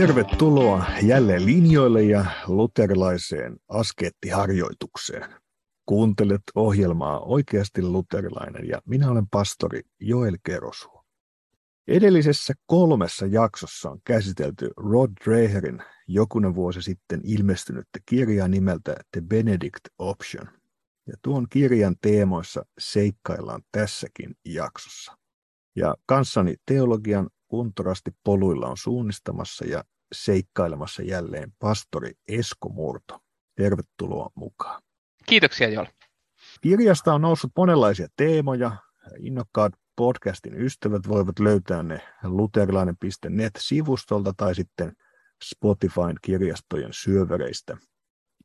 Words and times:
Tervetuloa 0.00 0.84
jälleen 1.02 1.46
linjoille 1.46 2.02
ja 2.02 2.24
luterilaiseen 2.46 3.56
askeettiharjoitukseen. 3.68 5.34
Kuuntelet 5.86 6.42
ohjelmaa 6.54 7.20
Oikeasti 7.20 7.82
luterilainen 7.82 8.68
ja 8.68 8.82
minä 8.86 9.10
olen 9.10 9.26
pastori 9.30 9.82
Joel 10.00 10.38
Kerosuo. 10.42 11.04
Edellisessä 11.88 12.54
kolmessa 12.66 13.26
jaksossa 13.26 13.90
on 13.90 14.00
käsitelty 14.04 14.70
Rod 14.76 15.10
Dreherin 15.24 15.82
jokunen 16.08 16.54
vuosi 16.54 16.82
sitten 16.82 17.20
ilmestynyttä 17.24 17.98
kirjaa 18.06 18.48
nimeltä 18.48 18.96
The 19.12 19.20
Benedict 19.20 19.84
Option. 19.98 20.48
Ja 21.06 21.14
tuon 21.22 21.46
kirjan 21.50 21.96
teemoissa 22.00 22.64
seikkaillaan 22.78 23.62
tässäkin 23.72 24.34
jaksossa. 24.44 25.16
Ja 25.76 25.94
kanssani 26.06 26.56
teologian 26.66 27.30
kuntorasti 27.48 28.10
poluilla 28.24 28.68
on 28.68 28.76
suunnistamassa 28.76 29.64
ja 29.64 29.84
seikkailemassa 30.12 31.02
jälleen 31.02 31.52
pastori 31.58 32.12
Esko 32.28 32.68
Murto. 32.68 33.20
Tervetuloa 33.56 34.30
mukaan. 34.34 34.82
Kiitoksia 35.26 35.68
Joel. 35.68 35.86
Kirjasta 36.60 37.14
on 37.14 37.22
noussut 37.22 37.50
monenlaisia 37.56 38.08
teemoja. 38.16 38.76
Innokkaat 39.18 39.72
podcastin 39.96 40.54
ystävät 40.54 41.08
voivat 41.08 41.38
löytää 41.38 41.82
ne 41.82 42.00
luterilainen.net-sivustolta 42.22 44.32
tai 44.36 44.54
sitten 44.54 44.92
Spotifyn 45.44 46.16
kirjastojen 46.22 46.92
syövereistä. 46.92 47.76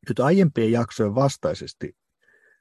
Nyt 0.09 0.19
aiempien 0.19 0.71
jaksojen 0.71 1.15
vastaisesti 1.15 1.97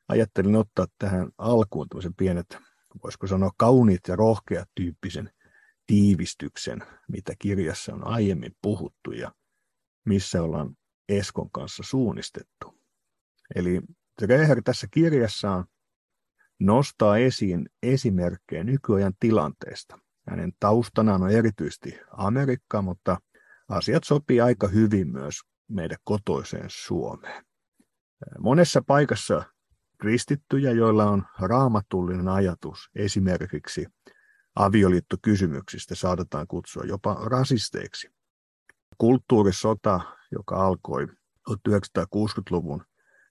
ajattelin 0.08 0.56
ottaa 0.56 0.86
tähän 0.98 1.28
alkuun 1.38 1.88
tämmöisen 1.88 2.14
pienet, 2.14 2.58
voisiko 3.02 3.26
sanoa 3.26 3.50
kauniit 3.56 4.00
ja 4.08 4.16
rohkeat 4.16 4.68
tyyppisen 4.74 5.30
tiivistyksen, 5.86 6.82
mitä 7.08 7.32
kirjassa 7.38 7.94
on 7.94 8.06
aiemmin 8.06 8.52
puhuttu 8.62 9.12
ja 9.12 9.32
missä 10.04 10.42
ollaan 10.42 10.76
Eskon 11.08 11.50
kanssa 11.50 11.82
suunnistettu. 11.82 12.78
Eli 13.54 13.80
Dreher 14.22 14.62
tässä 14.62 14.86
kirjassaan 14.90 15.64
nostaa 16.60 17.18
esiin 17.18 17.68
esimerkkejä 17.82 18.64
nykyajan 18.64 19.12
tilanteesta. 19.20 19.98
Hänen 20.28 20.52
taustanaan 20.60 21.22
on 21.22 21.30
erityisesti 21.30 22.00
Amerikka, 22.10 22.82
mutta 22.82 23.18
asiat 23.68 24.04
sopii 24.04 24.40
aika 24.40 24.68
hyvin 24.68 25.12
myös 25.12 25.34
meidän 25.68 25.98
kotoiseen 26.04 26.66
Suomeen. 26.68 27.44
Monessa 28.38 28.82
paikassa 28.86 29.42
kristittyjä, 29.98 30.70
joilla 30.72 31.04
on 31.04 31.24
raamatullinen 31.40 32.28
ajatus 32.28 32.90
esimerkiksi 32.94 33.86
avioliittokysymyksistä 34.56 35.94
saatetaan 35.94 36.46
kutsua 36.46 36.82
jopa 36.84 37.14
rasisteiksi. 37.14 38.08
Kulttuurisota, 38.98 40.00
joka 40.32 40.66
alkoi 40.66 41.06
1960-luvun 41.50 42.84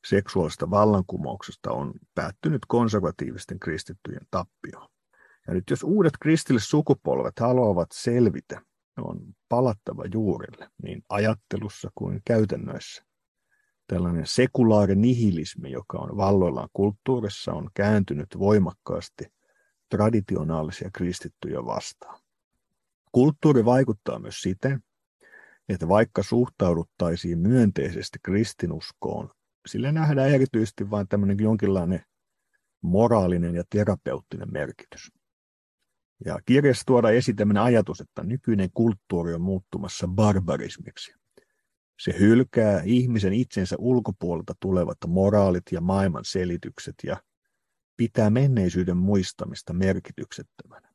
seksuaalista 0.08 0.70
vallankumouksesta, 0.70 1.72
on 1.72 1.94
päättynyt 2.16 2.62
konservatiivisten 2.68 3.60
kristittyjen 3.60 4.28
tappioon. 4.32 4.90
Ja 5.48 5.54
nyt 5.54 5.64
jos 5.70 5.84
uudet 5.84 6.14
kristilliset 6.22 6.70
sukupolvet 6.70 7.40
haluavat 7.40 7.88
selvitä, 7.94 8.62
on 8.98 9.20
palattava 9.50 10.04
juurille 10.14 10.70
niin 10.84 11.04
ajattelussa 11.10 11.92
kuin 11.96 12.22
käytännöissä. 12.26 13.04
Tällainen 13.88 14.28
sekulaari 14.28 14.96
nihilismi, 14.96 15.72
joka 15.72 15.98
on 15.98 16.18
valloillaan 16.18 16.70
kulttuurissa, 16.74 17.54
on 17.54 17.70
kääntynyt 17.74 18.28
voimakkaasti 18.40 19.26
traditionaalisia 19.94 20.90
kristittyjä 20.94 21.66
vastaan. 21.66 22.20
Kulttuuri 23.12 23.66
vaikuttaa 23.66 24.20
myös 24.20 24.42
siten, 24.42 24.84
että 25.70 25.88
vaikka 25.88 26.24
suhtauduttaisiin 26.24 27.40
myönteisesti 27.40 28.20
kristinuskoon, 28.24 29.30
sillä 29.68 29.92
nähdään 29.92 30.30
erityisesti 30.30 30.90
vain 30.90 31.08
tämmöinen 31.08 31.40
jonkinlainen 31.40 32.06
moraalinen 32.82 33.56
ja 33.56 33.64
terapeuttinen 33.70 34.52
merkitys. 34.52 35.12
Ja 36.26 36.40
kirjassa 36.46 36.84
tuodaan 36.86 37.16
esiin 37.16 37.36
tämmöinen 37.36 37.64
ajatus, 37.64 38.02
että 38.02 38.24
nykyinen 38.24 38.70
kulttuuri 38.74 39.34
on 39.34 39.42
muuttumassa 39.42 40.08
barbarismiksi. 40.08 41.14
Se 42.00 42.20
hylkää 42.20 42.82
ihmisen 42.86 43.34
itsensä 43.34 43.76
ulkopuolelta 43.80 44.54
tulevat 44.60 44.98
moraalit 45.08 45.64
ja 45.72 45.82
maailman 45.82 46.26
selitykset 46.26 46.96
ja 47.04 47.18
pitää 47.98 48.30
menneisyyden 48.30 48.98
muistamista 48.98 49.74
merkityksettömänä. 49.74 50.94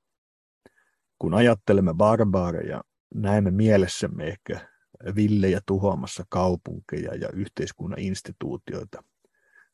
Kun 1.19 1.35
ajattelemme 1.35 1.95
barbaareja, 1.95 2.85
näemme 3.15 3.51
mielessämme 3.51 4.25
ehkä 4.25 4.69
villejä 5.15 5.61
tuhoamassa 5.67 6.25
kaupunkeja 6.29 7.15
ja 7.15 7.29
yhteiskunnan 7.33 7.99
instituutioita, 7.99 9.05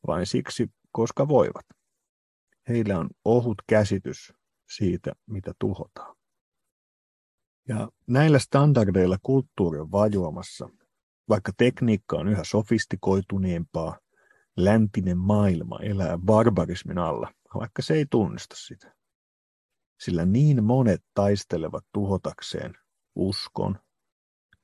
vain 0.07 0.27
siksi, 0.27 0.71
koska 0.93 1.29
voivat. 1.29 1.67
Heillä 2.69 2.99
on 2.99 3.11
ohut 3.25 3.63
käsitys 3.67 4.33
siitä, 4.71 5.13
mitä 5.27 5.55
tuhotaan. 5.59 6.17
Ja 7.69 7.89
näillä 8.07 8.39
standardeilla 8.39 9.19
kulttuuri 9.23 9.79
on 9.79 9.93
vajoamassa, 9.93 10.69
vaikka 11.29 11.53
tekniikka 11.57 12.17
on 12.17 12.29
yhä 12.29 12.45
sofistikoituneempaa 12.45 13.99
läntinen 14.57 15.19
maailma 15.19 15.79
elää 15.83 16.19
barbarismin 16.19 16.99
alla, 16.99 17.35
vaikka 17.55 17.83
se 17.83 17.95
ei 17.95 18.07
tunnista 18.11 18.57
sitä. 18.57 18.95
Sillä 20.01 20.25
niin 20.25 20.65
monet 20.65 21.05
taistelevat 21.15 21.85
tuhotakseen 21.93 22.75
uskon, 23.15 23.79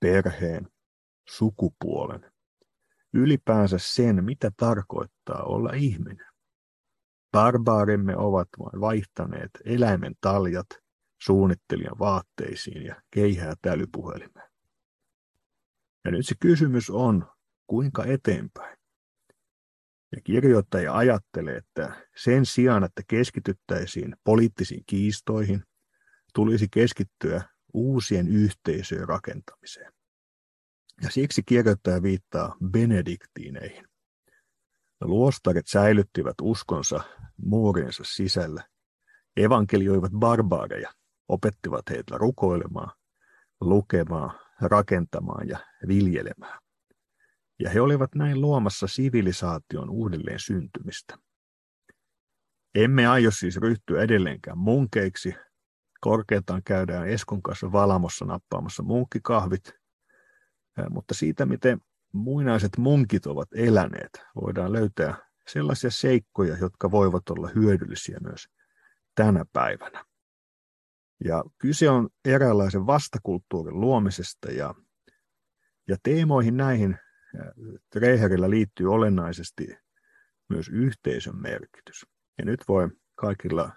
perheen, 0.01 0.69
sukupuolen, 1.29 2.33
ylipäänsä 3.15 3.77
sen, 3.79 4.25
mitä 4.25 4.51
tarkoittaa 4.57 5.43
olla 5.43 5.73
ihminen. 5.73 6.27
Barbaarimme 7.33 8.17
ovat 8.17 8.49
vain 8.59 8.81
vaihtaneet 8.81 9.51
eläimen 9.65 10.15
taljat 10.21 10.67
suunnittelijan 11.23 11.99
vaatteisiin 11.99 12.83
ja 12.83 13.03
keihää 13.11 13.55
tälypuhelimeen. 13.63 14.51
Ja 16.05 16.11
nyt 16.11 16.27
se 16.27 16.35
kysymys 16.41 16.91
on, 16.91 17.27
kuinka 17.67 18.05
eteenpäin? 18.05 18.80
Ja 20.17 20.21
kirjoittaja 20.25 20.97
ajattelee, 20.97 21.57
että 21.57 22.07
sen 22.17 22.47
sijaan, 22.47 22.85
että 22.85 23.03
keskityttäisiin 23.09 24.17
poliittisiin 24.25 24.83
kiistoihin, 24.87 25.65
tulisi 26.35 26.69
keskittyä 26.73 27.43
uusien 27.75 28.29
yhteisöjen 28.29 29.09
rakentamiseen. 29.09 29.93
Ja 31.03 31.11
siksi 31.11 31.43
kirjoittaja 31.47 32.03
viittaa 32.03 32.57
benediktiineihin. 32.71 33.85
Luostarit 35.01 35.67
säilyttivät 35.67 36.35
uskonsa 36.43 37.01
muurinsa 37.37 38.03
sisällä, 38.07 38.65
evankelioivat 39.37 40.13
barbaareja, 40.13 40.91
opettivat 41.29 41.83
heitä 41.91 42.19
rukoilemaan, 42.19 42.93
lukemaan, 43.61 44.41
rakentamaan 44.61 45.49
ja 45.49 45.59
viljelemään 45.89 46.59
ja 47.61 47.71
he 47.71 47.81
olivat 47.81 48.15
näin 48.15 48.41
luomassa 48.41 48.87
sivilisaation 48.87 49.91
uudelleen 49.91 50.41
syntymistä. 50.41 51.17
Emme 52.75 53.07
aio 53.07 53.31
siis 53.31 53.57
ryhtyä 53.57 54.03
edelleenkään 54.03 54.59
munkeiksi. 54.59 55.35
Korkeintaan 56.01 56.63
käydään 56.63 57.09
Eskon 57.09 57.43
kanssa 57.43 57.73
valamossa 57.73 58.25
nappaamassa 58.25 58.83
munkkikahvit, 58.83 59.73
mutta 60.91 61.15
siitä, 61.15 61.47
miten 61.47 61.81
muinaiset 62.13 62.77
munkit 62.79 63.27
ovat 63.27 63.49
eläneet, 63.55 64.23
voidaan 64.43 64.73
löytää 64.73 65.17
sellaisia 65.49 65.91
seikkoja, 65.91 66.57
jotka 66.57 66.91
voivat 66.91 67.31
olla 67.31 67.49
hyödyllisiä 67.55 68.19
myös 68.23 68.49
tänä 69.15 69.45
päivänä. 69.53 70.05
Ja 71.25 71.45
kyse 71.59 71.91
on 71.91 72.09
eräänlaisen 72.25 72.87
vastakulttuurin 72.87 73.81
luomisesta 73.81 74.53
ja, 74.53 74.75
ja 75.89 75.97
teemoihin 76.03 76.57
näihin 76.57 76.99
Reiherillä 77.95 78.51
liittyy 78.51 78.93
olennaisesti 78.93 79.69
myös 80.49 80.69
yhteisön 80.69 81.37
merkitys. 81.37 82.07
Ja 82.39 82.45
nyt 82.45 82.61
voi 82.69 82.89
kaikilla 83.15 83.73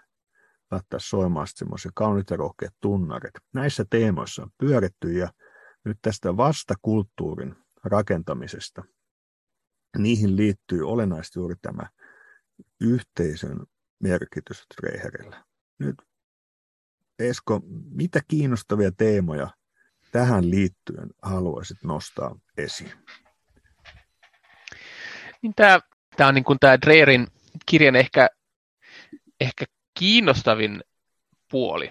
laittaa 0.71 0.99
soimaan 0.99 1.47
semmoisia 1.49 1.91
kauniit 1.95 2.29
ja 2.29 2.37
rohkeat 2.37 2.73
tunnarit. 2.81 3.33
Näissä 3.53 3.85
teemoissa 3.89 4.43
on 4.43 4.51
pyöritty 4.57 5.11
ja 5.11 5.29
nyt 5.85 5.97
tästä 6.01 6.37
vastakulttuurin 6.37 7.55
rakentamisesta, 7.83 8.83
niihin 9.97 10.35
liittyy 10.35 10.89
olennaisesti 10.89 11.39
juuri 11.39 11.55
tämä 11.61 11.89
yhteisön 12.81 13.59
merkitys 13.99 14.65
Reiherillä. 14.83 15.43
Nyt 15.79 15.95
Esko, 17.19 17.61
mitä 17.89 18.21
kiinnostavia 18.27 18.91
teemoja 18.91 19.49
tähän 20.11 20.49
liittyen 20.49 21.09
haluaisit 21.21 21.77
nostaa 21.83 22.39
esiin? 22.57 22.91
Niin 25.43 25.53
tämä, 25.55 25.79
tämä 26.17 26.27
on 26.27 26.35
niin 26.35 26.43
kuin 26.43 26.59
tämä 26.59 26.81
Dreerin 26.81 27.27
kirjan 27.65 27.95
ehkä, 27.95 28.27
ehkä 29.39 29.65
kiinnostavin 29.99 30.83
puoli 31.51 31.89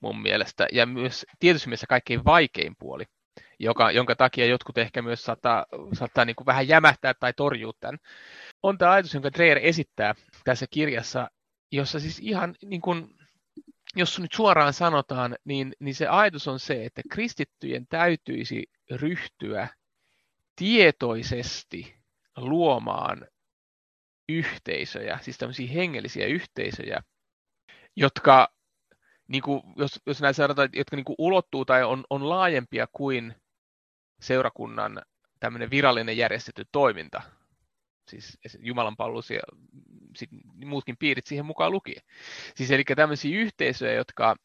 mun 0.00 0.22
mielestä, 0.22 0.66
ja 0.72 0.86
myös 0.86 1.26
tietysti 1.40 1.68
mielessä 1.68 1.86
kaikkein 1.86 2.24
vaikein 2.24 2.76
puoli. 2.78 3.04
joka, 3.58 3.90
jonka 3.90 4.16
takia 4.16 4.46
jotkut 4.46 4.78
ehkä 4.78 5.02
myös 5.02 5.24
saattaa, 5.24 5.66
saattaa 5.92 6.24
niin 6.24 6.36
kuin 6.36 6.46
vähän 6.46 6.68
jämähtää 6.68 7.14
tai 7.14 7.32
torjua 7.32 7.72
tämän, 7.80 7.98
on 8.62 8.78
tämä 8.78 8.90
ajatus, 8.90 9.14
jonka 9.14 9.32
Dreyer 9.32 9.58
esittää 9.62 10.14
tässä 10.44 10.66
kirjassa, 10.70 11.30
jossa 11.72 12.00
siis 12.00 12.18
ihan 12.18 12.54
niin 12.64 12.80
kuin, 12.80 13.16
jos 13.96 14.20
nyt 14.20 14.32
suoraan 14.32 14.72
sanotaan, 14.72 15.36
niin, 15.44 15.72
niin 15.80 15.94
se 15.94 16.06
ajatus 16.06 16.48
on 16.48 16.60
se, 16.60 16.84
että 16.84 17.02
kristittyjen 17.10 17.86
täytyisi 17.86 18.64
ryhtyä 18.90 19.68
tietoisesti 20.56 22.01
luomaan 22.36 23.26
yhteisöjä, 24.28 25.18
siis 25.22 25.38
tämmöisiä 25.38 25.72
hengellisiä 25.72 26.26
yhteisöjä, 26.26 27.02
jotka, 27.96 28.48
niin 29.28 29.42
kuin, 29.42 29.62
jos, 29.76 30.00
jos 30.06 30.20
näin 30.20 30.34
sanotaan, 30.34 30.68
jotka 30.72 30.96
niin 30.96 31.04
kuin 31.04 31.16
ulottuu 31.18 31.64
tai 31.64 31.84
on, 31.84 32.04
on 32.10 32.28
laajempia 32.28 32.86
kuin 32.92 33.34
seurakunnan 34.20 35.02
tämmöinen 35.40 35.70
virallinen 35.70 36.16
järjestetty 36.16 36.64
toiminta, 36.72 37.22
siis 38.08 38.38
Jumalan 38.58 38.96
palvelus 38.96 39.30
ja 39.30 39.40
sit 40.16 40.30
muutkin 40.64 40.96
piirit 40.96 41.26
siihen 41.26 41.46
mukaan 41.46 41.72
lukien. 41.72 42.02
Siis 42.54 42.70
eli 42.70 42.84
tämmöisiä 42.84 43.38
yhteisöjä, 43.38 43.92
jotka, 43.92 44.36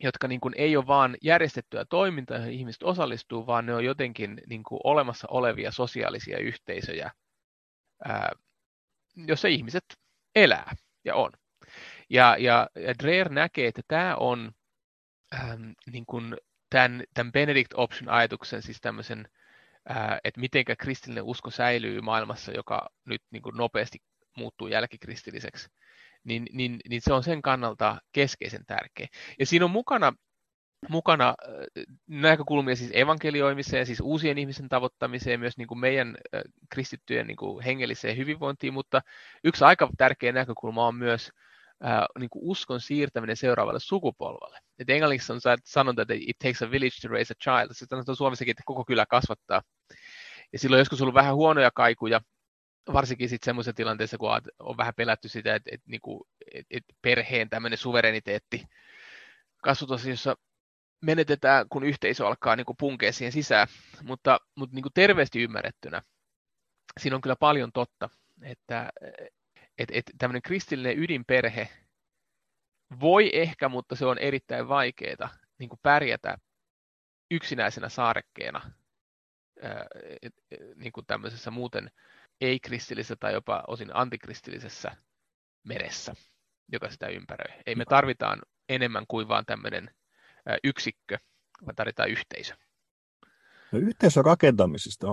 jotka 0.00 0.28
niin 0.28 0.40
kuin 0.40 0.54
ei 0.56 0.76
ole 0.76 0.86
vain 0.86 1.16
järjestettyä 1.22 1.84
toimintaa, 1.84 2.36
joihin 2.36 2.54
ihmiset 2.54 2.82
osallistuu, 2.82 3.46
vaan 3.46 3.66
ne 3.66 3.74
on 3.74 3.84
jotenkin 3.84 4.40
niin 4.46 4.62
kuin 4.62 4.80
olemassa 4.84 5.28
olevia 5.30 5.70
sosiaalisia 5.70 6.38
yhteisöjä, 6.38 7.10
ää, 8.04 8.32
jossa 9.16 9.48
ihmiset 9.48 9.84
elää 10.34 10.74
ja 11.04 11.14
on. 11.14 11.30
Ja, 12.10 12.36
ja, 12.38 12.68
ja 12.74 12.94
Dreher 13.02 13.28
näkee, 13.28 13.68
että 13.68 13.82
tämä 13.88 14.16
on 14.16 14.52
ähm, 15.34 15.70
niin 15.92 16.06
kuin 16.06 16.36
tämän, 16.70 17.04
tämän 17.14 17.32
Benedict 17.32 17.72
Option-ajatuksen, 17.74 18.62
siis 18.62 18.80
tämmöisen, 18.80 19.28
että 20.24 20.40
miten 20.40 20.64
kristillinen 20.78 21.24
usko 21.24 21.50
säilyy 21.50 22.00
maailmassa, 22.00 22.52
joka 22.52 22.90
nyt 23.04 23.22
niin 23.30 23.42
kuin 23.42 23.56
nopeasti 23.56 23.98
muuttuu 24.36 24.68
jälkikristilliseksi, 24.68 25.68
niin, 26.24 26.46
niin, 26.52 26.80
niin 26.88 27.02
se 27.02 27.12
on 27.12 27.22
sen 27.22 27.42
kannalta 27.42 27.98
keskeisen 28.12 28.66
tärkeä. 28.66 29.06
Ja 29.38 29.46
siinä 29.46 29.64
on 29.64 29.70
mukana, 29.70 30.12
mukana 30.88 31.28
äh, 31.28 31.84
näkökulmia 32.06 32.76
siis 32.76 32.90
evankelioimiseen, 32.94 33.86
siis 33.86 34.00
uusien 34.00 34.38
ihmisen 34.38 34.68
tavoittamiseen, 34.68 35.40
myös 35.40 35.56
niin 35.56 35.68
kuin 35.68 35.78
meidän 35.78 36.16
äh, 36.34 36.42
kristittyjen 36.70 37.26
niin 37.26 37.36
kuin 37.36 37.64
hengelliseen 37.64 38.16
hyvinvointiin, 38.16 38.74
mutta 38.74 39.00
yksi 39.44 39.64
aika 39.64 39.88
tärkeä 39.98 40.32
näkökulma 40.32 40.86
on 40.86 40.94
myös 40.94 41.30
äh, 41.84 42.06
niin 42.18 42.30
kuin 42.30 42.44
uskon 42.44 42.80
siirtäminen 42.80 43.36
seuraavalle 43.36 43.80
sukupolvelle. 43.80 44.58
Et 44.78 44.90
englanniksi 44.90 45.32
on 45.32 45.40
sanonta, 45.64 46.02
että 46.02 46.14
it 46.16 46.38
takes 46.38 46.62
a 46.62 46.70
village 46.70 46.96
to 47.02 47.08
raise 47.08 47.34
a 47.34 47.42
child. 47.44 47.68
Se 47.72 47.86
sanotaan 47.86 48.16
Suomessakin, 48.16 48.50
että 48.50 48.62
koko 48.66 48.84
kylä 48.84 49.06
kasvattaa. 49.06 49.62
Ja 50.52 50.58
silloin 50.58 50.78
joskus 50.78 51.02
ollut 51.02 51.14
vähän 51.14 51.34
huonoja 51.34 51.70
kaikuja, 51.70 52.20
varsinkin 52.92 53.28
sitten 53.28 53.44
semmoisessa 53.44 53.76
tilanteessa, 53.76 54.18
kun 54.18 54.30
on 54.58 54.76
vähän 54.76 54.94
pelätty 54.96 55.28
sitä, 55.28 55.54
että, 55.54 55.70
että, 55.72 55.90
niinku, 55.90 56.26
että, 56.54 56.76
että 56.76 56.94
perheen 57.02 57.50
tämmöinen 57.50 57.78
suvereniteetti 57.78 58.64
kasvatus, 59.62 60.06
jossa 60.06 60.36
menetetään, 61.04 61.68
kun 61.68 61.84
yhteisö 61.84 62.26
alkaa 62.26 62.56
niin 62.56 62.66
kuin 62.66 62.76
punkea 62.76 63.12
siihen 63.12 63.32
sisään. 63.32 63.68
Mutta, 64.02 64.40
mutta 64.54 64.74
niin 64.74 64.82
kuin 64.82 64.92
terveesti 64.92 65.42
ymmärrettynä, 65.42 66.02
siinä 67.00 67.16
on 67.16 67.22
kyllä 67.22 67.36
paljon 67.36 67.72
totta, 67.72 68.08
että, 68.42 68.90
että, 69.78 69.94
että 69.94 70.12
tämmöinen 70.18 70.42
kristillinen 70.42 70.98
ydinperhe 70.98 71.68
voi 73.00 73.30
ehkä, 73.32 73.68
mutta 73.68 73.96
se 73.96 74.06
on 74.06 74.18
erittäin 74.18 74.68
vaikeaa 74.68 75.28
niin 75.58 75.68
kuin 75.68 75.80
pärjätä 75.82 76.38
yksinäisenä 77.30 77.88
saarekkeena 77.88 78.70
niin 80.76 80.92
kuin 80.92 81.06
tämmöisessä 81.06 81.50
muuten 81.50 81.90
ei-kristillisessä 82.40 83.16
tai 83.20 83.32
jopa 83.32 83.64
osin 83.66 83.96
antikristillisessä 83.96 84.96
meressä, 85.64 86.14
joka 86.72 86.90
sitä 86.90 87.06
ympäröi. 87.06 87.60
Ei 87.66 87.74
me 87.74 87.84
tarvitaan 87.84 88.42
enemmän 88.68 89.04
kuin 89.08 89.28
vain 89.28 89.46
tämmöinen 89.46 89.90
yksikkö, 90.64 91.18
vaan 91.66 91.76
tarvitaan 91.76 92.10
yhteisö. 92.10 92.54
No, 93.72 93.78
yhteisön 93.78 94.24
rakentamisesta, 94.24 95.06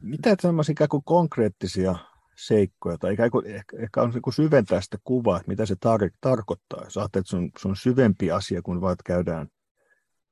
mitä 0.00 0.36
tämmöisiä 0.36 0.72
ikään 0.72 0.88
kuin 0.88 1.04
konkreettisia 1.04 1.94
seikkoja, 2.36 2.98
tai 2.98 3.12
ikään 3.12 3.30
kuin, 3.30 3.46
ehkä, 3.46 3.76
ehkä 3.76 4.02
on 4.02 4.10
niin 4.10 4.32
syventää 4.32 4.80
sitä 4.80 4.98
kuvaa, 5.04 5.36
että 5.36 5.48
mitä 5.48 5.66
se 5.66 5.74
tar- 5.74 6.16
tarkoittaa. 6.20 6.84
Jos 6.84 6.96
ajattelet, 6.96 7.22
että 7.22 7.30
se 7.30 7.36
on, 7.36 7.50
se 7.58 7.68
on 7.68 7.76
syvempi 7.76 8.30
asia, 8.30 8.62
kun 8.62 8.80
vain 8.80 8.96
käydään 9.04 9.48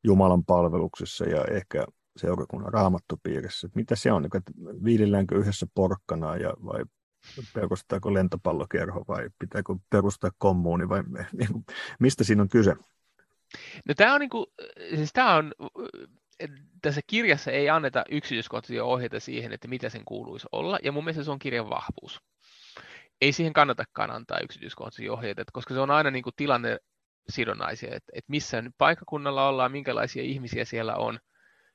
Jumalan 0.05 0.45
palveluksessa 0.45 1.25
ja 1.25 1.45
ehkä 1.45 1.85
seurakunnan 2.17 2.73
raamattopiirissä. 2.73 3.67
Että 3.67 3.79
mitä 3.79 3.97
se 3.97 4.13
on, 4.13 4.25
että 4.25 4.53
viililläänkö 4.85 5.39
yhdessä 5.39 5.67
porkkanaa 5.75 6.37
ja, 6.37 6.55
vai 6.65 6.85
perustetaanko 7.55 8.15
lentopallokerho 8.15 9.05
vai 9.09 9.31
pitääkö 9.39 9.75
perustaa 9.91 10.31
kommuuni 10.39 10.89
vai 10.89 11.03
niin 11.33 11.65
mistä 12.01 12.25
siinä 12.25 12.43
on 12.43 12.49
kyse? 12.49 12.77
No 13.89 13.95
tämä 13.95 14.15
on, 14.15 14.21
niin 14.21 14.31
kuin, 14.31 14.47
siis 14.95 15.13
tämä 15.13 15.35
on 15.35 15.53
tässä 16.83 17.01
kirjassa 17.07 17.51
ei 17.51 17.71
anneta 17.71 18.05
yksityiskohtaisia 18.11 18.85
ohjeita 18.85 19.21
siihen, 19.21 19.53
että 19.53 19.69
mitä 19.69 19.89
sen 19.89 20.05
kuuluisi 20.05 20.47
olla, 20.53 20.79
ja 20.83 20.93
mun 20.93 21.05
mielestä 21.05 21.25
se 21.25 21.31
on 21.31 21.39
kirjan 21.39 21.71
vahvuus. 21.71 22.21
Ei 23.21 23.33
siihen 23.33 23.53
kannatakaan 23.53 24.11
antaa 24.11 24.41
yksityiskohtaisia 24.41 25.13
ohjeita, 25.13 25.45
koska 25.53 25.75
se 25.75 25.81
on 25.81 25.91
aina 25.91 26.11
niin 26.11 26.23
kuin 26.23 26.37
tilanne 26.37 26.79
sidonnaisia, 27.29 27.89
että, 27.95 28.13
että 28.13 28.31
missä 28.31 28.63
paikkakunnalla 28.79 29.49
ollaan, 29.49 29.73
minkälaisia 29.73 30.23
ihmisiä 30.23 30.65
siellä 30.65 30.97
on, 30.97 31.19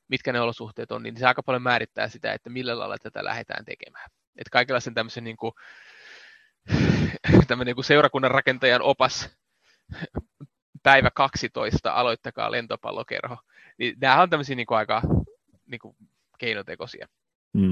mitkä 0.08 0.34
ne 0.34 0.42
olosuhteet 0.42 0.92
on, 0.92 1.04
niin 1.04 1.18
se 1.18 1.26
aika 1.26 1.44
paljon 1.44 1.62
määrittää 1.62 2.08
sitä, 2.08 2.34
että 2.34 2.50
millä 2.50 2.80
lailla 2.80 2.98
tätä 2.98 3.24
lähdetään 3.24 3.66
tekemään. 3.66 4.10
Että 4.36 4.50
kaikenlaisen 4.52 4.94
tämmöisen 4.94 5.24
niin 5.24 5.38
kuin, 5.38 5.54
niin 7.66 7.76
kuin 7.76 7.86
seurakunnan 7.86 8.32
rakentajan 8.32 8.82
opas 8.82 9.38
päivä 10.86 11.12
12, 11.12 11.94
aloittakaa 11.94 12.52
lentopallokerho. 12.52 13.38
Niin 13.78 13.96
nämä 14.02 14.22
on 14.22 14.30
tämmöisiä 14.30 14.56
niin 14.56 14.66
kuin 14.66 14.78
aika 14.78 15.02
niin 15.66 15.80
kuin 15.80 15.96
keinotekoisia. 16.38 17.08
Mm. 17.54 17.72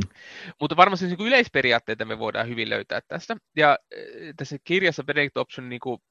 Mutta 0.60 0.76
varmasti 0.76 1.06
niin 1.06 1.18
kuin 1.18 1.28
yleisperiaatteita 1.28 2.06
me 2.06 2.20
voidaan 2.20 2.48
hyvin 2.48 2.70
löytää 2.70 3.00
tästä. 3.08 3.38
Ja 3.56 3.78
tässä 4.38 4.58
kirjassa 4.64 5.04
Benedict 5.04 5.38
Option 5.38 5.70
niin 5.70 5.80
kuin, 5.80 6.02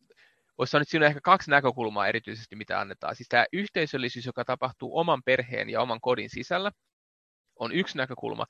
voisi 0.59 0.71
sanoa, 0.71 0.83
että 0.83 0.91
siinä 0.91 1.07
on 1.07 1.09
ehkä 1.09 1.21
kaksi 1.21 1.50
näkökulmaa 1.50 2.07
erityisesti, 2.07 2.57
mitä 2.57 2.81
annetaan. 2.81 3.17
Siis 3.17 3.29
tämä 3.29 3.47
yhteisöllisyys, 3.53 4.27
joka 4.27 4.45
tapahtuu 4.45 4.99
oman 4.99 5.23
perheen 5.25 5.71
ja 5.71 5.81
oman 5.81 6.00
kodin 6.00 6.31
sisällä, 6.31 6.73
on 7.57 7.73
yksi 7.73 7.99
näkökulma. 7.99 8.47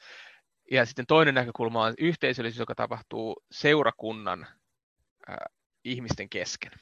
Ja 0.71 0.87
sitten 0.87 1.07
toinen 1.07 1.35
näkökulma 1.35 1.85
on 1.85 1.95
yhteisöllisyys, 1.99 2.59
joka 2.59 2.75
tapahtuu 2.75 3.43
seurakunnan 3.53 4.47
äh, 5.31 5.37
ihmisten 5.85 6.29
kesken. 6.29 6.73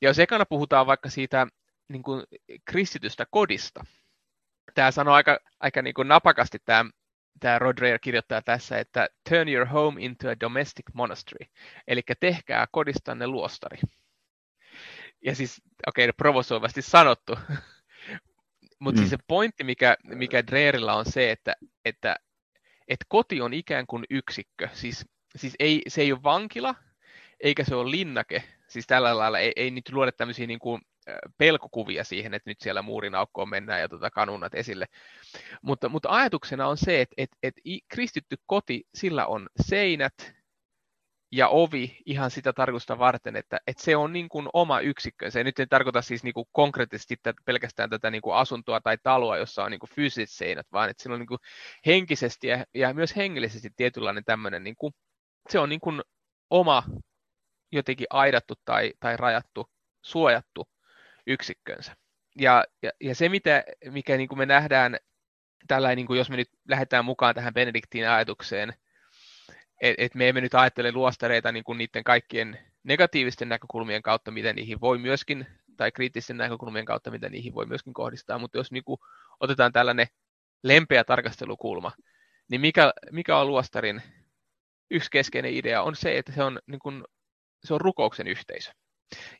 Ja 0.00 0.08
jos 0.08 0.18
ekana 0.18 0.46
puhutaan 0.46 0.86
vaikka 0.86 1.10
siitä 1.10 1.46
niin 1.88 2.02
kuin 2.02 2.24
kristitystä 2.64 3.26
kodista, 3.30 3.84
tämä 4.74 4.90
sanoo 4.90 5.14
aika, 5.14 5.38
aika 5.60 5.82
niin 5.82 5.94
kuin 5.94 6.08
napakasti 6.08 6.58
tämä, 6.64 6.90
tämä 7.40 7.58
Rodreer 7.58 7.98
kirjoittaa 7.98 8.42
tässä, 8.42 8.78
että 8.78 9.08
turn 9.28 9.48
your 9.48 9.66
home 9.66 10.04
into 10.04 10.28
a 10.30 10.40
domestic 10.40 10.86
monastery, 10.94 11.46
eli 11.88 12.02
tehkää 12.20 12.66
kodistanne 12.70 13.26
luostari. 13.26 13.78
Ja 15.24 15.34
siis, 15.34 15.62
okei, 15.86 16.04
okay, 16.04 16.12
provosoivasti 16.16 16.82
sanottu, 16.82 17.38
mutta 18.80 18.98
siis 18.98 19.06
mm. 19.06 19.08
siis 19.08 19.10
se 19.10 19.16
pointti, 19.26 19.64
mikä, 19.64 19.96
mikä 20.04 20.46
Dreerillä 20.46 20.94
on 20.94 21.04
se, 21.04 21.30
että, 21.30 21.56
että, 21.84 22.16
että 22.88 23.04
koti 23.08 23.40
on 23.40 23.54
ikään 23.54 23.86
kuin 23.86 24.04
yksikkö, 24.10 24.68
siis, 24.72 25.06
siis 25.36 25.54
ei, 25.58 25.82
se 25.88 26.00
ei 26.00 26.12
ole 26.12 26.22
vankila, 26.22 26.74
eikä 27.40 27.64
se 27.64 27.74
ole 27.74 27.90
linnake, 27.90 28.57
siis 28.70 28.86
tällä 28.86 29.18
lailla 29.18 29.38
ei, 29.38 29.52
ei 29.56 29.70
nyt 29.70 29.92
luoda 29.92 30.12
tämmöisiä 30.12 30.46
niin 30.46 30.58
kuin 30.58 30.82
pelkokuvia 31.38 32.04
siihen, 32.04 32.34
että 32.34 32.50
nyt 32.50 32.60
siellä 32.60 32.82
muurin 32.82 33.14
aukkoon 33.14 33.48
mennään 33.48 33.80
ja 33.80 33.88
tota 33.88 34.10
kanunat 34.10 34.54
esille. 34.54 34.86
Mutta, 35.62 35.88
mutta 35.88 36.08
ajatuksena 36.10 36.68
on 36.68 36.76
se, 36.76 37.00
että, 37.00 37.14
että, 37.18 37.36
että 37.42 37.60
kristitty 37.88 38.36
koti, 38.46 38.84
sillä 38.94 39.26
on 39.26 39.48
seinät 39.62 40.38
ja 41.32 41.48
ovi 41.48 41.98
ihan 42.06 42.30
sitä 42.30 42.52
tarkoitusta 42.52 42.98
varten, 42.98 43.36
että, 43.36 43.58
että 43.66 43.82
se 43.82 43.96
on 43.96 44.12
niin 44.12 44.28
kuin 44.28 44.48
oma 44.52 44.80
yksikkö. 44.80 45.30
Se 45.30 45.44
nyt 45.44 45.58
ei 45.58 45.66
tarkoita 45.66 46.02
siis 46.02 46.24
niin 46.24 46.34
kuin 46.34 46.46
konkreettisesti 46.52 47.16
tätä, 47.22 47.42
pelkästään 47.44 47.90
tätä 47.90 48.10
niin 48.10 48.22
kuin 48.22 48.36
asuntoa 48.36 48.80
tai 48.80 48.96
taloa, 49.02 49.36
jossa 49.36 49.64
on 49.64 49.70
niin 49.70 49.80
kuin 49.80 49.90
fyysiset 49.94 50.30
seinät, 50.30 50.66
vaan 50.72 50.90
että 50.90 51.02
sillä 51.02 51.14
on 51.14 51.20
niin 51.20 51.26
kuin 51.28 51.40
henkisesti 51.86 52.46
ja, 52.46 52.64
ja 52.74 52.94
myös 52.94 53.16
hengellisesti 53.16 53.70
tietynlainen 53.76 54.24
tämmöinen, 54.24 54.64
niin 54.64 54.76
kuin, 54.76 54.92
se 55.48 55.58
on 55.58 55.68
niin 55.68 55.80
kuin 55.80 56.02
oma 56.50 56.82
jotenkin 57.72 58.06
aidattu 58.10 58.54
tai, 58.64 58.92
tai 59.00 59.16
rajattu, 59.16 59.70
suojattu 60.02 60.68
yksikkönsä. 61.26 61.96
Ja, 62.36 62.64
ja, 62.82 62.90
ja 63.00 63.14
se, 63.14 63.28
mitä, 63.28 63.64
mikä 63.90 64.16
niin 64.16 64.28
kuin 64.28 64.38
me 64.38 64.46
nähdään 64.46 64.96
tällä, 65.68 65.94
niin 65.94 66.06
kuin 66.06 66.18
jos 66.18 66.30
me 66.30 66.36
nyt 66.36 66.50
lähdetään 66.68 67.04
mukaan 67.04 67.34
tähän 67.34 67.54
Benediktin 67.54 68.08
ajatukseen, 68.08 68.74
että 69.82 70.04
et 70.04 70.14
me 70.14 70.28
emme 70.28 70.40
nyt 70.40 70.54
ajattele 70.54 70.92
luostareita 70.92 71.52
niin 71.52 71.64
kuin 71.64 71.78
niiden 71.78 72.04
kaikkien 72.04 72.58
negatiivisten 72.82 73.48
näkökulmien 73.48 74.02
kautta, 74.02 74.30
miten 74.30 74.56
niihin 74.56 74.80
voi 74.80 74.98
myöskin 74.98 75.46
tai 75.76 75.92
kriittisten 75.92 76.36
näkökulmien 76.36 76.84
kautta, 76.84 77.10
mitä 77.10 77.28
niihin 77.28 77.54
voi 77.54 77.66
myöskin 77.66 77.94
kohdistaa, 77.94 78.38
mutta 78.38 78.58
jos 78.58 78.72
niin 78.72 78.84
kuin, 78.84 79.00
otetaan 79.40 79.72
tällainen 79.72 80.06
lempeä 80.62 81.04
tarkastelukulma, 81.04 81.92
niin 82.50 82.60
mikä, 82.60 82.92
mikä 83.12 83.38
on 83.38 83.46
luostarin 83.46 84.02
yksi 84.90 85.10
keskeinen 85.10 85.52
idea 85.52 85.82
on 85.82 85.96
se, 85.96 86.18
että 86.18 86.32
se 86.32 86.42
on, 86.42 86.58
niin 86.66 86.78
kuin, 86.78 87.04
se 87.64 87.74
on 87.74 87.80
rukouksen 87.80 88.26
yhteisö. 88.26 88.70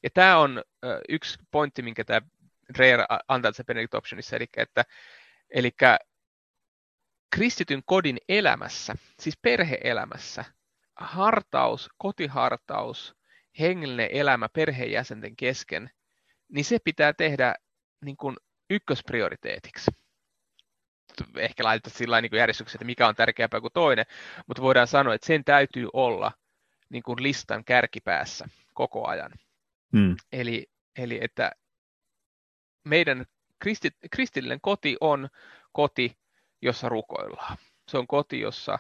Ja 0.03 0.11
tämä 0.15 0.39
on 0.39 0.63
yksi 1.09 1.39
pointti, 1.51 1.83
minkä 1.83 2.05
tämä 2.05 2.21
Dreyer 2.75 3.01
antaa 3.29 3.53
tässä 3.53 3.65
Benedict 3.65 3.95
Optionissa, 3.95 4.37
eli 4.37 4.47
että 4.57 4.85
eli 5.51 5.71
kristityn 7.33 7.83
kodin 7.87 8.19
elämässä, 8.29 8.95
siis 9.21 9.39
perheelämässä, 9.43 10.45
hartaus, 10.97 11.89
kotihartaus, 11.99 13.15
hengellinen 13.59 14.09
elämä 14.13 14.49
perheenjäsenten 14.49 15.37
kesken, 15.37 15.91
niin 16.49 16.65
se 16.65 16.79
pitää 16.85 17.13
tehdä 17.13 17.55
niin 18.05 18.17
kuin 18.17 18.37
ykkösprioriteetiksi. 18.71 19.91
Ehkä 21.37 21.65
laitetaan 21.65 21.97
sillä 21.97 22.21
niin 22.21 22.37
järjestyksessä, 22.37 22.77
että 22.77 22.85
mikä 22.85 23.09
on 23.09 23.15
tärkeämpää 23.15 23.61
kuin 23.61 23.73
toinen, 23.73 24.07
mutta 24.47 24.63
voidaan 24.63 24.87
sanoa, 24.87 25.15
että 25.15 25.27
sen 25.27 25.45
täytyy 25.45 25.89
olla 25.93 26.33
niin 26.89 27.03
kuin 27.03 27.23
listan 27.23 27.65
kärkipäässä 27.65 28.49
koko 28.75 29.09
ajan. 29.09 29.33
Hmm. 29.93 30.17
Eli, 30.33 30.67
eli 30.97 31.19
että 31.23 31.53
meidän 32.85 33.27
kristit, 33.59 33.95
kristillinen 34.11 34.61
koti 34.61 34.97
on 35.01 35.29
koti, 35.73 36.19
jossa 36.63 36.89
rukoillaan. 36.89 37.57
Se 37.89 37.99
on 37.99 38.07
koti, 38.07 38.41
jossa 38.41 38.79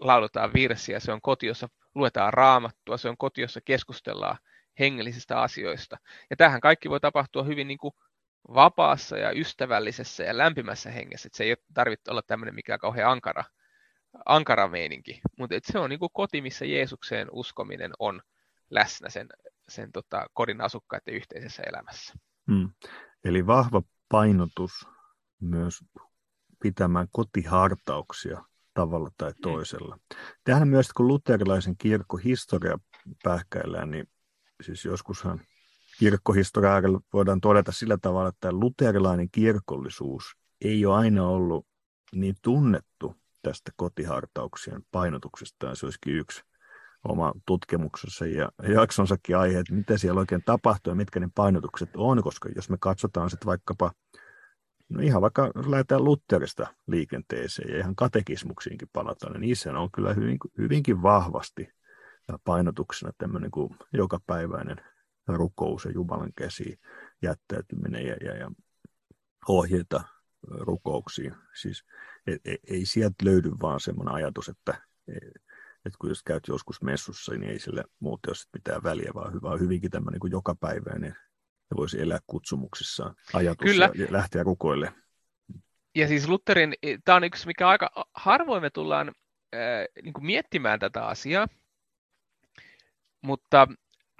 lauletaan 0.00 0.50
virsiä, 0.54 1.00
se 1.00 1.12
on 1.12 1.20
koti, 1.20 1.46
jossa 1.46 1.68
luetaan 1.94 2.32
raamattua, 2.32 2.96
se 2.96 3.08
on 3.08 3.16
koti, 3.16 3.40
jossa 3.40 3.60
keskustellaan 3.60 4.38
hengellisistä 4.78 5.40
asioista. 5.40 5.98
Ja 6.30 6.36
tähän 6.36 6.60
kaikki 6.60 6.90
voi 6.90 7.00
tapahtua 7.00 7.42
hyvin 7.42 7.68
niin 7.68 7.78
kuin 7.78 7.94
vapaassa 8.54 9.18
ja 9.18 9.32
ystävällisessä 9.32 10.24
ja 10.24 10.36
lämpimässä 10.36 10.90
hengessä. 10.90 11.26
Että 11.26 11.36
se 11.36 11.44
ei 11.44 11.56
tarvitse 11.74 12.10
olla 12.10 12.22
tämmöinen 12.22 12.54
mikään 12.54 12.78
kauhean 12.78 13.10
ankara, 13.10 13.44
ankara 14.26 14.68
meininki, 14.68 15.20
mutta 15.38 15.54
se 15.62 15.78
on 15.78 15.90
niin 15.90 15.98
kuin 15.98 16.12
koti, 16.12 16.40
missä 16.40 16.64
Jeesukseen 16.64 17.28
uskominen 17.32 17.92
on 17.98 18.22
läsnä 18.70 19.10
sen, 19.10 19.28
sen 19.68 19.92
tota, 19.92 20.26
kodin 20.32 20.60
asukkaiden 20.60 21.14
yhteisessä 21.14 21.62
elämässä. 21.62 22.14
Hmm. 22.52 22.70
Eli 23.24 23.46
vahva 23.46 23.82
painotus 24.08 24.86
myös 25.40 25.84
pitämään 26.62 27.06
kotihartauksia 27.12 28.44
tavalla 28.74 29.10
tai 29.16 29.30
mm. 29.30 29.40
toisella. 29.42 29.98
Tähän 30.44 30.68
myös, 30.68 30.92
kun 30.92 31.08
luterilaisen 31.08 31.76
kirkkohistoria 31.76 32.78
pähkäillään, 33.22 33.90
niin 33.90 34.08
siis 34.62 34.84
joskushan 34.84 35.40
kirkkohistoria 35.98 36.72
voidaan 37.12 37.40
todeta 37.40 37.72
sillä 37.72 37.98
tavalla, 38.02 38.28
että 38.28 38.52
luterilainen 38.52 39.30
kirkollisuus 39.30 40.36
ei 40.60 40.86
ole 40.86 40.96
aina 40.96 41.28
ollut 41.28 41.66
niin 42.12 42.34
tunnettu 42.42 43.16
tästä 43.48 43.72
kotihartauksien 43.76 44.82
painotuksesta. 44.92 45.74
Se 45.74 45.86
olisikin 45.86 46.16
yksi 46.16 46.42
oma 47.08 47.32
tutkimuksessa 47.46 48.26
ja 48.26 48.48
jaksonsakin 48.74 49.36
aihe, 49.36 49.58
että 49.58 49.74
mitä 49.74 49.98
siellä 49.98 50.20
oikein 50.20 50.42
tapahtuu 50.44 50.90
ja 50.90 50.94
mitkä 50.94 51.20
ne 51.20 51.28
painotukset 51.34 51.90
on, 51.96 52.22
koska 52.22 52.48
jos 52.56 52.70
me 52.70 52.76
katsotaan 52.80 53.30
sitten 53.30 53.46
vaikkapa 53.46 53.92
No 54.88 55.00
ihan 55.02 55.22
vaikka 55.22 55.50
lähdetään 55.66 56.04
Lutterista 56.04 56.66
liikenteeseen 56.86 57.72
ja 57.72 57.78
ihan 57.78 57.96
katekismuksiinkin 57.96 58.88
palataan, 58.92 59.32
niin 59.32 59.40
niissä 59.40 59.78
on 59.78 59.90
kyllä 59.90 60.14
hyvin, 60.14 60.38
hyvinkin 60.58 61.02
vahvasti 61.02 61.68
painotuksena 62.44 63.12
tämmöinen 63.18 63.50
kuin 63.50 63.76
jokapäiväinen 63.92 64.76
rukous 65.26 65.84
ja 65.84 65.90
Jumalan 65.90 66.32
käsi 66.36 66.80
jättäytyminen 67.22 68.06
ja, 68.06 68.16
ja, 68.24 68.36
ja 68.36 68.50
ohjeita 69.48 70.02
rukouksiin. 70.42 71.34
Siis 71.60 71.84
ei, 72.28 72.38
ei, 72.44 72.58
ei 72.68 72.86
sieltä 72.86 73.24
löydy 73.24 73.50
vaan 73.62 73.80
semmoinen 73.80 74.14
ajatus, 74.14 74.48
että, 74.48 74.74
että 75.86 75.98
kun 75.98 76.08
jos 76.08 76.22
käyt 76.22 76.48
joskus 76.48 76.82
messussa, 76.82 77.32
niin 77.32 77.50
ei 77.50 77.58
sille 77.58 77.84
muuta 78.00 78.30
ole 78.30 78.36
mitään 78.52 78.82
väliä, 78.82 79.10
vaan 79.14 79.32
hyvä, 79.32 79.56
hyvinkin 79.56 79.90
tämmöinen 79.90 80.20
kuin 80.20 80.30
jokapäiväinen 80.30 81.16
ja 81.70 81.76
voisi 81.76 82.00
elää 82.00 82.18
kutsumuksissaan 82.26 83.14
ajatus 83.32 83.64
Kyllä. 83.64 83.90
ja 83.94 84.06
lähteä 84.10 84.42
rukoille. 84.42 84.92
Ja 85.94 86.08
siis 86.08 86.28
Lutherin, 86.28 86.74
tämä 87.04 87.16
on 87.16 87.24
yksi, 87.24 87.46
mikä 87.46 87.68
aika 87.68 87.90
harvoin 88.14 88.62
me 88.62 88.70
tullaan 88.70 89.08
äh, 89.54 89.60
niin 90.02 90.12
kuin 90.12 90.26
miettimään 90.26 90.78
tätä 90.78 91.06
asiaa, 91.06 91.48
mutta, 93.20 93.68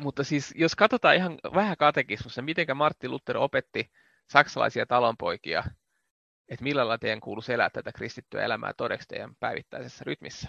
mutta 0.01 0.25
siis 0.25 0.55
jos 0.57 0.77
katsotaan 0.77 1.17
ihan 1.17 1.39
vähän 1.55 1.77
katekismussa, 1.77 2.43
miten 2.43 2.77
Martti 2.77 3.09
Luther 3.09 3.37
opetti 3.37 3.91
saksalaisia 4.31 4.87
talonpoikia, 4.87 5.65
että 6.49 6.65
millä 6.65 6.79
lailla 6.81 6.99
teidän 6.99 7.21
kuuluisi 7.21 7.53
elää 7.53 7.71
tätä 7.71 7.93
kristittyä 7.93 8.43
elämää 8.43 8.73
todeksi 8.77 9.09
teidän 9.09 9.35
päivittäisessä 9.41 10.05
rytmissä, 10.05 10.49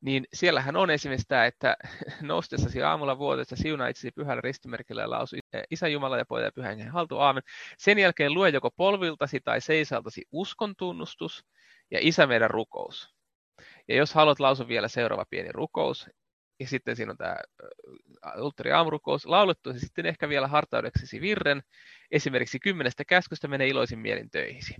niin 0.00 0.24
siellähän 0.32 0.76
on 0.76 0.90
esimerkiksi 0.90 1.28
tämä, 1.28 1.46
että 1.46 1.76
noustessasi 2.22 2.82
aamulla 2.82 3.18
vuodesta 3.18 3.56
siunaa 3.56 3.88
itsesi 3.88 4.10
pyhällä 4.10 4.40
ristimerkillä 4.40 5.02
ja 5.02 5.10
lausu 5.10 5.36
Isä 5.70 5.88
Jumala 5.88 6.18
ja 6.18 6.24
Poja 6.28 6.44
ja 6.44 6.52
Pyhän 6.52 6.68
Hengen 6.68 6.92
haltu, 6.92 7.18
aamen. 7.18 7.42
Sen 7.78 7.98
jälkeen 7.98 8.34
lue 8.34 8.48
joko 8.48 8.70
polviltasi 8.70 9.40
tai 9.40 9.60
seisaltasi 9.60 10.22
uskon 10.32 10.76
tunnustus 10.76 11.44
ja 11.90 11.98
Isä 12.02 12.26
meidän 12.26 12.50
rukous. 12.50 13.16
Ja 13.88 13.96
jos 13.96 14.14
haluat 14.14 14.40
lausua 14.40 14.68
vielä 14.68 14.88
seuraava 14.88 15.24
pieni 15.30 15.52
rukous, 15.52 16.10
ja 16.60 16.66
sitten 16.66 16.96
siinä 16.96 17.10
on 17.10 17.16
tämä 17.16 17.36
Lutherin 18.34 18.74
aamurukous 18.74 19.26
laulettu, 19.26 19.70
ja 19.70 19.80
sitten 19.80 20.06
ehkä 20.06 20.28
vielä 20.28 20.48
hartaudeksesi 20.48 21.20
virren, 21.20 21.62
esimerkiksi 22.10 22.58
kymmenestä 22.58 23.04
käskystä 23.04 23.48
mene 23.48 23.68
iloisin 23.68 23.98
mielin 23.98 24.30
töihisi. 24.30 24.74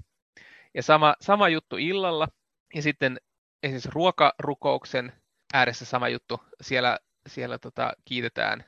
Ja 0.76 0.82
sama, 0.82 1.14
sama 1.20 1.48
juttu 1.48 1.76
illalla, 1.76 2.28
ja 2.74 2.82
sitten 2.82 3.20
esimerkiksi 3.62 3.90
ruokarukouksen 3.92 5.12
ääressä 5.54 5.84
sama 5.84 6.08
juttu. 6.08 6.40
Siellä, 6.60 6.98
siellä 7.28 7.58
tota, 7.58 7.92
kiitetään 8.04 8.64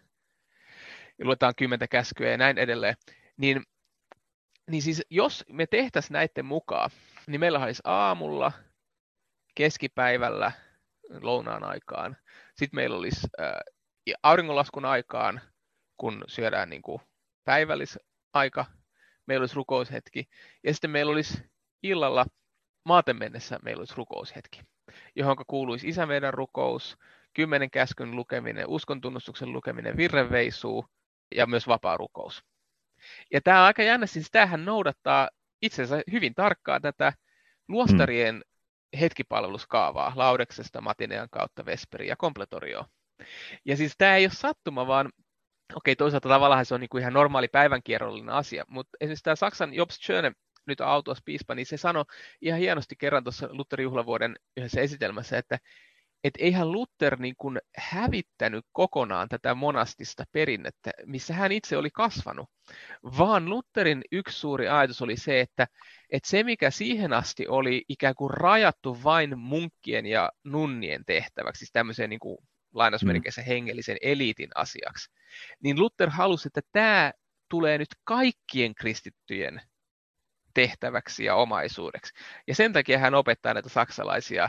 ja 1.19 1.27
luetaan 1.27 1.55
kymmentä 1.57 1.89
käskyä 1.89 2.31
ja 2.31 2.37
näin 2.37 2.59
edelleen. 2.59 2.95
Niin, 3.37 3.63
niin 4.71 4.83
siis 4.83 5.03
jos 5.11 5.45
me 5.49 5.67
tehtäisiin 5.67 6.13
näiden 6.13 6.45
mukaan, 6.45 6.91
niin 7.27 7.41
meillä 7.41 7.59
olisi 7.59 7.83
aamulla, 7.85 8.53
keskipäivällä, 9.55 10.53
lounaan 11.21 11.65
aikaan. 11.65 12.17
Sitten 12.57 12.77
meillä 12.77 12.97
olisi 12.97 13.27
äh, 13.41 13.53
auringonlaskun 14.23 14.85
aikaan, 14.85 15.41
kun 15.97 16.25
syödään 16.29 16.71
niin 16.71 16.83
kuin 16.83 17.01
päivällisaika, 17.45 18.65
meillä 19.27 19.43
olisi 19.43 19.55
rukoushetki. 19.55 20.29
Ja 20.65 20.75
sitten 20.75 20.91
meillä 20.91 21.13
olisi 21.13 21.51
illalla 21.83 22.27
maaten 22.85 23.17
mennessä 23.17 23.59
meillä 23.63 23.81
olisi 23.81 23.95
rukoushetki 23.97 24.61
johon 25.17 25.37
kuuluisi 25.47 25.89
Isä 25.89 26.07
meidän 26.07 26.35
rukous, 26.35 26.99
kymmenen 27.35 27.71
käskyn 27.71 28.17
lukeminen, 28.17 28.69
uskontunnustuksen 28.69 29.53
lukeminen, 29.53 29.97
virreveisuu 29.97 30.87
ja 31.35 31.47
myös 31.47 31.69
vapaa 31.69 31.97
rukous. 31.97 32.45
Ja 33.33 33.41
tämä 33.41 33.61
on 33.61 33.67
aika 33.67 33.83
jännä, 33.83 34.07
siis 34.07 34.31
tämähän 34.31 34.65
noudattaa 34.65 35.29
itse 35.63 35.83
asiassa 35.83 36.11
hyvin 36.13 36.35
tarkkaan 36.35 36.83
tätä 36.83 37.13
luostarien 37.69 38.35
hmm. 38.35 38.99
hetkipalveluskaavaa 39.01 40.13
Laudeksesta, 40.17 40.81
Matinean 40.81 41.29
kautta 41.31 41.67
Vesperi 41.67 42.09
ja 42.09 42.17
Kompletorio. 42.17 42.85
Ja 43.65 43.77
siis 43.77 43.95
tämä 43.99 44.17
ei 44.17 44.25
ole 44.25 44.33
sattuma, 44.33 44.87
vaan 44.87 45.13
okei, 45.75 45.97
toisaalta 45.97 46.29
tavallaan 46.29 46.67
se 46.67 46.75
on 46.75 46.81
niin 46.81 46.89
kuin 46.89 47.01
ihan 47.01 47.13
normaali 47.13 47.49
päivänkierrollinen 47.49 48.35
asia, 48.35 48.65
mutta 48.69 48.97
esimerkiksi 49.01 49.25
tämä 49.25 49.37
Saksan 49.37 49.75
Jobs 49.75 49.97
Schöne 49.97 50.33
nyt 50.69 50.81
Autos 50.81 51.19
piispa, 51.25 51.55
niin 51.55 51.67
se 51.67 51.77
sanoi 51.77 52.05
ihan 52.43 52.61
hienosti 52.61 52.97
kerran 52.97 53.25
tuossa 53.25 53.49
Lutherin 53.51 53.85
juhlavuoden 53.85 54.37
yhdessä 54.57 54.81
esitelmässä, 54.81 55.39
että 55.39 55.59
et 56.25 56.35
eihän 56.39 56.73
Luther 56.73 57.21
niin 57.21 57.35
kuin 57.39 57.59
hävittänyt 57.77 58.65
kokonaan 58.73 59.29
tätä 59.29 59.55
monastista 59.55 60.25
perinnettä, 60.33 60.91
missä 61.07 61.35
hän 61.35 61.53
itse 61.53 61.77
oli 61.77 61.91
kasvanut, 61.91 62.51
vaan 63.19 63.51
Lutherin 63.51 64.03
yksi 64.13 64.39
suuri 64.39 64.69
ajatus 64.69 65.03
oli 65.03 65.17
se, 65.17 65.41
että, 65.41 65.67
että 66.11 66.29
se 66.29 66.43
mikä 66.43 66.71
siihen 66.71 67.13
asti 67.13 67.49
oli 67.49 67.85
ikään 67.89 68.15
kuin 68.15 68.31
rajattu 68.31 68.99
vain 69.05 69.39
munkkien 69.39 70.07
ja 70.07 70.33
nunnien 70.45 71.03
tehtäväksi, 71.07 71.59
siis 71.59 71.73
tämmöiseen 71.73 72.11
niin 72.11 72.21
kuin 72.21 72.39
lainausmerkeissä 72.75 73.43
hengellisen 73.43 73.97
eliitin 74.03 74.51
asiaksi, 74.55 75.11
niin 75.63 75.81
Luther 75.81 76.11
halusi, 76.11 76.49
että 76.49 76.61
tämä 76.73 77.13
tulee 77.49 77.79
nyt 77.79 77.89
kaikkien 78.05 78.75
kristittyjen 78.75 79.61
tehtäväksi 80.59 81.25
ja 81.25 81.35
omaisuudeksi. 81.35 82.13
Ja 82.47 82.55
sen 82.55 82.73
takia 82.73 82.99
hän 82.99 83.15
opettaa 83.15 83.55
näitä 83.55 83.69
saksalaisia 83.69 84.49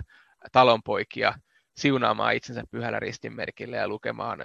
talonpoikia 0.52 1.34
siunaamaan 1.78 2.36
itsensä 2.36 2.64
pyhällä 2.72 3.00
ristinmerkillä 3.00 3.78
ja 3.78 3.88
lukemaan 3.88 4.44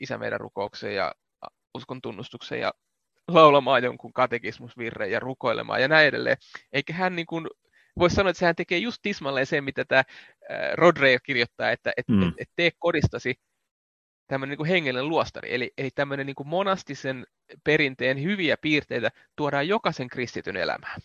Isä 0.00 0.18
meidän 0.18 0.40
rukouksen 0.40 0.94
ja 0.94 1.14
uskon 1.74 2.02
tunnustuksen 2.02 2.60
ja 2.60 2.72
laulamaan 3.28 3.84
jonkun 3.84 4.12
katekismusvirren 4.12 5.10
ja 5.10 5.20
rukoilemaan 5.20 5.82
ja 5.82 5.88
näin 5.88 6.06
edelleen. 6.08 6.36
Eikä 6.72 6.92
hän 6.92 7.16
niin 7.16 7.26
kuin, 7.26 7.46
voisi 7.98 8.16
sanoa, 8.16 8.30
että 8.30 8.38
sehän 8.38 8.56
tekee 8.56 8.78
just 8.78 8.98
tismalleen 9.02 9.46
sen, 9.46 9.64
mitä 9.64 9.84
tämä 9.84 10.02
Rodre 10.74 11.18
kirjoittaa, 11.22 11.70
että 11.70 11.92
et, 11.96 12.08
mm. 12.08 12.28
et, 12.28 12.34
et 12.38 12.48
tee 12.56 12.70
kodistasi 12.78 13.34
tämmöinen 14.26 14.58
niin 14.58 14.66
hengellinen 14.66 15.08
luostari, 15.08 15.54
eli, 15.54 15.72
eli 15.78 15.90
tämmöinen 15.94 16.26
niin 16.26 16.36
monastisen 16.44 17.26
perinteen 17.64 18.22
hyviä 18.22 18.56
piirteitä 18.56 19.10
tuodaan 19.36 19.68
jokaisen 19.68 20.08
kristityn 20.08 20.56
elämään. 20.56 21.00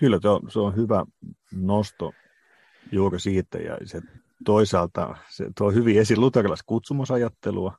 Kyllä, 0.00 0.18
se 0.22 0.28
on, 0.28 0.50
se 0.50 0.58
on 0.58 0.76
hyvä 0.76 1.04
nosto 1.52 2.12
juuri 2.92 3.20
siitä, 3.20 3.58
ja 3.58 3.78
se 3.84 4.02
toisaalta 4.44 5.16
se 5.28 5.50
tuo 5.58 5.70
hyvin 5.70 5.98
esiin 5.98 6.20
luterilaiskutsumusajattelua, 6.20 7.78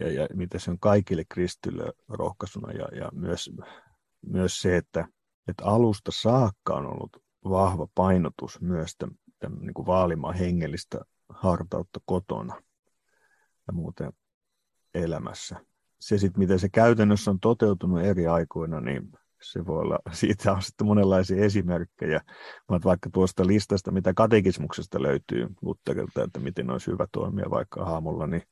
ja, 0.00 0.12
ja 0.12 0.28
mitä 0.34 0.58
se 0.58 0.70
on 0.70 0.78
kaikille 0.78 1.24
kristille 1.28 1.92
rohkaisuna, 2.08 2.72
ja, 2.72 2.88
ja 2.98 3.08
myös, 3.12 3.50
myös 4.26 4.60
se, 4.60 4.76
että, 4.76 5.08
että 5.48 5.64
alusta 5.64 6.10
saakka 6.14 6.74
on 6.74 6.86
ollut 6.86 7.16
vahva 7.44 7.88
painotus 7.94 8.60
myös 8.60 8.96
tämän, 8.98 9.16
tämän 9.38 9.58
niin 9.58 9.74
kuin 9.74 9.86
vaalimaan 9.86 10.34
hengellistä 10.34 11.00
hartautta 11.28 12.00
kotona 12.06 12.62
ja 13.66 13.72
muuten 13.72 14.12
elämässä. 14.94 15.56
Se 16.00 16.18
sitten, 16.18 16.38
miten 16.38 16.58
se 16.58 16.68
käytännössä 16.68 17.30
on 17.30 17.40
toteutunut 17.40 18.00
eri 18.00 18.26
aikoina, 18.26 18.80
niin 18.80 19.12
se 19.52 19.66
voi 19.66 19.78
olla, 19.80 19.98
siitä 20.12 20.52
on 20.52 20.62
sitten 20.62 20.86
monenlaisia 20.86 21.44
esimerkkejä. 21.44 22.20
Vaikka 22.84 23.10
tuosta 23.12 23.46
listasta, 23.46 23.90
mitä 23.90 24.14
katekismuksesta 24.14 25.02
löytyy 25.02 25.48
Lutterilta, 25.62 26.24
että 26.24 26.40
miten 26.40 26.70
olisi 26.70 26.90
hyvä 26.90 27.06
toimia 27.12 27.50
vaikka 27.50 27.82
aamulla, 27.82 28.26
niin 28.26 28.42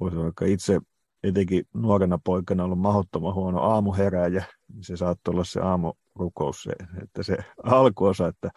voisi 0.00 0.16
vaikka 0.16 0.44
itse 0.44 0.80
etenkin 1.22 1.64
nuorena 1.74 2.18
poikana 2.24 2.64
ollut 2.64 2.78
mahdottoman 2.78 3.34
huono 3.34 3.60
aamuheräjä, 3.60 4.44
niin 4.72 4.84
se 4.84 4.96
saattoi 4.96 5.32
olla 5.32 5.44
se 5.44 5.60
aamurukous, 5.60 6.62
se, 6.62 6.72
että 7.02 7.22
se 7.22 7.36
alkuosa, 7.62 8.28
että, 8.28 8.50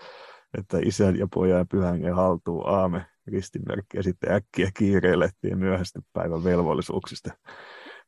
että 0.58 0.80
isän 0.84 1.16
ja 1.16 1.28
pojan 1.34 1.68
pyhän 1.68 2.14
haltuu 2.16 2.68
aame 2.68 3.06
ristimerkki 3.30 3.98
ja 3.98 4.04
sitten 4.04 4.34
äkkiä 4.34 4.72
kiireilehtiin 4.78 5.58
myöhäistä 5.58 6.00
päivän 6.14 6.44
velvollisuuksista. 6.44 7.30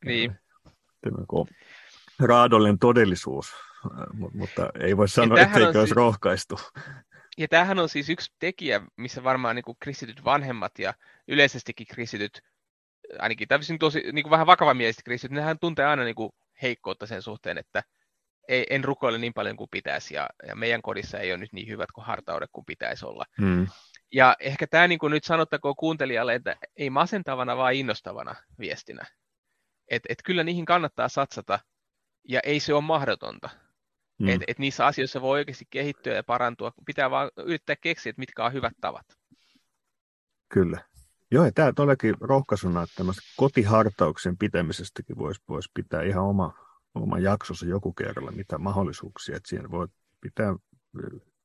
Niin. 0.06 0.36
Tämä 1.02 1.18
raadollinen 2.20 2.80
todellisuus, 2.80 3.54
mutta 4.34 4.70
ei 4.80 4.98
voi 4.98 5.08
sanoa, 5.08 5.40
etteikö 5.40 5.66
olisi 5.68 5.80
siis, 5.80 5.92
rohkaistu. 5.92 6.60
Ja 7.38 7.48
tämähän 7.48 7.80
on 7.80 7.90
siis 7.90 8.10
yksi 8.10 8.34
tekijä, 8.40 8.82
missä 8.98 9.24
varmaan 9.24 9.56
niin 9.56 9.64
kuin 9.64 9.78
kristityt 9.80 10.26
vanhemmat 10.26 10.80
ja 10.80 10.94
yleisestikin 11.28 11.88
kristityt, 11.88 12.42
ainakin 13.20 13.48
täysin 13.48 13.80
tosi 13.80 14.04
niin 14.12 14.24
kuin 14.24 14.32
vähän 14.32 14.48
vakavamieliset 14.48 15.04
kristityt, 15.04 15.36
nehän 15.36 15.60
tuntee 15.60 15.86
aina 15.86 16.04
niin 16.04 16.16
kuin 16.16 16.32
heikkoutta 16.62 17.06
sen 17.06 17.22
suhteen, 17.22 17.58
että 17.58 17.84
ei, 18.48 18.66
en 18.70 18.84
rukoile 18.84 19.18
niin 19.18 19.34
paljon 19.34 19.58
kuin 19.58 19.70
pitäisi 19.72 20.16
ja, 20.16 20.30
ja 20.48 20.56
meidän 20.56 20.82
kodissa 20.82 21.20
ei 21.20 21.32
ole 21.32 21.38
nyt 21.38 21.54
niin 21.54 21.68
hyvät 21.68 21.92
kuin 21.92 22.06
hartaudet 22.06 22.50
kuin 22.52 22.66
pitäisi 22.66 23.06
olla. 23.06 23.26
Hmm. 23.42 23.68
Ja 24.14 24.36
ehkä 24.40 24.68
tämä 24.68 24.88
niin 24.88 25.00
kuin 25.00 25.12
nyt 25.12 25.24
sanottakoon 25.24 25.76
kuuntelijalle, 25.76 26.36
että 26.36 26.56
ei 26.76 26.90
masentavana, 26.90 27.58
vaan 27.58 27.74
innostavana 27.74 28.36
viestinä. 28.60 29.06
Että 29.88 30.08
et 30.10 30.18
kyllä 30.26 30.44
niihin 30.44 30.66
kannattaa 30.66 31.10
satsata, 31.10 31.60
ja 32.30 32.40
ei 32.44 32.60
se 32.60 32.74
ole 32.74 32.82
mahdotonta. 32.82 33.50
Mm. 34.20 34.28
Että 34.28 34.46
et 34.48 34.60
niissä 34.60 34.86
asioissa 34.86 35.22
voi 35.22 35.40
oikeasti 35.40 35.66
kehittyä 35.70 36.16
ja 36.16 36.24
parantua. 36.24 36.72
Pitää 36.86 37.12
vaan 37.12 37.32
yrittää 37.38 37.76
keksiä, 37.82 38.10
että 38.10 38.20
mitkä 38.20 38.46
on 38.46 38.54
hyvät 38.54 38.74
tavat. 38.82 39.06
Kyllä. 40.50 40.84
Joo, 41.32 41.46
ja 41.46 41.52
tämä 41.52 41.74
todellakin 41.76 42.16
rohkaisuna, 42.20 42.84
että 42.84 43.04
kotihartauksen 43.38 44.38
pitämisestäkin 44.38 45.18
voisi 45.18 45.42
vois 45.50 45.70
pitää 45.74 46.04
ihan 46.04 46.24
oma, 46.24 46.54
oma 46.96 47.20
jaksossa 47.20 47.66
joku 47.66 47.94
kerralla, 47.94 48.32
mitä 48.32 48.58
mahdollisuuksia, 48.58 49.36
että 49.36 49.50
siinä 49.50 49.72
voi 49.72 49.88
pitää 50.22 50.56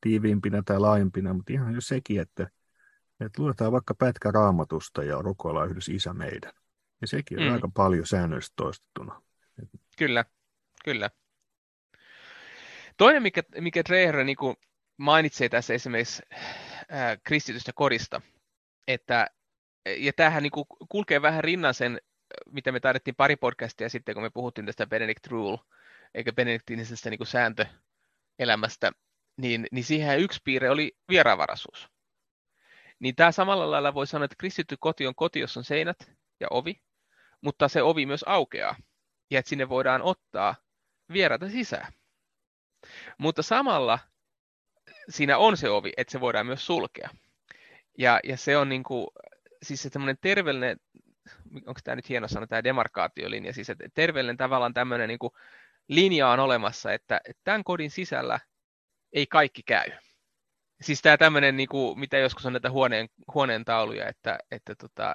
tiiviimpinä 0.01 0.63
tai 0.63 0.79
laajempina, 0.79 1.35
mutta 1.35 1.53
ihan 1.53 1.75
jo 1.75 1.81
sekin, 1.81 2.21
että, 2.21 2.51
että 3.21 3.43
luetaan 3.43 3.73
vaikka 3.73 3.95
pätkä 3.95 4.31
raamatusta 4.31 5.05
ja 5.05 5.23
rukoillaan 5.23 5.71
yhdessä 5.71 5.93
isä 5.93 6.13
meidän. 6.13 6.53
Ja 7.01 7.07
sekin 7.07 7.39
on 7.39 7.45
mm. 7.45 7.53
aika 7.53 7.69
paljon 7.75 8.07
säännöllisesti 8.07 8.55
toistettuna. 8.57 9.23
Kyllä, 9.99 10.25
kyllä. 10.85 11.11
Toinen, 12.97 13.23
mikä, 13.23 13.43
mikä 13.61 13.83
Dreher 13.89 14.25
niin 14.25 14.37
mainitsee 14.97 15.49
tässä 15.49 15.75
esimerkiksi 15.75 16.23
ää, 16.89 17.17
kristitystä 17.17 17.73
korista, 17.73 18.21
että, 18.89 19.31
ja 19.97 20.13
tämähän 20.13 20.43
niin 20.43 20.51
kuin 20.51 20.67
kulkee 20.89 21.23
vähän 21.23 21.45
rinnan 21.45 21.75
sen, 21.75 22.01
mitä 22.53 22.73
me 22.73 22.81
taidettiin 22.81 23.15
pari 23.15 23.37
podcastia 23.37 23.89
sitten, 23.89 24.15
kun 24.15 24.23
me 24.23 24.31
puhuttiin 24.31 24.67
tästä 24.67 24.87
Benedict 24.87 25.27
Rule, 25.27 25.59
eikä 26.15 26.33
benediktiinisestä 26.33 27.11
niin 27.11 27.27
sääntöelämästä, 27.27 28.93
niin, 29.37 29.67
niin 29.73 29.85
siihen 29.85 30.21
yksi 30.21 30.41
piirre 30.45 30.71
oli 30.71 30.97
vieraanvaraisuus. 31.09 31.89
Niin 32.99 33.17
tämä 33.17 33.33
samalla 33.33 33.71
lailla 33.71 33.95
voi 33.95 34.07
sanoa, 34.07 34.25
että 34.25 34.37
kristitty 34.39 34.77
koti 34.81 35.07
on 35.07 35.15
koti, 35.15 35.41
jossa 35.41 35.61
on 35.61 35.65
seinät 35.65 36.13
ja 36.41 36.47
ovi, 36.51 36.83
mutta 37.41 37.69
se 37.69 37.83
ovi 37.83 38.07
myös 38.07 38.25
aukeaa, 38.27 38.77
ja 39.31 39.39
että 39.39 39.49
sinne 39.49 39.69
voidaan 39.69 40.03
ottaa 40.03 40.55
vieraita 41.13 41.49
sisään. 41.49 41.93
Mutta 43.19 43.43
samalla 43.43 43.99
siinä 45.09 45.39
on 45.39 45.57
se 45.57 45.71
ovi, 45.71 45.93
että 45.97 46.13
se 46.13 46.21
voidaan 46.21 46.47
myös 46.47 46.67
sulkea. 46.67 47.11
Ja, 47.99 48.21
ja 48.25 48.37
se 48.37 48.57
on 48.57 48.69
niin 48.69 48.83
kuin, 48.83 49.07
siis 49.63 49.83
se 49.83 49.91
terveellinen, 50.21 50.81
onko 51.55 51.81
tämä 51.85 51.97
nyt 51.97 52.09
hieno 52.09 52.29
sana, 52.29 52.47
tämä 52.47 52.65
demarkaatiolinja, 52.65 53.53
siis 53.53 53.71
että 53.71 53.89
terveellinen 53.95 54.37
tavallaan 54.37 54.75
tämmöinen 54.75 55.09
niin 55.09 55.19
linja 55.89 56.29
on 56.29 56.41
olemassa, 56.41 56.93
että, 56.93 57.21
että 57.25 57.41
tämän 57.45 57.65
kodin 57.65 57.91
sisällä 57.91 58.41
ei 59.13 59.27
kaikki 59.27 59.63
käy. 59.63 59.91
Siis 60.81 61.03
tämä 61.03 61.17
tämmöinen, 61.17 61.57
niin 61.57 61.69
kuin, 61.69 61.99
mitä 61.99 62.19
joskus 62.19 62.47
on 62.47 62.53
näitä 62.53 62.71
huoneen, 62.71 63.09
huoneen 63.35 63.65
tauluja, 63.65 64.09
että, 64.09 64.39
että 64.51 64.75
tota, 64.75 65.15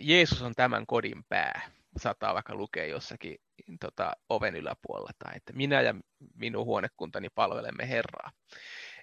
Jeesus 0.00 0.42
on 0.42 0.54
tämän 0.54 0.86
kodin 0.86 1.24
pää. 1.28 1.70
Saattaa 1.96 2.34
vaikka 2.34 2.54
lukea 2.54 2.86
jossakin 2.86 3.36
tota, 3.80 4.12
oven 4.28 4.56
yläpuolella, 4.56 5.10
tai 5.18 5.36
että 5.36 5.52
minä 5.52 5.80
ja 5.80 5.94
minun 6.34 6.64
huonekuntani 6.64 7.28
palvelemme 7.34 7.88
Herraa. 7.88 8.30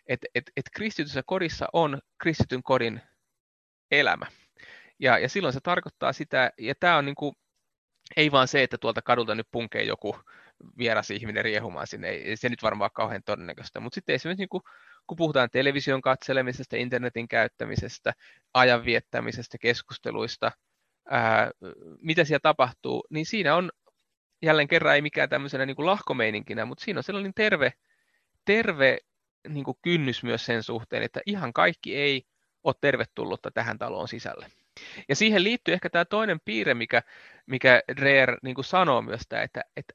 Et, 0.08 0.20
et, 0.36 0.52
et 0.58 0.66
kristityssä 0.76 1.24
kodissa 1.26 1.68
on 1.74 2.00
kristityn 2.18 2.64
kodin 2.64 3.02
elämä. 3.92 4.26
Ja, 5.02 5.18
ja 5.18 5.30
silloin 5.30 5.54
se 5.54 5.60
tarkoittaa 5.64 6.14
sitä, 6.14 6.52
ja 6.58 6.76
tämä 6.80 6.98
on 6.98 7.06
niin 7.06 7.16
kuin, 7.16 7.36
ei 8.18 8.32
vaan 8.32 8.48
se, 8.48 8.64
että 8.64 8.78
tuolta 8.78 9.02
kadulta 9.02 9.36
nyt 9.36 9.48
punkee 9.52 9.84
joku 9.84 10.16
vieras 10.78 11.12
ihminen 11.12 11.44
riehumaan 11.44 11.88
sinne, 11.88 12.10
ei 12.10 12.38
se 12.38 12.50
nyt 12.50 12.64
varmaan 12.64 12.92
kauhean 12.94 13.24
todennäköistä, 13.24 13.80
mutta 13.80 13.96
sitten 13.96 14.16
esimerkiksi 14.16 14.42
niin 14.42 14.50
kuin, 14.50 14.64
kun 15.08 15.18
puhutaan 15.18 15.50
television 15.50 16.02
katselemisesta, 16.02 16.76
internetin 16.76 17.28
käyttämisestä, 17.28 18.14
ajan 18.54 18.86
viettämisestä, 18.86 19.58
keskusteluista, 19.58 20.52
ää, 21.10 21.52
mitä 22.02 22.24
siellä 22.24 22.40
tapahtuu, 22.44 23.08
niin 23.10 23.26
siinä 23.26 23.56
on 23.56 23.72
jälleen 24.42 24.68
kerran 24.68 24.96
ei 24.96 25.02
mikään 25.02 25.30
tämmöisenä 25.30 25.66
niin 25.66 25.76
kuin 25.76 25.86
lahkomeininkinä, 25.86 26.66
mutta 26.66 26.84
siinä 26.84 27.00
on 27.00 27.04
sellainen 27.04 27.34
terve, 27.34 27.74
terve 28.46 28.98
niin 29.48 29.64
kuin 29.64 29.78
kynnys 29.82 30.24
myös 30.24 30.46
sen 30.46 30.64
suhteen, 30.64 31.04
että 31.04 31.22
ihan 31.26 31.54
kaikki 31.54 31.96
ei 31.96 32.24
ole 32.64 32.76
tervetullutta 32.82 33.52
tähän 33.52 33.78
taloon 33.78 34.08
sisälle. 34.08 34.61
Ja 35.10 35.15
siihen 35.15 35.44
liittyy 35.44 35.74
ehkä 35.74 35.89
tämä 35.89 36.06
toinen 36.06 36.39
piirre, 36.46 36.74
mikä, 36.74 37.04
mikä 37.46 37.82
Dreer 37.96 38.38
niin 38.44 38.56
kuin 38.56 38.65
sanoo 38.65 39.02
myös 39.02 39.22
tämä, 39.30 39.41
että, 39.41 39.62
että 39.78 39.94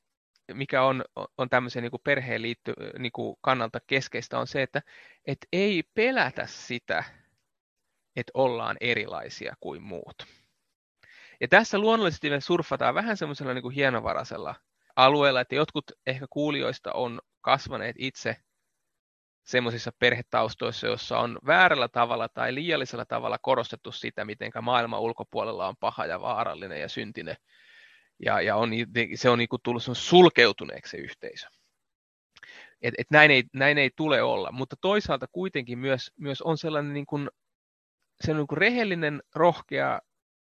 mikä 0.55 0.83
on, 0.83 1.05
on 1.39 1.49
tämmöisen 1.49 1.83
niin 1.83 1.91
kuin 1.91 2.01
perheen 2.05 2.43
liitty, 2.43 2.75
niin 2.99 3.13
kuin 3.13 3.37
kannalta 3.41 3.79
keskeistä, 3.87 4.39
on 4.39 4.47
se, 4.47 4.63
että, 4.63 4.83
että 5.27 5.47
ei 5.53 5.83
pelätä 5.95 6.47
sitä, 6.47 7.05
että 8.17 8.31
ollaan 8.35 8.77
erilaisia 8.81 9.55
kuin 9.61 9.83
muut. 9.83 10.27
Ja 11.41 11.49
tässä 11.49 11.79
luonnollisesti 11.79 12.31
me 12.31 12.41
surfataan 12.41 12.95
vähän 12.95 13.17
semmoisella 13.17 13.55
niin 13.55 13.71
hienovaraisella 13.71 14.55
alueella, 14.97 15.41
että 15.41 15.55
jotkut 15.55 15.93
ehkä 16.07 16.27
kuulijoista 16.31 16.93
on 16.93 17.21
kasvaneet 17.41 17.97
itse 17.99 18.37
semmoisissa 19.47 19.93
perhetaustoissa, 19.99 20.87
jossa 20.87 21.19
on 21.19 21.39
väärällä 21.47 21.89
tavalla 21.89 22.29
tai 22.29 22.55
liiallisella 22.55 23.05
tavalla 23.05 23.39
korostettu 23.39 23.93
sitä, 23.93 24.25
miten 24.25 24.51
maailman 24.63 25.01
ulkopuolella 25.01 25.69
on 25.69 25.77
paha 25.81 26.07
ja 26.07 26.21
vaarallinen 26.21 26.81
ja 26.81 26.89
syntinen. 26.89 27.37
Ja, 28.25 28.41
ja 28.41 28.57
on, 28.57 28.71
se 29.15 29.31
on 29.31 29.39
niin 29.39 29.49
kuin 29.49 29.63
tullut 29.63 29.83
sulkeutuneeksi 29.93 30.91
se 30.91 30.97
yhteisö. 30.97 31.47
Et, 32.83 32.95
et 32.99 33.07
näin, 33.11 33.31
ei, 33.31 33.45
näin 33.53 33.79
ei 33.79 33.91
tule 33.97 34.23
olla, 34.23 34.53
mutta 34.53 34.77
toisaalta 34.81 35.27
kuitenkin 35.33 35.79
myös, 35.79 36.13
myös 36.17 36.43
on 36.43 36.59
sellainen 36.59 36.93
niin 36.93 37.07
kuin, 37.07 37.31
se 38.21 38.31
on 38.31 38.37
niin 38.37 38.47
kuin 38.47 38.59
rehellinen, 38.59 39.23
rohkea 39.35 40.01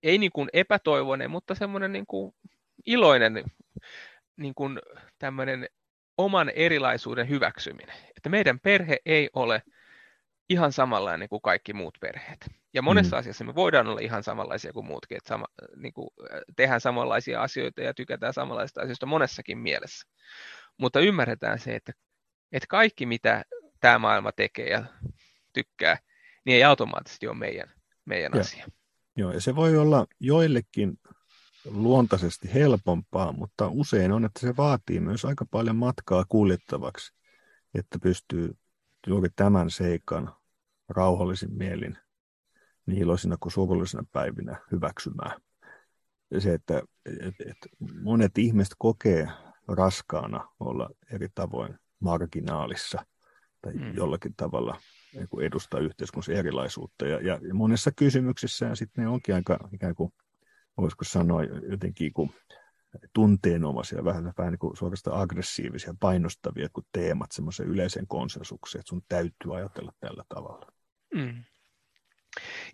ei 0.02 0.18
niin 0.18 0.32
kuin 0.32 0.48
epätoivoinen, 0.52 1.30
mutta 1.30 1.54
semmoinen 1.54 1.92
niin 1.92 2.06
kuin 2.06 2.34
iloinen 2.86 3.44
niin 4.36 4.54
kuin 4.54 4.78
tämmöinen 5.18 5.68
oman 6.18 6.50
erilaisuuden 6.50 7.28
hyväksyminen. 7.28 7.96
Että 8.16 8.28
meidän 8.28 8.60
perhe 8.60 8.98
ei 9.06 9.30
ole 9.34 9.62
ihan 10.48 10.72
samanlainen 10.72 11.28
kuin 11.28 11.42
kaikki 11.42 11.72
muut 11.72 11.98
perheet. 12.00 12.46
Ja 12.74 12.82
monessa 12.82 13.16
mm. 13.16 13.20
asiassa 13.20 13.44
me 13.44 13.54
voidaan 13.54 13.86
olla 13.86 14.00
ihan 14.00 14.22
samanlaisia 14.22 14.72
kuin 14.72 14.86
muutkin, 14.86 15.16
että 15.16 15.28
sama, 15.28 15.46
niin 15.76 15.92
kuin, 15.92 16.08
tehdään 16.56 16.80
samanlaisia 16.80 17.42
asioita 17.42 17.80
ja 17.80 17.94
tykätään 17.94 18.32
samanlaisista 18.32 18.80
asioista 18.80 19.06
monessakin 19.06 19.58
mielessä. 19.58 20.08
Mutta 20.78 21.00
ymmärretään 21.00 21.58
se, 21.58 21.74
että, 21.74 21.92
että 22.52 22.66
kaikki 22.68 23.06
mitä 23.06 23.44
tämä 23.80 23.98
maailma 23.98 24.32
tekee 24.32 24.68
ja 24.68 24.84
tykkää, 25.52 25.98
niin 26.44 26.56
ei 26.56 26.64
automaattisesti 26.64 27.28
ole 27.28 27.36
meidän, 27.36 27.72
meidän 28.04 28.40
asia. 28.40 28.66
Joo, 29.16 29.32
ja 29.32 29.40
se 29.40 29.56
voi 29.56 29.76
olla 29.76 30.06
joillekin 30.20 30.98
luontaisesti 31.70 32.54
helpompaa, 32.54 33.32
mutta 33.32 33.68
usein 33.68 34.12
on, 34.12 34.24
että 34.24 34.40
se 34.40 34.56
vaatii 34.56 35.00
myös 35.00 35.24
aika 35.24 35.46
paljon 35.50 35.76
matkaa 35.76 36.24
kuljettavaksi, 36.28 37.12
että 37.74 37.98
pystyy 37.98 38.56
juuri 39.06 39.28
tämän 39.36 39.70
seikan 39.70 40.34
rauhallisin 40.88 41.52
mielin 41.52 41.98
niin 42.86 43.02
iloisina 43.02 43.36
kuin 43.40 43.52
surullisina 43.52 44.04
päivinä 44.12 44.56
hyväksymään. 44.72 45.40
Ja 46.30 46.40
se, 46.40 46.54
että, 46.54 46.82
että, 47.06 47.44
että 47.50 47.68
monet 48.02 48.38
ihmiset 48.38 48.74
kokee 48.78 49.28
raskaana 49.68 50.48
olla 50.60 50.90
eri 51.12 51.28
tavoin 51.34 51.78
marginaalissa 52.00 53.06
tai 53.62 53.74
mm. 53.74 53.94
jollakin 53.94 54.34
tavalla 54.36 54.80
niin 55.14 55.42
edustaa 55.42 55.80
yhteiskunnassa 55.80 56.32
erilaisuutta. 56.32 57.06
Ja, 57.06 57.20
ja, 57.20 57.54
monessa 57.54 57.90
kysymyksissä 57.96 58.74
sitten 58.74 59.04
ne 59.04 59.08
onkin 59.10 59.34
aika 59.34 59.68
ikään 59.72 59.94
kuin, 59.94 60.12
voisiko 60.76 61.04
sanoa 61.04 61.42
jotenkin 61.42 62.12
kuin 62.12 62.34
tunteenomaisia, 63.12 64.04
vähän, 64.04 64.32
vähän 64.38 64.52
niin 64.52 64.58
kuin 64.58 64.76
suorastaan 64.76 65.20
aggressiivisia, 65.20 65.94
painostavia 66.00 66.68
kuin 66.72 66.86
teemat 66.92 67.32
semmoisen 67.32 67.66
yleisen 67.66 68.06
konsensukseen, 68.06 68.80
että 68.80 68.88
sun 68.88 69.02
täytyy 69.08 69.56
ajatella 69.56 69.92
tällä 70.00 70.24
tavalla. 70.28 70.72
Mm. 71.14 71.44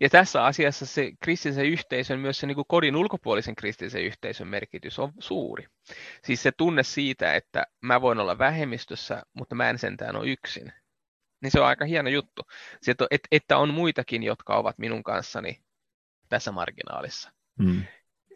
Ja 0.01 0.11
tässä 0.11 0.45
asiassa 0.45 0.87
se 0.87 1.13
kristillisen 1.21 1.67
yhteisön, 1.67 2.21
myös 2.21 2.39
se 2.39 2.47
niin 2.47 2.55
kuin 2.55 2.65
kodin 2.69 2.97
ulkopuolisen 2.97 3.55
kristillisen 3.55 4.05
yhteisön 4.05 4.49
merkitys 4.49 4.99
on 4.99 5.13
suuri. 5.19 5.67
Siis 6.25 6.43
se 6.43 6.53
tunne 6.53 6.83
siitä, 6.83 7.35
että 7.35 7.67
mä 7.81 8.01
voin 8.01 8.19
olla 8.19 8.39
vähemmistössä, 8.39 9.23
mutta 9.33 9.55
mä 9.55 9.71
en 9.71 9.79
sentään 9.79 10.17
ole 10.17 10.29
yksin. 10.29 10.73
Niin 11.41 11.51
se 11.51 11.61
on 11.61 11.67
aika 11.67 11.85
hieno 11.85 12.11
juttu. 12.11 12.43
Että 13.31 13.59
on 13.59 13.75
muitakin, 13.75 14.23
jotka 14.23 14.57
ovat 14.57 14.79
minun 14.79 15.03
kanssani 15.03 15.63
tässä 16.29 16.53
marginaalissa. 16.53 17.33
Mm. 17.59 17.83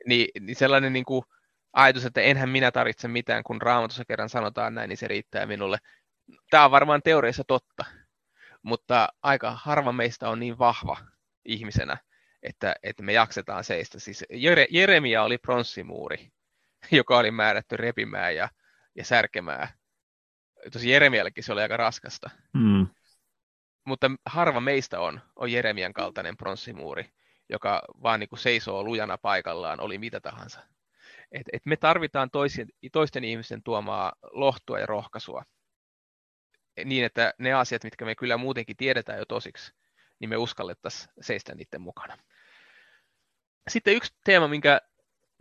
Niin, 0.07 0.29
niin 0.41 0.57
sellainen 0.57 0.93
niin 0.93 1.05
kuin 1.05 1.25
ajatus, 1.73 2.05
että 2.05 2.21
enhän 2.21 2.49
minä 2.49 2.71
tarvitse 2.71 3.09
mitään, 3.09 3.43
kun 3.43 3.63
raamatussa 3.63 4.05
kerran 4.05 4.29
sanotaan 4.29 4.75
näin, 4.75 4.89
niin 4.89 4.97
se 4.97 5.09
riittää 5.09 5.47
minulle. 5.47 5.79
Tämä 6.51 6.65
on 6.65 6.71
varmaan 6.71 7.03
teoriassa 7.03 7.45
totta, 7.45 7.85
mutta 8.63 9.09
aika 9.23 9.59
harva 9.63 9.93
meistä 9.93 10.29
on 10.29 10.41
niin 10.41 10.59
vahva 10.59 10.97
ihmisenä, 11.45 11.97
että, 12.43 12.75
että 12.83 13.03
me 13.03 13.13
jaksetaan 13.13 13.65
seistä. 13.65 14.01
Siis 14.01 14.25
Jere, 14.31 14.67
Jeremia 14.71 15.23
oli 15.23 15.39
pronssimuuri, 15.39 16.31
joka 16.91 17.19
oli 17.19 17.31
määrätty 17.31 17.77
repimään 17.77 18.37
ja, 18.37 18.49
ja 18.95 19.05
särkemään. 19.05 19.69
Tosi 20.73 20.91
Jeremiallekin 20.91 21.45
se 21.45 21.53
oli 21.53 21.63
aika 21.63 21.77
raskasta. 21.77 22.31
Mm. 22.55 22.87
Mutta 23.85 24.11
harva 24.27 24.61
meistä 24.61 25.01
on, 25.01 25.21
on 25.37 25.53
Jeremian 25.53 25.93
kaltainen 25.93 26.37
pronssimuuri, 26.37 27.11
joka 27.49 27.83
vaan 28.03 28.21
niin 28.21 28.29
kuin 28.29 28.39
seisoo 28.39 28.85
lujana 28.85 29.19
paikallaan, 29.19 29.81
oli 29.81 29.99
mitä 29.99 30.21
tahansa. 30.21 30.61
Et, 31.33 31.43
et 31.53 31.67
me 31.67 31.77
tarvitaan 31.77 32.31
toisen, 32.31 32.69
toisten 32.93 33.25
ihmisten 33.25 33.63
tuomaa 33.63 34.13
lohtua 34.33 34.79
ja 34.79 34.87
rohkaisua 34.87 35.43
niin, 36.85 37.05
että 37.05 37.35
ne 37.39 37.53
asiat, 37.53 37.85
mitkä 37.85 38.05
me 38.05 38.15
kyllä 38.15 38.37
muutenkin 38.37 38.77
tiedetään 38.77 39.19
jo 39.19 39.25
tosiksi, 39.25 39.73
niin 40.19 40.29
me 40.29 40.37
uskallettaisiin 40.37 41.13
seistä 41.21 41.55
niiden 41.55 41.81
mukana. 41.81 42.17
Sitten 43.69 43.95
yksi 43.95 44.15
teema, 44.25 44.49
minkä 44.49 44.81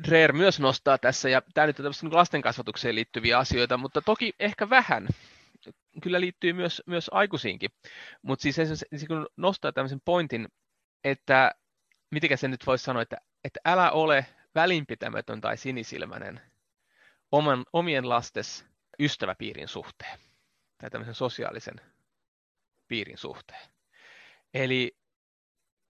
Dreer 0.08 0.34
myös 0.34 0.60
nostaa 0.60 0.98
tässä, 0.98 1.30
ja 1.30 1.42
tämä 1.54 1.68
nyt 1.68 1.80
on 1.80 1.94
niin 2.02 2.16
lasten 2.16 2.42
kasvatukseen 2.42 2.96
liittyviä 2.96 3.38
asioita, 3.38 3.78
mutta 3.78 4.02
toki 4.02 4.34
ehkä 4.40 4.70
vähän, 4.70 5.08
kyllä 6.04 6.22
liittyy 6.22 6.54
myös, 6.54 6.84
myös 6.86 7.10
aikuisiinkin, 7.14 7.70
mutta 8.22 8.44
siis 8.44 8.60
esimerkiksi 8.60 9.08
kun 9.08 9.28
nostaa 9.38 9.72
tämmöisen 9.72 10.02
pointin, 10.06 10.48
että 11.04 11.52
miten 12.12 12.38
se 12.38 12.48
nyt 12.48 12.68
voisi 12.68 12.84
sanoa, 12.84 13.02
että, 13.02 13.18
että 13.44 13.60
älä 13.66 13.92
ole 13.92 14.26
välinpitämätön 14.56 15.42
tai 15.42 15.58
sinisilmäinen 15.58 16.42
oman, 17.32 17.66
omien 17.74 18.10
lastes 18.10 18.66
ystäväpiirin 19.00 19.68
suhteen 19.68 20.20
tai 20.78 20.90
tämmöisen 20.90 21.16
sosiaalisen 21.16 21.82
piirin 22.88 23.18
suhteen. 23.18 23.70
Eli, 24.54 24.98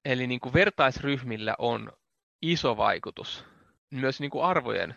eli 0.06 0.28
niin 0.28 0.40
kuin 0.40 0.54
vertaisryhmillä 0.54 1.56
on 1.58 1.92
iso 2.42 2.78
vaikutus 2.78 3.46
myös 3.90 4.20
niin 4.20 4.32
kuin 4.32 4.46
arvojen 4.46 4.96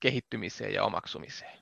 kehittymiseen 0.00 0.74
ja 0.74 0.84
omaksumiseen. 0.84 1.60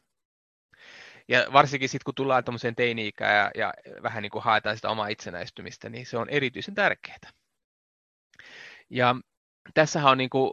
Ja 1.29 1.47
varsinkin 1.53 1.89
sitten, 1.89 2.05
kun 2.05 2.15
tullaan 2.15 2.45
tuommoiseen 2.45 2.77
teini-ikään 2.77 3.37
ja, 3.37 3.51
ja 3.55 3.75
vähän 4.03 4.23
niin 4.23 4.31
kuin 4.31 4.45
haetaan 4.45 4.77
sitä 4.77 4.91
omaa 4.91 5.09
itsenäistymistä, 5.09 5.89
niin 5.89 6.07
se 6.07 6.19
on 6.19 6.29
erityisen 6.29 6.75
tärkeää. 6.75 7.19
Ja 8.91 9.17
tässähän 9.75 10.13
on 10.13 10.19
niin 10.19 10.31
kuin, 10.31 10.51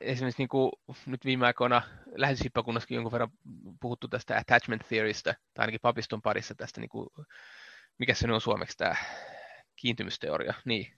esimerkiksi 0.00 0.42
niin 0.42 0.48
kuin 0.48 0.72
nyt 1.06 1.24
viime 1.24 1.46
aikoina 1.46 1.82
lähetyshiippakunnassakin 2.14 2.94
jonkun 2.94 3.12
verran 3.12 3.30
puhuttu 3.80 4.08
tästä 4.08 4.36
attachment 4.36 4.82
theorystä, 4.88 5.34
tai 5.54 5.62
ainakin 5.62 5.80
papiston 5.82 6.22
parissa 6.22 6.54
tästä, 6.54 6.80
niin 6.80 6.88
kuin, 6.88 7.08
mikä 7.98 8.14
se 8.14 8.32
on 8.32 8.40
suomeksi 8.40 8.76
tämä 8.76 8.94
kiintymysteoria, 9.76 10.54
niin. 10.64 10.92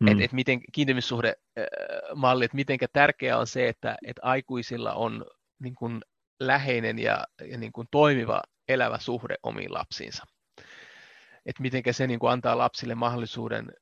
Mm. 0.00 0.08
Että 0.08 0.24
et 0.24 0.32
miten 0.32 0.60
kiintymyssuhdemalli, 0.72 2.44
että 2.44 2.54
miten 2.54 2.78
tärkeää 2.92 3.38
on 3.38 3.46
se, 3.46 3.68
että 3.68 3.96
et 4.06 4.16
aikuisilla 4.22 4.92
on 4.94 5.26
niin 5.58 5.74
kuin 5.74 6.00
läheinen 6.40 6.98
ja, 6.98 7.26
ja 7.48 7.58
niin 7.58 7.72
kuin 7.72 7.88
toimiva 7.90 8.42
elävä 8.68 8.98
suhde 8.98 9.36
omiin 9.42 9.74
lapsiinsa. 9.74 10.24
Että 11.46 11.62
miten 11.62 11.82
se 11.90 12.06
niin 12.06 12.18
kuin 12.18 12.32
antaa 12.32 12.58
lapsille 12.58 12.94
mahdollisuuden 12.94 13.72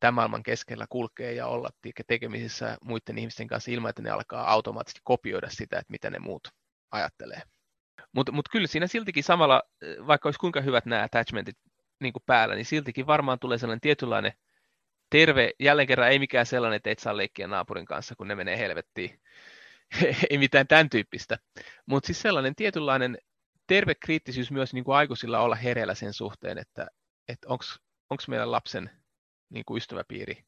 tämän 0.00 0.14
maailman 0.14 0.42
keskellä 0.42 0.86
kulkea 0.88 1.32
ja 1.32 1.46
olla 1.46 1.70
tekemisissä 2.06 2.76
muiden 2.82 3.18
ihmisten 3.18 3.46
kanssa 3.46 3.70
ilman, 3.70 3.90
että 3.90 4.02
ne 4.02 4.10
alkaa 4.10 4.50
automaattisesti 4.52 5.00
kopioida 5.04 5.50
sitä, 5.50 5.78
että 5.78 5.90
mitä 5.90 6.10
ne 6.10 6.18
muut 6.18 6.48
ajattelee. 6.90 7.42
Mutta 8.12 8.32
mut 8.32 8.48
kyllä 8.48 8.66
siinä 8.66 8.86
siltikin 8.86 9.24
samalla, 9.24 9.62
vaikka 10.06 10.26
olisi 10.26 10.40
kuinka 10.40 10.60
hyvät 10.60 10.86
nämä 10.86 11.02
attachmentit 11.02 11.56
niin 12.00 12.12
kuin 12.12 12.22
päällä, 12.26 12.54
niin 12.54 12.64
siltikin 12.64 13.06
varmaan 13.06 13.38
tulee 13.38 13.58
sellainen 13.58 13.80
tietynlainen 13.80 14.32
terve, 15.10 15.52
jälleen 15.60 15.88
kerran 15.88 16.10
ei 16.10 16.18
mikään 16.18 16.46
sellainen, 16.46 16.76
että 16.76 16.90
et 16.90 16.98
saa 16.98 17.16
leikkiä 17.16 17.46
naapurin 17.46 17.84
kanssa, 17.84 18.14
kun 18.16 18.28
ne 18.28 18.34
menee 18.34 18.58
helvettiin. 18.58 19.20
ei 20.30 20.38
mitään 20.38 20.66
tämän 20.66 20.90
tyyppistä. 20.90 21.38
Mutta 21.86 22.06
siis 22.06 22.22
sellainen 22.22 22.54
tietynlainen 22.54 23.18
terve 23.66 23.94
kriittisyys 23.94 24.50
myös 24.50 24.74
niin 24.74 24.84
kuin 24.84 24.96
aikuisilla 24.96 25.40
olla 25.40 25.54
hereillä 25.54 25.94
sen 25.94 26.12
suhteen, 26.12 26.58
että, 26.58 26.86
että 27.28 27.48
onko 27.48 28.22
meidän 28.28 28.52
lapsen 28.52 28.90
niin 29.50 29.64
kuin 29.64 29.76
ystäväpiiri 29.76 30.44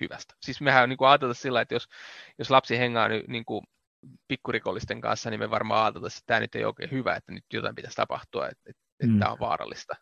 hyvästä. 0.00 0.34
Siis 0.42 0.60
mehän 0.60 0.88
niin 0.88 0.96
kuin 0.96 1.08
ajatellaan 1.08 1.34
sillä, 1.34 1.60
että 1.60 1.74
jos, 1.74 1.88
jos 2.38 2.50
lapsi 2.50 2.78
hengaa 2.78 3.08
niin, 3.08 3.24
niin 3.28 3.44
kuin 3.44 3.64
pikkurikollisten 4.28 5.00
kanssa, 5.00 5.30
niin 5.30 5.40
me 5.40 5.50
varmaan 5.50 5.84
ajatellaan, 5.84 6.08
että 6.08 6.20
tämä 6.26 6.40
nyt 6.40 6.54
ei 6.54 6.64
ole 6.64 6.68
oikein 6.68 6.90
hyvä, 6.90 7.16
että 7.16 7.32
nyt 7.32 7.44
jotain 7.52 7.74
pitäisi 7.74 7.96
tapahtua, 7.96 8.48
että, 8.48 8.70
että, 8.70 9.06
mm. 9.06 9.18
tämä 9.18 9.32
on 9.32 9.38
vaarallista. 9.40 9.94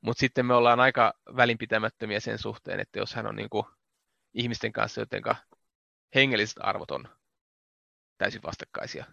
Mutta 0.00 0.20
sitten 0.20 0.46
me 0.46 0.54
ollaan 0.54 0.80
aika 0.80 1.14
välinpitämättömiä 1.36 2.20
sen 2.20 2.38
suhteen, 2.38 2.80
että 2.80 2.98
jos 2.98 3.14
hän 3.14 3.26
on 3.26 3.36
niin 3.36 3.50
kuin 3.50 3.66
ihmisten 4.34 4.72
kanssa, 4.72 5.00
joten 5.00 5.22
hengelliset 6.14 6.56
arvot 6.60 6.90
on 6.90 7.08
täysin 8.18 8.42
vastakkaisia, 8.42 9.04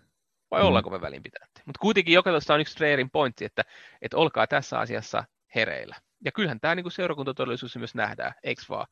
vai 0.52 0.62
mm. 0.62 0.67
ollaanko 0.67 0.89
me 0.89 1.02
välinpitämättä. 1.02 1.62
Mutta 1.65 1.80
kuitenkin 1.80 2.13
joka 2.13 2.30
on 2.54 2.62
yksi 2.62 2.78
Freerin 2.78 3.12
pointti, 3.12 3.45
että, 3.45 3.63
että 4.02 4.17
olkaa 4.17 4.47
tässä 4.47 4.80
asiassa 4.80 5.24
hereillä. 5.55 5.95
Ja 6.25 6.31
kyllähän 6.31 6.59
tämä 6.59 6.75
niin 6.75 6.91
seurakuntatodellisuus 6.91 7.77
myös 7.77 7.95
nähdään, 7.95 8.33
eikö 8.43 8.61
vaan? 8.69 8.87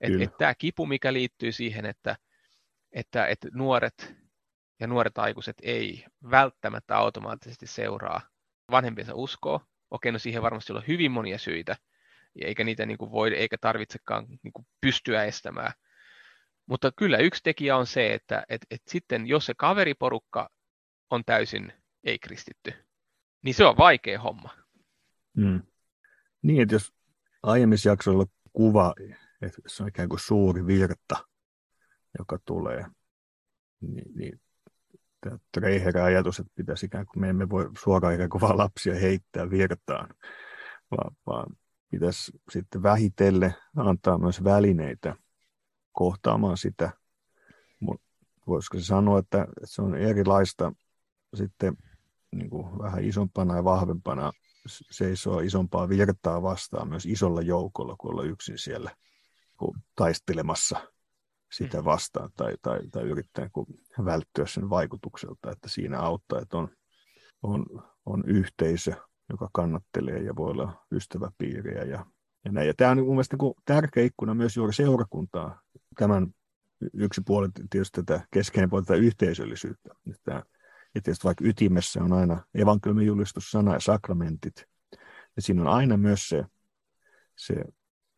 Että 0.00 0.24
et 0.24 0.36
tämä 0.38 0.54
kipu, 0.54 0.86
mikä 0.86 1.12
liittyy 1.12 1.52
siihen, 1.52 1.86
että, 1.86 2.16
että, 2.92 3.26
että 3.26 3.48
nuoret 3.52 4.14
ja 4.80 4.86
nuoret 4.86 5.18
aikuiset 5.18 5.56
ei 5.62 6.04
välttämättä 6.30 6.96
automaattisesti 6.96 7.66
seuraa 7.66 8.20
vanhempiensa 8.70 9.14
uskoa, 9.14 9.66
okei, 9.90 10.12
no 10.12 10.18
siihen 10.18 10.42
varmasti 10.42 10.72
on 10.72 10.84
hyvin 10.88 11.10
monia 11.10 11.38
syitä, 11.38 11.76
eikä 12.44 12.64
niitä 12.64 12.86
niin 12.86 12.98
kuin 12.98 13.10
voi, 13.10 13.34
eikä 13.34 13.56
tarvitsekaan 13.60 14.26
niin 14.42 14.52
kuin 14.52 14.66
pystyä 14.80 15.24
estämään. 15.24 15.72
Mutta 16.66 16.92
kyllä 16.96 17.18
yksi 17.18 17.42
tekijä 17.42 17.76
on 17.76 17.86
se, 17.86 18.14
että 18.14 18.44
et, 18.48 18.62
et 18.70 18.82
sitten 18.88 19.26
jos 19.26 19.46
se 19.46 19.54
kaveriporukka 19.56 20.50
on 21.10 21.24
täysin 21.24 21.72
ei-kristitty, 22.04 22.72
niin 23.42 23.54
se 23.54 23.64
on 23.64 23.76
vaikea 23.76 24.20
homma. 24.20 24.54
Mm. 25.36 25.62
Niin, 26.42 26.62
että 26.62 26.74
jos 26.74 26.92
aiemmissa 27.42 27.88
jaksoilla 27.88 28.26
kuva, 28.52 28.94
että 29.42 29.62
se 29.66 29.82
on 29.82 29.88
ikään 29.88 30.08
kuin 30.08 30.20
suuri 30.20 30.66
virta, 30.66 31.16
joka 32.18 32.38
tulee, 32.44 32.86
niin, 33.80 34.14
niin 34.14 34.40
tämä 35.52 36.04
ajatus, 36.04 36.38
että 36.38 36.52
pitäisi 36.54 36.86
ikään 36.86 37.06
kuin, 37.06 37.20
me 37.20 37.28
emme 37.28 37.50
voi 37.50 37.70
suoraan 37.78 38.14
ikään 38.14 38.30
kuin 38.30 38.40
vaan 38.40 38.58
lapsia 38.58 38.94
heittää 38.94 39.50
virtaan, 39.50 40.08
vaan, 40.90 41.16
vaan 41.26 41.56
pitäisi 41.90 42.32
sitten 42.50 42.82
vähitelle 42.82 43.54
antaa 43.76 44.18
myös 44.18 44.44
välineitä 44.44 45.16
kohtaamaan 45.92 46.56
sitä. 46.56 46.90
Voisiko 48.46 48.78
se 48.78 48.84
sanoa, 48.84 49.18
että 49.18 49.46
se 49.64 49.82
on 49.82 49.94
erilaista 49.94 50.72
sitten 51.34 51.76
niin 52.32 52.50
kuin 52.50 52.78
vähän 52.78 53.04
isompana 53.04 53.56
ja 53.56 53.64
vahvempana 53.64 54.32
seisoo 54.66 55.40
isompaa 55.40 55.88
virtaa 55.88 56.42
vastaan 56.42 56.88
myös 56.88 57.06
isolla 57.06 57.42
joukolla 57.42 57.96
kuin 57.98 58.12
olla 58.12 58.22
yksin 58.22 58.58
siellä 58.58 58.90
taistelemassa 59.96 60.80
sitä 61.52 61.78
mm. 61.78 61.84
vastaan 61.84 62.30
tai, 62.36 62.54
tai, 62.62 62.80
tai 62.92 63.02
yrittää 63.02 63.48
niin 63.56 64.04
välttyä 64.04 64.46
sen 64.46 64.70
vaikutukselta, 64.70 65.50
että 65.50 65.68
siinä 65.68 65.98
auttaa, 65.98 66.40
että 66.40 66.56
on, 66.56 66.68
on, 67.42 67.66
on 68.06 68.24
yhteisö, 68.26 68.92
joka 69.30 69.50
kannattelee 69.52 70.18
ja 70.18 70.36
voi 70.36 70.50
olla 70.50 70.86
ystäväpiiriä 70.92 71.84
ja, 71.84 72.06
ja 72.44 72.52
näin. 72.52 72.66
Ja 72.66 72.74
tämä 72.74 72.90
on 72.90 72.98
mun 72.98 73.08
mielestä 73.08 73.36
niin 73.40 73.54
tärkeä 73.64 74.04
ikkuna 74.04 74.34
myös 74.34 74.56
juuri 74.56 74.72
seurakuntaa. 74.72 75.60
Tämän 75.96 76.34
yksi 76.94 77.20
puoli 77.26 77.48
tietysti 77.70 78.02
tätä 78.02 78.26
keskeinen 78.30 78.70
puoli 78.70 78.84
tätä 78.84 78.98
yhteisöllisyyttä. 79.00 79.94
Että, 80.10 80.42
ja 80.94 81.00
tietysti 81.02 81.24
vaikka 81.24 81.44
ytimessä 81.44 82.04
on 82.04 82.12
aina 82.12 82.44
evankeliumin 82.54 83.06
julistus, 83.06 83.50
sana 83.50 83.72
ja 83.72 83.80
sakramentit, 83.80 84.64
ja 85.36 85.42
siinä 85.42 85.62
on 85.62 85.68
aina 85.68 85.96
myös 85.96 86.28
se, 86.28 86.44
se 87.36 87.54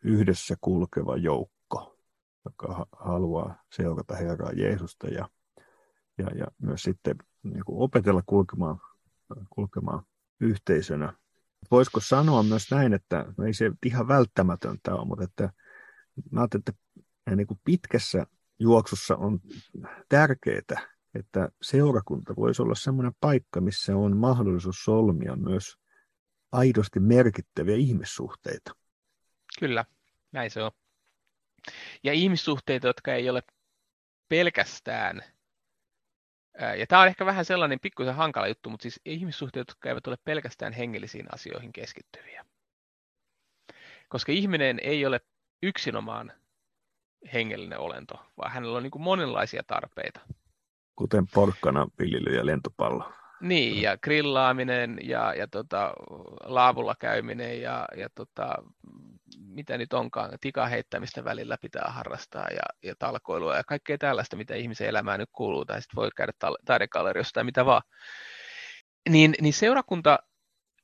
yhdessä 0.05 0.55
kulkeva 0.61 1.17
joukko, 1.17 1.99
joka 2.45 2.87
haluaa 2.93 3.63
seurata 3.73 4.17
Herraa 4.17 4.53
Jeesusta 4.53 5.09
ja, 5.09 5.29
ja, 6.19 6.27
ja 6.39 6.47
myös 6.63 6.83
sitten 6.83 7.17
niin 7.43 7.63
opetella 7.67 8.23
kulkemaan, 8.27 8.81
kulkemaan 9.51 10.03
yhteisönä. 10.41 11.13
Voisiko 11.71 12.01
sanoa 12.01 12.43
myös 12.43 12.71
näin, 12.71 12.93
että 12.93 13.25
no 13.37 13.45
ei 13.45 13.55
se 13.55 13.71
ihan 13.87 14.09
välttämätöntä 14.09 14.95
ole, 14.95 15.05
mutta 15.05 15.25
että 15.25 15.53
mä 16.31 16.45
että 16.55 16.73
niin 17.37 17.47
kuin 17.47 17.61
pitkässä 17.65 18.27
juoksussa 18.59 19.17
on 19.17 19.41
tärkeää, 20.09 20.89
että 21.14 21.48
seurakunta 21.62 22.37
voisi 22.37 22.62
olla 22.62 22.75
sellainen 22.75 23.12
paikka, 23.20 23.61
missä 23.61 23.96
on 23.96 24.16
mahdollisuus 24.16 24.85
solmia 24.85 25.37
myös 25.37 25.77
aidosti 26.53 27.01
merkittäviä 27.01 27.77
ihmissuhteita. 27.77 28.72
Kyllä, 29.59 29.85
näin 30.33 30.51
se 30.51 30.62
on. 30.62 30.70
Ja 32.03 32.12
ihmissuhteita, 32.12 32.87
jotka 32.87 33.14
ei 33.14 33.31
ole 33.31 33.42
pelkästään, 34.29 35.22
ja 36.79 36.87
tämä 36.87 37.03
on 37.03 37.09
ehkä 37.09 37.27
vähän 37.27 37.44
sellainen 37.44 37.81
pikkuisen 37.81 38.14
hankala 38.14 38.48
juttu, 38.48 38.70
mutta 38.70 38.83
siis 38.83 39.01
ihmissuhteet, 39.05 39.68
jotka 39.68 39.88
eivät 39.88 40.07
ole 40.07 40.16
pelkästään 40.25 40.72
hengellisiin 40.72 41.27
asioihin 41.35 41.72
keskittyviä. 41.72 42.44
Koska 44.09 44.33
ihminen 44.33 44.79
ei 44.83 45.07
ole 45.07 45.20
yksinomaan 45.62 46.33
hengellinen 47.33 47.79
olento, 47.79 48.14
vaan 48.37 48.53
hänellä 48.53 48.77
on 48.77 48.83
niin 48.83 49.03
monenlaisia 49.03 49.62
tarpeita. 49.62 50.20
Kuten 50.97 51.27
porkkana, 51.35 51.87
viljely 51.99 52.37
ja 52.37 52.47
lentopallo. 52.47 53.13
Niin, 53.41 53.83
ja 53.83 53.99
grillaaminen 53.99 54.99
ja, 55.03 55.35
ja 55.35 55.49
tota, 55.49 55.93
laavulla 56.45 56.95
käyminen 56.99 57.63
ja, 57.63 57.85
ja 57.97 58.09
tota, 58.15 58.55
mitä 59.39 59.79
nyt 59.79 59.93
onkaan, 59.93 60.39
tikan 60.41 60.71
heittämistä 60.71 61.25
välillä 61.25 61.57
pitää 61.61 61.89
harrastaa 61.89 62.49
ja, 62.51 62.63
ja 62.83 62.95
talkoilua 62.99 63.57
ja 63.57 63.65
kaikkea 63.65 63.99
tällaista, 63.99 64.37
mitä 64.37 64.55
ihmisen 64.55 64.89
elämään 64.89 65.21
nyt 65.21 65.29
kuuluu, 65.33 65.65
tai 65.65 65.83
sitten 65.83 65.97
voi 65.97 66.09
käydä 66.17 66.33
taidegalleriossa 66.65 67.33
tai 67.33 67.45
mitä 67.45 67.67
vaan. 67.67 67.83
Niin, 69.09 69.35
niin 69.41 69.55
seurakunta 69.55 70.19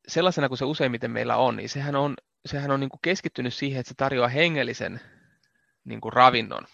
sellaisena 0.09 0.49
kuin 0.49 0.59
se 0.59 0.65
useimmiten 0.65 1.11
meillä 1.11 1.37
on, 1.37 1.57
niin 1.57 1.69
sehän 1.69 1.97
on, 1.97 2.15
sehän 2.47 2.71
on 2.71 2.81
niin 2.81 2.91
kuin 2.91 3.01
keskittynyt 3.03 3.55
siihen, 3.55 3.81
että 3.81 3.89
se 3.89 3.95
tarjoaa 3.95 4.29
hengellisen 4.29 5.01
niin 5.85 6.01
kuin 6.01 6.13
ravinnon 6.13 6.67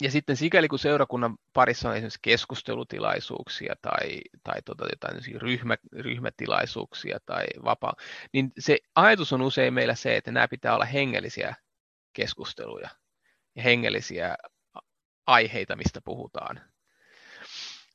ja 0.00 0.10
sitten 0.10 0.36
sikäli 0.36 0.68
kun 0.68 0.78
seurakunnan 0.78 1.36
parissa 1.52 1.88
on 1.88 1.96
esimerkiksi 1.96 2.18
keskustelutilaisuuksia 2.22 3.74
tai, 3.82 4.20
tai 4.44 4.62
tota, 4.62 4.84
jotain 4.90 5.40
ryhmä, 5.42 5.76
ryhmätilaisuuksia 5.92 7.18
tai 7.26 7.44
vapaa, 7.64 7.94
niin 8.32 8.52
se 8.58 8.78
ajatus 8.94 9.32
on 9.32 9.42
usein 9.42 9.74
meillä 9.74 9.94
se, 9.94 10.16
että 10.16 10.32
nämä 10.32 10.48
pitää 10.48 10.74
olla 10.74 10.84
hengellisiä 10.84 11.54
keskusteluja 12.12 12.88
ja 13.56 13.62
hengellisiä 13.62 14.36
aiheita, 15.26 15.76
mistä 15.76 16.00
puhutaan. 16.04 16.60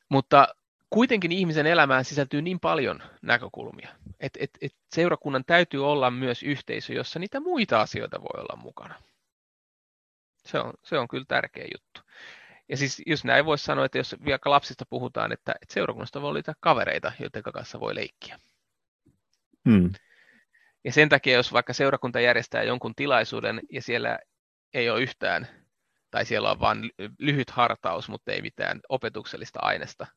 Mutta 0.09 0.47
kuitenkin 0.89 1.31
ihmisen 1.31 1.65
elämään 1.65 2.05
sisältyy 2.05 2.41
niin 2.41 2.59
paljon 2.59 3.03
näkökulmia, 3.21 3.89
että 4.19 4.39
et, 4.41 4.49
et 4.61 4.75
seurakunnan 4.95 5.45
täytyy 5.45 5.89
olla 5.89 6.11
myös 6.11 6.43
yhteisö, 6.43 6.93
jossa 6.93 7.19
niitä 7.19 7.39
muita 7.39 7.81
asioita 7.81 8.21
voi 8.21 8.41
olla 8.41 8.61
mukana. 8.63 8.95
Se 10.45 10.59
on, 10.59 10.73
se 10.83 10.97
on 10.97 11.07
kyllä 11.07 11.25
tärkeä 11.27 11.67
juttu. 11.73 12.01
Ja 12.69 12.77
siis 12.77 13.01
jos 13.05 13.23
näin 13.23 13.45
voisi 13.45 13.63
sanoa, 13.63 13.85
että 13.85 13.97
jos 13.97 14.15
vielä 14.25 14.39
lapsista 14.45 14.85
puhutaan, 14.89 15.31
että, 15.31 15.55
että 15.61 15.73
seurakunnasta 15.73 16.21
voi 16.21 16.29
olla 16.29 16.55
kavereita, 16.59 17.11
joiden 17.19 17.43
kanssa 17.43 17.79
voi 17.79 17.95
leikkiä. 17.95 18.39
Hmm. 19.69 19.91
Ja 20.83 20.91
sen 20.91 21.09
takia, 21.09 21.33
jos 21.33 21.53
vaikka 21.53 21.73
seurakunta 21.73 22.19
järjestää 22.19 22.63
jonkun 22.63 22.95
tilaisuuden 22.95 23.61
ja 23.71 23.81
siellä 23.81 24.19
ei 24.73 24.89
ole 24.89 25.01
yhtään, 25.01 25.47
tai 26.11 26.25
siellä 26.25 26.51
on 26.51 26.59
vain 26.59 26.91
lyhyt 27.19 27.49
hartaus, 27.49 28.09
mutta 28.09 28.31
ei 28.31 28.41
mitään 28.41 28.79
opetuksellista 28.89 29.59
aineesta, 29.61 30.07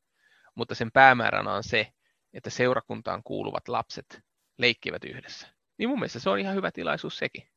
mutta 0.54 0.74
sen 0.74 0.92
päämääränä 0.92 1.52
on 1.52 1.64
se, 1.64 1.92
että 2.34 2.50
seurakuntaan 2.50 3.22
kuuluvat 3.22 3.68
lapset 3.68 4.22
leikkivät 4.58 5.04
yhdessä. 5.04 5.48
Niin 5.78 5.88
mun 5.88 5.98
mielestä 5.98 6.18
se 6.18 6.30
on 6.30 6.38
ihan 6.38 6.54
hyvä 6.54 6.70
tilaisuus 6.70 7.18
sekin 7.18 7.48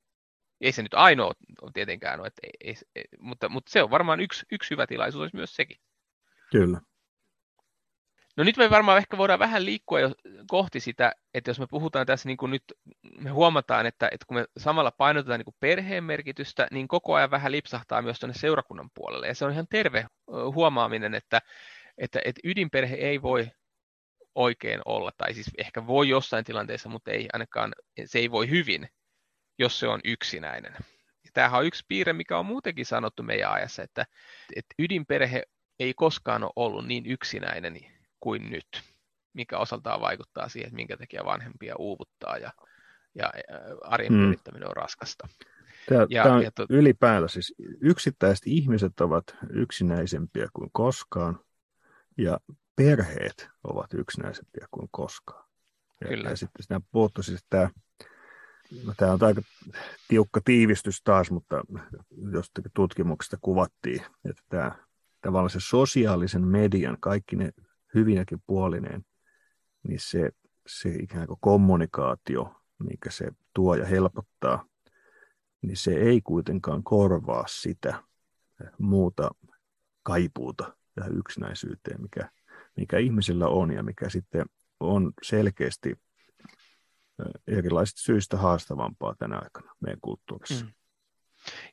ei 0.61 0.71
se 0.71 0.83
nyt 0.83 0.93
ainoa 0.93 1.33
tietenkään 1.73 2.19
ole, 2.19 2.27
että 2.27 2.41
ei, 2.63 2.75
ei, 2.95 3.03
mutta, 3.19 3.49
mutta 3.49 3.71
se 3.71 3.83
on 3.83 3.91
varmaan 3.91 4.19
yksi, 4.19 4.45
yksi 4.51 4.69
hyvä 4.69 4.87
tilaisuus 4.87 5.21
olisi 5.21 5.35
myös 5.35 5.55
sekin. 5.55 5.77
Kyllä. 6.51 6.81
No 8.37 8.43
nyt 8.43 8.57
me 8.57 8.69
varmaan 8.69 8.97
ehkä 8.97 9.17
voidaan 9.17 9.39
vähän 9.39 9.65
liikkua 9.65 9.99
jo 9.99 10.11
kohti 10.47 10.79
sitä, 10.79 11.11
että 11.33 11.49
jos 11.49 11.59
me 11.59 11.67
puhutaan 11.69 12.05
tässä 12.05 12.29
niin 12.29 12.37
kuin 12.37 12.51
nyt, 12.51 12.63
me 13.19 13.29
huomataan, 13.29 13.85
että, 13.85 14.09
että 14.11 14.25
kun 14.27 14.37
me 14.37 14.45
samalla 14.57 14.91
painotetaan 14.91 15.39
niin 15.39 15.45
kuin 15.45 15.55
perheen 15.59 16.03
merkitystä, 16.03 16.67
niin 16.71 16.87
koko 16.87 17.13
ajan 17.15 17.31
vähän 17.31 17.51
lipsahtaa 17.51 18.01
myös 18.01 18.19
tuonne 18.19 18.33
seurakunnan 18.33 18.89
puolelle. 18.93 19.27
Ja 19.27 19.35
se 19.35 19.45
on 19.45 19.51
ihan 19.51 19.67
terve 19.69 20.05
huomaaminen, 20.27 21.15
että, 21.15 21.41
että, 21.97 22.21
että 22.25 22.41
ydinperhe 22.43 22.95
ei 22.95 23.21
voi 23.21 23.51
oikein 24.35 24.81
olla, 24.85 25.11
tai 25.17 25.33
siis 25.33 25.51
ehkä 25.57 25.87
voi 25.87 26.09
jossain 26.09 26.45
tilanteessa, 26.45 26.89
mutta 26.89 27.11
ei 27.11 27.27
ainakaan, 27.33 27.73
se 28.05 28.19
ei 28.19 28.31
voi 28.31 28.49
hyvin, 28.49 28.89
jos 29.61 29.79
se 29.79 29.87
on 29.87 29.99
yksinäinen. 30.03 30.73
Tämähän 31.33 31.59
on 31.59 31.65
yksi 31.65 31.85
piirre, 31.87 32.13
mikä 32.13 32.37
on 32.37 32.45
muutenkin 32.45 32.85
sanottu 32.85 33.23
meidän 33.23 33.51
ajassa, 33.51 33.83
että, 33.83 34.05
että 34.55 34.75
ydinperhe 34.79 35.43
ei 35.79 35.93
koskaan 35.93 36.43
ole 36.43 36.51
ollut 36.55 36.87
niin 36.87 37.05
yksinäinen 37.05 37.79
kuin 38.19 38.49
nyt, 38.49 38.83
mikä 39.33 39.57
osaltaan 39.57 40.01
vaikuttaa 40.01 40.49
siihen, 40.49 40.67
että 40.67 40.75
minkä 40.75 40.97
takia 40.97 41.25
vanhempia 41.25 41.75
uuvuttaa 41.75 42.37
ja, 42.37 42.51
ja 43.15 43.31
arjen 43.81 44.13
hmm. 44.13 44.23
pyrittäminen 44.23 44.69
on 44.69 44.75
raskasta. 44.75 45.27
Tämä, 45.89 46.07
ja, 46.09 46.23
tämä 46.23 46.35
on 46.35 46.43
ja 46.43 46.51
to... 46.51 46.65
ylipäällä 46.69 47.27
siis 47.27 47.55
yksittäiset 47.81 48.47
ihmiset 48.47 48.99
ovat 48.99 49.23
yksinäisempiä 49.49 50.47
kuin 50.53 50.69
koskaan 50.73 51.39
ja 52.17 52.39
perheet 52.75 53.49
ovat 53.63 53.93
yksinäisempiä 53.93 54.65
kuin 54.71 54.87
koskaan. 54.91 55.49
Ja, 56.01 56.07
Kyllä. 56.07 56.29
ja 56.29 56.37
sitten 56.37 56.65
nämä 56.69 56.81
puhuttu 56.91 57.23
siis 57.23 57.45
tämä 57.49 57.69
No, 58.85 58.93
tämä 58.97 59.11
on 59.11 59.23
aika 59.23 59.41
tiukka 60.07 60.41
tiivistys 60.45 61.01
taas, 61.03 61.31
mutta 61.31 61.63
jostakin 62.31 62.71
tutkimuksesta 62.73 63.37
kuvattiin, 63.41 64.01
että 64.29 64.43
tämä 64.49 64.71
tavallaan 65.21 65.49
se 65.49 65.59
sosiaalisen 65.61 66.47
median, 66.47 66.97
kaikki 66.99 67.35
ne 67.35 67.51
hyvinäkin 67.93 68.43
puolineen, 68.47 69.05
niin 69.83 69.99
se, 69.99 70.31
se 70.67 70.89
ikään 70.89 71.27
kuin 71.27 71.39
kommunikaatio, 71.41 72.55
mikä 72.79 73.11
se 73.11 73.31
tuo 73.53 73.75
ja 73.75 73.85
helpottaa, 73.85 74.65
niin 75.61 75.77
se 75.77 75.93
ei 75.93 76.21
kuitenkaan 76.21 76.83
korvaa 76.83 77.43
sitä 77.47 78.03
muuta 78.77 79.31
kaipuuta 80.03 80.75
ja 80.95 81.05
yksinäisyyteen, 81.05 82.01
mikä, 82.01 82.29
mikä 82.77 82.97
ihmisillä 82.97 83.47
on 83.47 83.71
ja 83.71 83.83
mikä 83.83 84.09
sitten 84.09 84.45
on 84.79 85.13
selkeästi 85.21 85.95
erilaisista 87.47 88.01
syistä 88.01 88.37
haastavampaa 88.37 89.15
tänä 89.15 89.35
aikana 89.35 89.75
meidän 89.79 89.99
kulttuurissa. 90.01 90.65
Mm. 90.65 90.71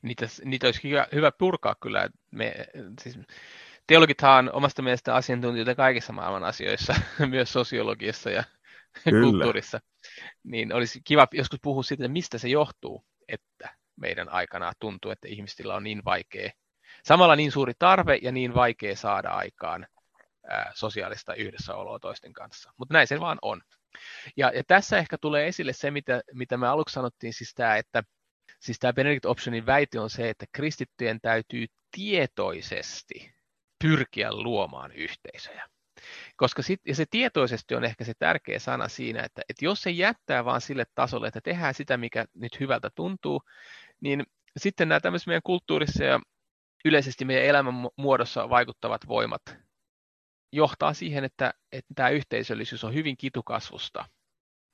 Niitä, 0.01 0.27
niitä 0.45 0.67
olisi 0.67 0.89
hyvä, 0.89 1.07
hyvä 1.13 1.31
purkaa 1.31 1.75
kyllä. 1.81 2.09
Me, 2.31 2.53
siis, 3.01 3.19
teologithan 3.87 4.51
omasta 4.53 4.81
mielestä 4.81 5.15
asiantuntijoita 5.15 5.75
kaikissa 5.75 6.13
maailman 6.13 6.43
asioissa, 6.43 6.95
myös 7.29 7.53
sosiologiassa 7.53 8.29
ja 8.29 8.43
kyllä. 9.03 9.23
kulttuurissa. 9.23 9.79
Niin 10.43 10.73
olisi 10.73 11.01
kiva 11.03 11.27
joskus 11.33 11.59
puhua 11.61 11.83
siitä, 11.83 12.03
että 12.03 12.13
mistä 12.13 12.37
se 12.37 12.47
johtuu, 12.47 13.05
että 13.27 13.69
meidän 13.95 14.29
aikana 14.29 14.73
tuntuu, 14.79 15.11
että 15.11 15.27
ihmisillä 15.27 15.75
on 15.75 15.83
niin 15.83 16.01
vaikea, 16.05 16.51
samalla 17.03 17.35
niin 17.35 17.51
suuri 17.51 17.73
tarve 17.79 18.19
ja 18.21 18.31
niin 18.31 18.55
vaikea 18.55 18.95
saada 18.95 19.29
aikaan 19.29 19.87
ää, 20.49 20.71
sosiaalista 20.75 21.33
yhdessäoloa 21.33 21.99
toisten 21.99 22.33
kanssa. 22.33 22.73
Mutta 22.77 22.93
näin 22.93 23.07
se 23.07 23.19
vaan 23.19 23.37
on. 23.41 23.61
Ja, 24.37 24.51
ja 24.55 24.63
tässä 24.67 24.97
ehkä 24.97 25.17
tulee 25.17 25.47
esille 25.47 25.73
se, 25.73 25.91
mitä, 25.91 26.21
mitä 26.33 26.57
me 26.57 26.67
aluksi 26.67 26.93
sanottiin, 26.93 27.33
siis 27.33 27.53
tämä, 27.55 27.77
että 27.77 28.03
siis 28.59 28.79
tämä 28.79 28.93
Benedict 28.93 29.25
Optionin 29.25 29.65
väite 29.65 29.99
on 29.99 30.09
se, 30.09 30.29
että 30.29 30.45
kristittyjen 30.51 31.21
täytyy 31.21 31.65
tietoisesti 31.91 33.33
pyrkiä 33.83 34.31
luomaan 34.31 34.91
yhteisöjä. 34.91 35.69
Koska 36.35 36.61
sit, 36.61 36.81
ja 36.87 36.95
se 36.95 37.05
tietoisesti 37.09 37.75
on 37.75 37.83
ehkä 37.83 38.03
se 38.03 38.13
tärkeä 38.19 38.59
sana 38.59 38.87
siinä, 38.87 39.23
että, 39.23 39.41
että 39.49 39.65
jos 39.65 39.81
se 39.81 39.91
jättää 39.91 40.45
vaan 40.45 40.61
sille 40.61 40.85
tasolle, 40.95 41.27
että 41.27 41.41
tehdään 41.41 41.73
sitä, 41.73 41.97
mikä 41.97 42.25
nyt 42.35 42.59
hyvältä 42.59 42.89
tuntuu, 42.95 43.41
niin 44.01 44.23
sitten 44.57 44.89
nämä 44.89 44.99
tämmöiset 44.99 45.27
meidän 45.27 45.41
kulttuurissa 45.43 46.03
ja 46.03 46.19
yleisesti 46.85 47.25
meidän 47.25 47.45
elämän 47.45 47.73
muodossa 47.95 48.49
vaikuttavat 48.49 49.07
voimat 49.07 49.41
johtaa 50.51 50.93
siihen, 50.93 51.23
että, 51.23 51.53
että 51.71 51.93
tämä 51.95 52.09
yhteisöllisyys 52.09 52.83
on 52.83 52.93
hyvin 52.93 53.17
kitukasvusta 53.17 54.05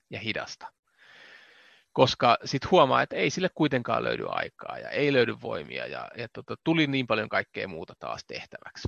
ja 0.09 0.19
hidasta. 0.19 0.73
Koska 1.93 2.37
sitten 2.45 2.71
huomaa, 2.71 3.01
että 3.01 3.15
ei 3.15 3.29
sille 3.29 3.49
kuitenkaan 3.55 4.03
löydy 4.03 4.25
aikaa 4.29 4.77
ja 4.77 4.89
ei 4.89 5.13
löydy 5.13 5.35
voimia 5.41 5.87
ja, 5.87 6.11
ja 6.17 6.27
tota, 6.33 6.55
tuli 6.63 6.87
niin 6.87 7.07
paljon 7.07 7.29
kaikkea 7.29 7.67
muuta 7.67 7.93
taas 7.99 8.23
tehtäväksi. 8.27 8.87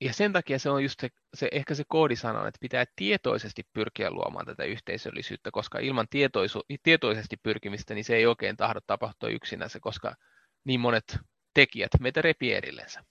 Ja 0.00 0.12
sen 0.12 0.32
takia 0.32 0.58
se 0.58 0.70
on 0.70 0.82
just 0.82 1.00
se, 1.00 1.08
se 1.34 1.48
ehkä 1.52 1.74
se 1.74 1.84
koodisana, 1.88 2.48
että 2.48 2.58
pitää 2.60 2.84
tietoisesti 2.96 3.62
pyrkiä 3.72 4.10
luomaan 4.10 4.46
tätä 4.46 4.64
yhteisöllisyyttä, 4.64 5.50
koska 5.50 5.78
ilman 5.78 6.06
tietoisu, 6.10 6.62
tietoisesti 6.82 7.36
pyrkimistä 7.36 7.94
niin 7.94 8.04
se 8.04 8.16
ei 8.16 8.26
oikein 8.26 8.56
tahdo 8.56 8.80
tapahtua 8.86 9.28
yksinänsä, 9.28 9.80
koska 9.80 10.14
niin 10.64 10.80
monet 10.80 11.18
tekijät 11.54 11.90
meitä 12.00 12.22
repii 12.22 12.52
erillensä. 12.52 13.04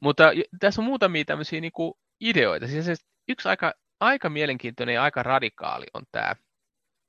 Mutta 0.00 0.24
tässä 0.60 0.80
on 0.80 0.86
muutamia 0.86 1.24
tämmöisiä 1.24 1.60
niin 1.60 1.72
kuin 1.72 1.94
ideoita. 2.20 2.66
Siis 2.66 3.06
yksi 3.28 3.48
aika, 3.48 3.74
aika 4.00 4.30
mielenkiintoinen 4.30 4.94
ja 4.94 5.02
aika 5.02 5.22
radikaali 5.22 5.86
on 5.94 6.02
tämä. 6.12 6.36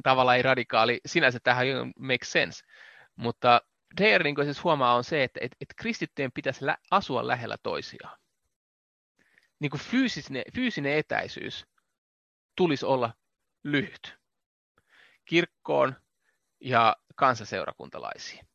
Tavallaan 0.03 0.37
ei 0.37 0.43
radikaali, 0.43 1.01
sinänsä 1.05 1.39
tähän 1.43 1.67
make 1.99 2.25
sense, 2.25 2.65
mutta 3.15 3.61
Dreyer 3.97 4.23
niin 4.23 4.35
siis 4.43 4.63
huomaa 4.63 4.95
on 4.95 5.03
se, 5.03 5.23
että, 5.23 5.39
että, 5.43 5.57
että 5.61 5.73
kristittyjen 5.77 6.31
pitäisi 6.31 6.65
lä- 6.65 6.77
asua 6.91 7.27
lähellä 7.27 7.57
toisiaan. 7.63 8.19
Niin 9.59 9.69
kuin 9.69 9.81
fyysinen, 9.81 10.43
fyysinen 10.55 10.93
etäisyys 10.93 11.65
tulisi 12.55 12.85
olla 12.85 13.13
lyhyt 13.63 14.17
kirkkoon 15.25 15.95
ja 16.59 16.95
kansaseurakuntalaisiin. 17.15 18.47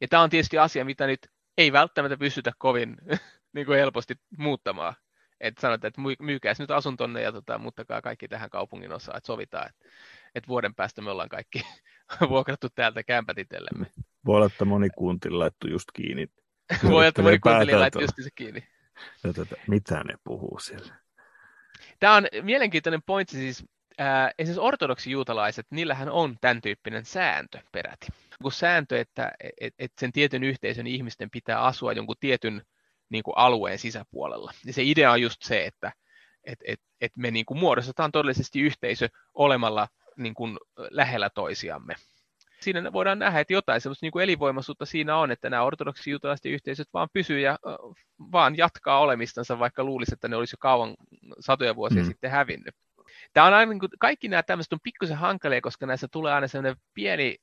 Ja 0.00 0.08
tämä 0.08 0.22
on 0.22 0.30
tietysti 0.30 0.58
asia, 0.58 0.84
mitä 0.84 1.06
nyt 1.06 1.30
ei 1.58 1.72
välttämättä 1.72 2.16
pystytä 2.16 2.52
kovin 2.58 2.96
niin 3.54 3.66
kuin 3.66 3.78
helposti 3.78 4.14
muuttamaan. 4.38 4.94
Että 5.40 5.60
sanotaan, 5.60 5.88
että 5.88 6.24
myykää 6.24 6.54
nyt 6.58 6.70
asuntonne 6.70 7.22
ja 7.22 7.32
tota, 7.32 7.58
muuttakaa 7.58 8.02
kaikki 8.02 8.28
tähän 8.28 8.50
kaupungin 8.50 8.92
osaan, 8.92 9.16
että 9.16 9.26
sovitaan, 9.26 9.68
että, 9.68 9.88
että 10.34 10.48
vuoden 10.48 10.74
päästä 10.74 11.02
me 11.02 11.10
ollaan 11.10 11.28
kaikki 11.28 11.66
vuokrattu 12.28 12.68
täältä 12.74 13.02
kämpät 13.02 13.38
itsellemme. 13.38 13.86
Voi 14.26 14.36
olla, 14.36 14.46
että 14.46 14.64
moni 14.64 14.88
kuuntelija 14.90 15.38
laittu 15.38 15.68
just 15.68 15.88
kiinni. 15.94 16.26
Voi 16.84 16.92
olla, 16.92 17.06
että 17.06 17.22
moni 17.22 17.38
kuuntelija 17.38 17.80
laittu 17.80 18.00
just 18.00 18.12
se 18.22 18.30
kiinni. 18.34 18.68
Ja 19.24 19.32
tätä, 19.32 19.56
mitä 19.68 20.04
ne 20.04 20.14
puhuu 20.24 20.58
siellä? 20.58 20.94
Tämä 22.00 22.16
on 22.16 22.26
mielenkiintoinen 22.42 23.02
pointti 23.02 23.36
siis. 23.36 23.64
Äh, 24.00 24.30
esimerkiksi 24.38 24.60
ortodoksi 24.60 25.10
juutalaiset, 25.10 25.66
niillähän 25.70 26.10
on 26.10 26.36
tämän 26.40 26.60
tyyppinen 26.60 27.04
sääntö 27.04 27.58
peräti 27.72 28.06
kuin 28.42 28.52
sääntö, 28.52 29.00
että 29.00 29.32
et, 29.60 29.74
et 29.78 29.92
sen 30.00 30.12
tietyn 30.12 30.44
yhteisön 30.44 30.86
ihmisten 30.86 31.30
pitää 31.30 31.62
asua 31.62 31.92
jonkun 31.92 32.16
tietyn 32.20 32.62
niin 33.08 33.22
kuin 33.22 33.36
alueen 33.36 33.78
sisäpuolella. 33.78 34.52
Ja 34.66 34.72
se 34.72 34.82
idea 34.82 35.12
on 35.12 35.22
just 35.22 35.42
se, 35.42 35.66
että 35.66 35.92
et, 36.44 36.58
et, 36.64 36.80
et 37.00 37.12
me 37.16 37.30
niin 37.30 37.46
kuin 37.46 37.58
muodostetaan 37.58 38.12
todellisesti 38.12 38.60
yhteisö 38.60 39.08
olemalla 39.34 39.88
niin 40.16 40.34
kuin 40.34 40.58
lähellä 40.90 41.30
toisiamme. 41.30 41.94
Siinä 42.60 42.92
voidaan 42.92 43.18
nähdä, 43.18 43.40
että 43.40 43.52
jotain 43.52 43.80
sellaista 43.80 44.06
niin 44.06 44.12
kuin 44.12 44.22
elinvoimaisuutta 44.22 44.86
siinä 44.86 45.16
on, 45.16 45.30
että 45.30 45.50
nämä 45.50 45.62
ortodoksi 45.62 46.10
juutalaiset 46.10 46.46
yhteisöt 46.46 46.88
vaan 46.94 47.08
pysyy 47.12 47.40
ja 47.40 47.58
vaan 48.32 48.56
jatkaa 48.56 49.00
olemistansa, 49.00 49.58
vaikka 49.58 49.84
luulisi, 49.84 50.14
että 50.14 50.28
ne 50.28 50.36
olisi 50.36 50.54
jo 50.54 50.58
kauan 50.60 50.94
satoja 51.40 51.76
vuosia 51.76 52.02
mm. 52.02 52.08
sitten 52.08 52.30
hävinnyt. 52.30 52.74
Tämä 53.32 53.46
on 53.46 53.54
aina, 53.54 53.70
niin 53.72 53.80
kuin, 53.80 53.90
kaikki 53.98 54.28
nämä 54.28 54.42
tämmöiset 54.42 54.72
on 54.72 54.78
pikkusen 54.82 55.16
hankalia, 55.16 55.60
koska 55.60 55.86
näissä 55.86 56.08
tulee 56.12 56.32
aina 56.32 56.48
sellainen 56.48 56.82
pieni 56.94 57.36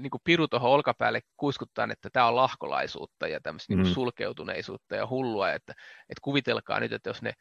niin 0.00 0.10
kuin 0.10 0.20
piru 0.24 0.48
tuohon 0.48 0.70
olkapäälle 0.70 1.20
kuiskuttaa, 1.36 1.88
että 1.92 2.10
tämä 2.12 2.26
on 2.26 2.36
lahkolaisuutta 2.36 3.28
ja 3.28 3.40
tämmöistä 3.40 3.74
niin 3.74 3.86
mm. 3.86 3.92
sulkeutuneisuutta 3.92 4.96
ja 4.96 5.06
hullua, 5.06 5.52
että, 5.52 5.72
että 6.08 6.20
kuvitelkaa 6.22 6.80
nyt, 6.80 6.92
että 6.92 7.10
jos 7.10 7.22
ne, 7.22 7.32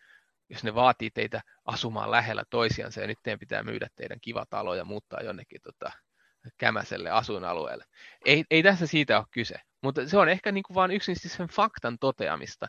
jos 0.50 0.64
ne 0.64 0.76
vaatii 0.76 1.12
teitä 1.12 1.42
asumaan 1.66 2.12
lähellä 2.12 2.44
toisiansa 2.50 3.02
ja 3.02 3.08
nyt 3.08 3.18
teidän 3.24 3.40
pitää 3.40 3.64
myydä 3.64 3.88
teidän 3.96 4.18
kiva 4.22 4.46
talo 4.50 4.76
ja 4.76 4.86
muuttaa 4.86 5.24
jonnekin 5.24 5.62
tota, 5.62 5.92
kämäselle 6.58 7.10
asuinalueelle. 7.10 7.86
Ei, 8.26 8.44
ei 8.52 8.64
tässä 8.64 8.88
siitä 8.88 9.18
ole 9.18 9.26
kyse, 9.32 9.56
mutta 9.82 10.10
se 10.10 10.18
on 10.18 10.30
ehkä 10.30 10.52
niin 10.52 10.64
kuin 10.64 10.76
vain 10.76 10.92
yksinkertaisesti 10.92 11.38
sen 11.38 11.48
faktan 11.48 12.00
toteamista, 12.00 12.68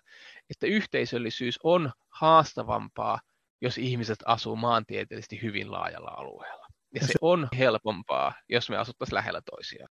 että 0.50 0.66
yhteisöllisyys 0.66 1.58
on 1.62 1.92
haastavampaa, 2.08 3.20
jos 3.60 3.78
ihmiset 3.78 4.18
asuu 4.26 4.56
maantieteellisesti 4.56 5.42
hyvin 5.42 5.72
laajalla 5.72 6.10
alueella. 6.10 6.61
Ja 6.94 7.00
se, 7.00 7.06
se 7.06 7.18
on 7.20 7.48
helpompaa, 7.58 8.34
jos 8.48 8.70
me 8.70 8.76
asuttaisiin 8.76 9.14
lähellä 9.14 9.40
toisiaan. 9.50 9.88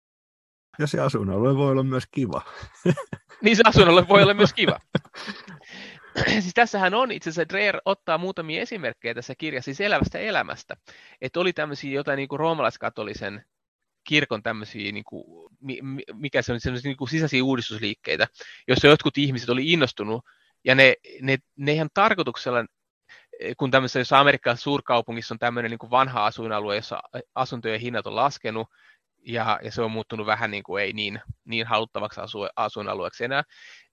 Ja 0.78 0.86
se 0.86 1.00
asuinalue 1.00 1.56
voi 1.56 1.72
olla 1.72 1.82
myös 1.82 2.04
kiva. 2.10 2.42
niin 3.42 3.56
se 3.56 3.62
asuinalue 3.66 4.08
voi 4.08 4.22
olla 4.22 4.34
myös 4.34 4.52
kiva. 4.52 4.80
siis 6.40 6.54
tässähän 6.54 6.94
on 6.94 7.12
itse 7.12 7.30
asiassa, 7.30 7.48
Dreyer 7.48 7.80
ottaa 7.84 8.18
muutamia 8.18 8.62
esimerkkejä 8.62 9.14
tässä 9.14 9.34
kirjassa 9.38 9.64
siis 9.64 9.80
elävästä 9.80 10.18
elämästä. 10.18 10.76
Että 11.20 11.40
oli 11.40 11.52
tämmöisiä 11.52 11.92
jotain 11.92 12.16
niin 12.16 12.28
kuin 12.28 12.40
roomalaiskatolisen 12.40 13.44
kirkon 14.04 14.42
tämmöisiä, 14.42 14.92
niin 14.92 15.04
kuin, 15.04 15.50
mikä 16.12 16.42
se 16.42 16.52
on, 16.52 16.60
sellaisia 16.60 16.88
niin 16.88 16.96
kuin 16.96 17.08
sisäisiä 17.08 17.44
uudistusliikkeitä, 17.44 18.26
joissa 18.68 18.86
jotkut 18.86 19.18
ihmiset 19.18 19.48
oli 19.48 19.72
innostunut, 19.72 20.24
ja 20.64 20.74
ne, 20.74 20.94
ne, 21.22 21.38
ne 21.56 21.72
ihan 21.72 21.88
tarkoituksella 21.94 22.64
kun 23.56 23.70
tämmöisessä 23.70 23.98
jos 23.98 24.12
Amerikan 24.12 24.56
suurkaupungissa 24.56 25.34
on 25.34 25.38
tämmöinen 25.38 25.70
niin 25.70 25.78
kuin 25.78 25.90
vanha 25.90 26.26
asuinalue, 26.26 26.76
jossa 26.76 27.02
asuntojen 27.34 27.80
hinnat 27.80 28.06
on 28.06 28.16
laskenut, 28.16 28.68
ja, 29.22 29.60
ja 29.62 29.72
se 29.72 29.82
on 29.82 29.90
muuttunut 29.90 30.26
vähän 30.26 30.50
niin 30.50 30.62
kuin 30.62 30.82
ei 30.82 30.92
niin, 30.92 31.20
niin 31.44 31.66
haluttavaksi 31.66 32.20
asu, 32.20 32.38
asuinalueeksi 32.56 33.24
enää, 33.24 33.42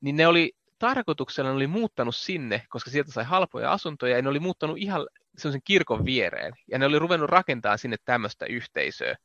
niin 0.01 0.15
ne 0.15 0.27
oli 0.27 0.53
tarkoituksella 0.79 1.49
ne 1.49 1.55
oli 1.55 1.67
muuttanut 1.67 2.15
sinne, 2.15 2.63
koska 2.69 2.91
sieltä 2.91 3.11
sai 3.11 3.23
halpoja 3.23 3.71
asuntoja, 3.71 4.15
ja 4.15 4.21
ne 4.21 4.29
oli 4.29 4.39
muuttanut 4.39 4.77
ihan 4.77 5.07
sellaisen 5.37 5.61
kirkon 5.63 6.05
viereen, 6.05 6.53
ja 6.71 6.79
ne 6.79 6.85
oli 6.85 6.99
ruvennut 6.99 7.29
rakentamaan 7.29 7.79
sinne 7.79 7.97
tämmöistä 8.05 8.45
yhteisöä. 8.45 9.15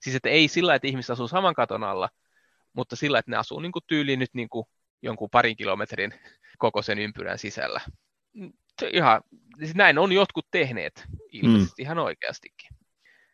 Siis 0.00 0.16
että 0.16 0.28
ei 0.28 0.48
sillä, 0.48 0.74
että 0.74 0.88
ihmiset 0.88 1.10
asuu 1.10 1.28
saman 1.28 1.54
katon 1.54 1.84
alla, 1.84 2.08
mutta 2.72 2.96
sillä, 2.96 3.18
että 3.18 3.30
ne 3.30 3.36
asuu 3.36 3.60
niin 3.60 3.72
kuin 3.72 3.84
tyyliin 3.86 4.18
nyt 4.18 4.34
niin 4.34 4.48
kuin 4.48 4.66
jonkun 5.02 5.30
parin 5.30 5.56
kilometrin 5.56 6.14
kokoisen 6.58 6.98
ympyrän 6.98 7.38
sisällä 7.38 7.80
ihan, 8.92 9.22
siis 9.58 9.74
näin 9.74 9.98
on 9.98 10.12
jotkut 10.12 10.46
tehneet 10.50 11.04
ilmeisesti 11.32 11.82
mm. 11.82 11.84
ihan 11.84 11.98
oikeastikin. 11.98 12.70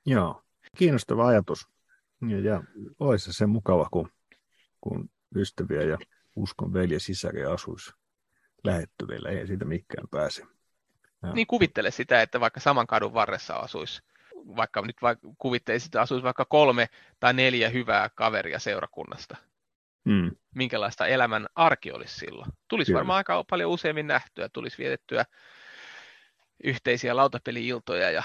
Joo, 0.06 0.42
kiinnostava 0.76 1.26
ajatus. 1.26 1.68
Ja, 2.28 2.40
ja 2.40 2.62
olisi 2.98 3.32
se 3.32 3.46
mukava, 3.46 3.88
kun, 3.90 4.10
kun 4.80 5.10
ystäviä 5.36 5.82
ja 5.82 5.98
uskon 6.36 6.72
velje 6.72 6.98
sisäriä 6.98 7.50
asuisi 7.50 7.92
lähettyvillä. 8.64 9.28
Ei 9.28 9.46
siitä 9.46 9.64
mikään 9.64 10.08
pääse. 10.10 10.42
Ja. 11.22 11.32
Niin 11.32 11.46
kuvittele 11.46 11.90
sitä, 11.90 12.22
että 12.22 12.40
vaikka 12.40 12.60
saman 12.60 12.86
kadun 12.86 13.14
varressa 13.14 13.54
asuisi, 13.54 14.02
vaikka 14.56 14.82
nyt 14.82 14.96
vaikka 15.02 15.28
kuvittelisit, 15.38 15.86
että 15.86 16.00
asuisi 16.00 16.24
vaikka 16.24 16.44
kolme 16.44 16.88
tai 17.20 17.34
neljä 17.34 17.68
hyvää 17.68 18.10
kaveria 18.14 18.58
seurakunnasta. 18.58 19.36
Mm. 20.04 20.30
Minkälaista 20.54 21.06
elämän 21.06 21.46
arki 21.54 21.92
olisi 21.92 22.18
silloin. 22.18 22.52
Tulisi 22.68 22.88
Kyllä. 22.88 22.98
varmaan 22.98 23.16
aika 23.16 23.44
paljon 23.50 23.70
useammin 23.70 24.06
nähtyä, 24.06 24.48
tulisi 24.52 24.78
vietettyä 24.78 25.24
yhteisiä 26.64 27.16
lautapeli-iltoja 27.16 28.10
ja, 28.10 28.22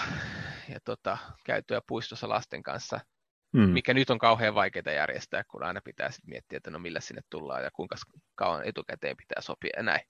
ja 0.70 0.80
tota, 0.84 1.18
käytyä 1.46 1.82
puistossa 1.88 2.30
lasten 2.30 2.64
kanssa, 2.64 3.00
mm. 3.54 3.62
mikä 3.62 3.94
nyt 3.94 4.10
on 4.10 4.18
kauhean 4.18 4.56
vaikeaa 4.56 4.96
järjestää, 4.96 5.44
kun 5.44 5.64
aina 5.64 5.82
pitää 5.84 6.12
sitten 6.12 6.30
miettiä, 6.30 6.58
että 6.58 6.72
no 6.72 6.80
millä 6.80 7.00
sinne 7.00 7.22
tullaan 7.30 7.64
ja 7.64 7.72
kuinka 7.72 7.96
kauan 8.36 8.64
etukäteen 8.66 9.18
pitää 9.18 9.42
sopia 9.42 9.72
ja 9.78 9.84
näin. 9.84 10.02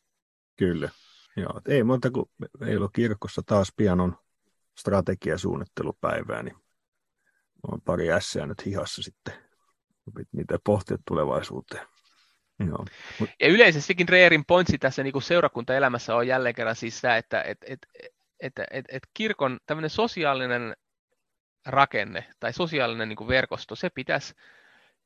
Kyllä. 0.57 0.89
Joo, 1.35 1.61
ei 1.67 1.83
monta 1.83 2.11
kuin 2.11 2.29
meillä 2.59 2.83
on 2.83 2.91
kirkossa 2.93 3.41
taas 3.45 3.73
pian 3.77 3.99
on 3.99 4.17
strategiasuunnittelupäivää, 4.77 6.43
niin 6.43 6.55
on 7.71 7.81
pari 7.81 8.11
ässää 8.11 8.45
nyt 8.45 8.65
hihassa 8.65 9.03
sitten 9.03 9.46
mitä 10.31 10.57
pohtia 10.63 10.97
tulevaisuuteen. 11.07 11.87
Joo. 12.67 12.85
Ja 13.39 13.47
yleisestikin 13.47 14.09
Reerin 14.09 14.45
pointsi 14.45 14.77
tässä 14.77 15.03
niin 15.03 15.21
seurakuntaelämässä 15.21 16.15
on 16.15 16.27
jälleen 16.27 16.55
kerran 16.55 16.75
siis 16.75 16.95
sitä, 16.95 17.17
että 17.17 17.41
et, 17.41 17.57
et, 17.65 17.87
et, 18.39 18.53
et, 18.71 18.85
et 18.89 19.03
kirkon 19.13 19.59
tämmöinen 19.65 19.89
sosiaalinen 19.89 20.75
rakenne 21.65 22.25
tai 22.39 22.53
sosiaalinen 22.53 23.09
niin 23.09 23.17
kuin 23.17 23.27
verkosto, 23.27 23.75
se 23.75 23.89
pitäisi 23.89 24.33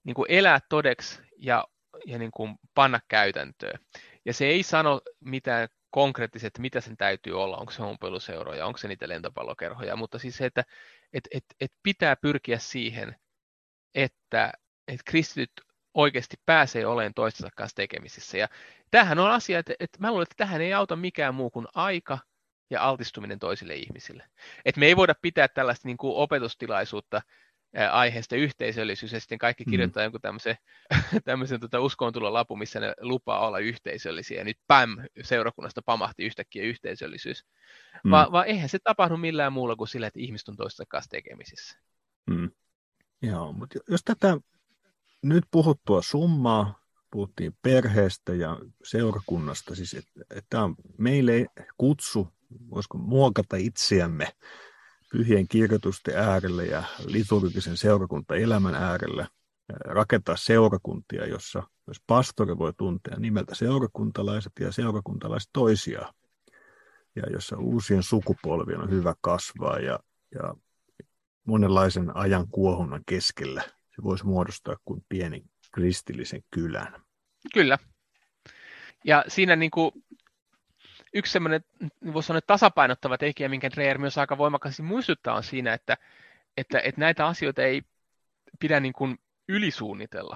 niin 0.04 0.14
kuin 0.14 0.26
elää 0.30 0.60
todeksi 0.70 1.22
ja, 1.38 1.68
ja 2.06 2.18
niin 2.18 2.32
kuin 2.32 2.56
panna 2.74 3.00
käytäntöön. 3.08 3.80
Ja 4.26 4.34
se 4.34 4.46
ei 4.46 4.64
sano 4.64 5.02
mitään 5.20 5.68
konkreettisesti, 5.90 6.62
mitä 6.62 6.82
sen 6.82 6.98
täytyy 6.98 7.42
olla, 7.42 7.58
onko 7.58 7.72
se 7.72 7.84
ompeluseuroja, 7.84 8.66
onko 8.66 8.78
se 8.78 8.88
niitä 8.88 9.10
lentopallokerhoja, 9.10 9.96
mutta 9.96 10.20
siis 10.20 10.38
se, 10.38 10.46
että 10.46 10.64
et, 11.14 11.28
et, 11.32 11.46
et 11.60 11.72
pitää 11.84 12.16
pyrkiä 12.16 12.60
siihen, 12.60 13.16
että 13.96 14.52
että 14.94 15.12
kristityt 15.12 15.52
oikeasti 15.94 16.38
pääsee 16.46 16.86
olemaan 16.86 17.14
toistensa 17.14 17.50
kanssa 17.56 17.76
tekemisissä. 17.76 18.38
Ja 18.38 18.48
tämähän 18.92 19.20
on 19.20 19.32
asia, 19.32 19.60
että, 19.60 19.74
että 19.80 19.98
mä 20.00 20.10
luulen, 20.10 20.24
että 20.24 20.36
tähän 20.38 20.62
ei 20.62 20.74
auta 20.74 20.96
mikään 20.96 21.36
muu 21.36 21.50
kuin 21.50 21.68
aika 21.76 22.20
ja 22.70 22.84
altistuminen 22.84 23.40
toisille 23.40 23.76
ihmisille. 23.76 24.24
Et 24.66 24.78
me 24.78 24.86
ei 24.86 24.96
voida 24.96 25.16
pitää 25.22 25.48
tällaista 25.48 25.88
niin 25.88 25.98
kuin 25.98 26.16
opetustilaisuutta 26.16 27.22
aiheesta 27.92 28.36
yhteisöllisyys, 28.36 29.14
ja 29.14 29.20
sitten 29.20 29.38
kaikki 29.38 29.64
mm. 29.64 29.70
kirjoittaa 29.70 30.02
mm. 30.02 30.06
jonkun 30.06 30.22
tämmöisen, 30.22 30.56
tämmöisen 31.24 31.60
tota 31.60 31.78
lapun, 32.30 32.60
missä 32.60 32.80
ne 32.80 32.94
lupaa 33.02 33.48
olla 33.48 33.60
yhteisöllisiä, 33.60 34.38
ja 34.38 34.44
nyt 34.44 34.58
päm, 34.68 34.98
seurakunnasta 35.22 35.82
pamahti 35.86 36.24
yhtäkkiä 36.24 36.64
yhteisöllisyys. 36.64 37.46
Mm. 38.04 38.12
Va, 38.12 38.28
vaan 38.32 38.48
eihän 38.48 38.70
se 38.70 38.80
tapahdu 38.84 39.18
millään 39.18 39.54
muulla 39.54 39.76
kuin 39.76 39.88
sillä, 39.88 40.08
että 40.08 40.20
ihmiset 40.20 40.50
on 40.50 40.56
toistensa 40.56 40.90
kanssa 40.90 41.10
tekemisissä. 41.10 41.80
Mm. 42.30 42.52
Joo, 43.22 43.54
mutta 43.54 43.80
jos 43.90 44.02
tätä 44.04 44.38
nyt 45.22 45.44
puhuttua 45.52 46.02
summaa, 46.02 46.82
puhuttiin 47.12 47.56
perheestä 47.62 48.34
ja 48.34 48.58
seurakunnasta, 48.84 49.76
siis 49.76 49.98
että, 50.36 50.64
on 50.64 50.76
meille 50.98 51.48
kutsu, 51.78 52.28
voisiko 52.70 52.98
muokata 52.98 53.56
itseämme 53.56 54.28
pyhien 55.12 55.48
kirjoitusten 55.48 56.18
äärelle 56.18 56.66
ja 56.66 56.84
liturgisen 57.06 57.78
seurakuntaelämän 57.78 58.76
äärelle, 58.76 59.28
rakentaa 59.86 60.36
seurakuntia, 60.36 61.28
jossa 61.28 61.64
myös 61.88 61.98
pastori 62.08 62.58
voi 62.58 62.74
tuntea 62.74 63.20
nimeltä 63.20 63.56
seurakuntalaiset 63.56 64.52
ja 64.60 64.72
seurakuntalaiset 64.72 65.50
toisiaan, 65.54 66.14
ja 67.16 67.24
jossa 67.34 67.58
uusien 67.58 68.04
sukupolvien 68.04 68.82
on 68.82 68.90
hyvä 68.90 69.16
kasvaa 69.22 69.80
ja, 69.80 70.00
ja 70.36 70.56
monenlaisen 71.46 72.18
ajan 72.18 72.48
kuohunnan 72.48 73.04
keskellä 73.06 73.64
se 73.96 74.04
voisi 74.04 74.26
muodostaa 74.26 74.76
kuin 74.86 75.06
pieni 75.10 75.44
kristillisen 75.72 76.44
kylän. 76.52 77.02
Kyllä. 77.54 77.78
Ja 79.06 79.26
siinä 79.28 79.56
niin 79.56 79.72
kuin 79.72 79.92
yksi 81.14 81.32
semmoinen, 81.32 81.62
voisi 82.14 82.28
sanoa, 82.28 82.42
tasapainottava 82.42 83.18
tekijä, 83.18 83.50
minkä 83.50 83.72
Dreyer 83.72 83.98
myös 83.98 84.18
aika 84.18 84.38
voimakkaasti 84.38 84.84
muistuttaa, 84.84 85.36
on 85.36 85.44
siinä, 85.44 85.74
että, 85.74 85.98
että, 86.58 86.80
että 86.80 87.02
näitä 87.02 87.28
asioita 87.28 87.64
ei 87.64 87.82
pidä 88.60 88.80
niin 88.80 88.94
kuin 88.94 89.20
ylisuunnitella. 89.48 90.36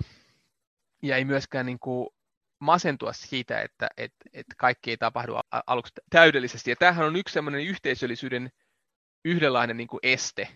Ja 1.02 1.16
ei 1.16 1.26
myöskään 1.26 1.66
niin 1.66 1.80
kuin 1.80 2.10
masentua 2.60 3.14
siitä, 3.14 3.62
että, 3.62 3.90
että, 3.98 4.26
että 4.34 4.56
kaikki 4.58 4.92
ei 4.92 4.98
tapahdu 4.98 5.34
aluksi 5.68 5.94
täydellisesti. 6.10 6.70
Ja 6.70 6.76
tämähän 6.76 7.06
on 7.06 7.16
yksi 7.16 7.34
semmoinen 7.34 7.62
yhteisöllisyyden 7.62 8.52
yhdenlainen 9.26 9.78
niin 9.78 9.88
kuin 9.88 10.00
este, 10.04 10.48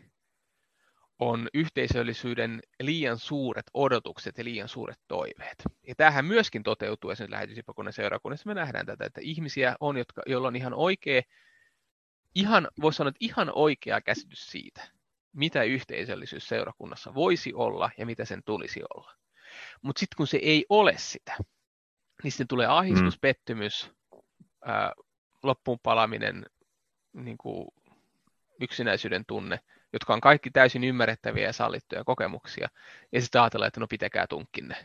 on 1.20 1.48
yhteisöllisyyden 1.54 2.62
liian 2.80 3.18
suuret 3.18 3.66
odotukset 3.74 4.38
ja 4.38 4.44
liian 4.44 4.70
suuret 4.70 5.00
toiveet. 5.08 5.64
Ja 5.88 5.96
tämähän 5.96 6.26
myöskin 6.26 6.64
toteutuu 6.64 7.10
esimerkiksi 7.10 7.32
lähetysipakunnan 7.32 7.94
seurakunnassa. 7.94 8.50
Me 8.50 8.54
nähdään 8.54 8.86
tätä, 8.86 9.06
että 9.06 9.22
ihmisiä 9.24 9.76
on, 9.80 9.98
jotka, 9.98 10.22
joilla 10.26 10.48
on 10.48 10.56
ihan 10.56 10.74
oikea, 10.74 11.22
ihan, 12.36 12.68
voisi 12.82 12.98
sanoa, 12.98 13.10
että 13.10 13.26
ihan 13.26 13.52
oikea 13.56 14.02
käsitys 14.02 14.48
siitä, 14.48 14.82
mitä 15.34 15.64
yhteisöllisyys 15.64 16.48
seurakunnassa 16.48 17.14
voisi 17.14 17.54
olla 17.54 17.90
ja 17.98 18.06
mitä 18.06 18.26
sen 18.26 18.44
tulisi 18.46 18.82
olla. 18.96 19.14
Mutta 19.82 20.00
sitten 20.00 20.18
kun 20.18 20.28
se 20.28 20.38
ei 20.38 20.66
ole 20.70 20.94
sitä, 20.98 21.38
niin 22.24 22.32
sitten 22.32 22.48
tulee 22.48 22.68
ahdistus, 22.68 23.16
mm. 23.16 23.22
pettymys, 23.22 23.92
ää, 24.66 24.94
loppuun 25.44 25.80
palaminen, 25.84 26.46
niin 27.14 27.38
kuin 27.38 27.68
yksinäisyyden 28.62 29.26
tunne, 29.28 29.60
jotka 29.94 30.14
on 30.14 30.22
kaikki 30.22 30.52
täysin 30.52 30.84
ymmärrettäviä 30.84 31.46
ja 31.46 31.54
sallittuja 31.54 32.04
kokemuksia. 32.04 32.70
Ja 33.12 33.22
sitten 33.22 33.42
ajatellaan, 33.42 33.68
että 33.68 33.80
no 33.80 33.88
pitäkää 33.88 34.28
tunkkinne. 34.28 34.76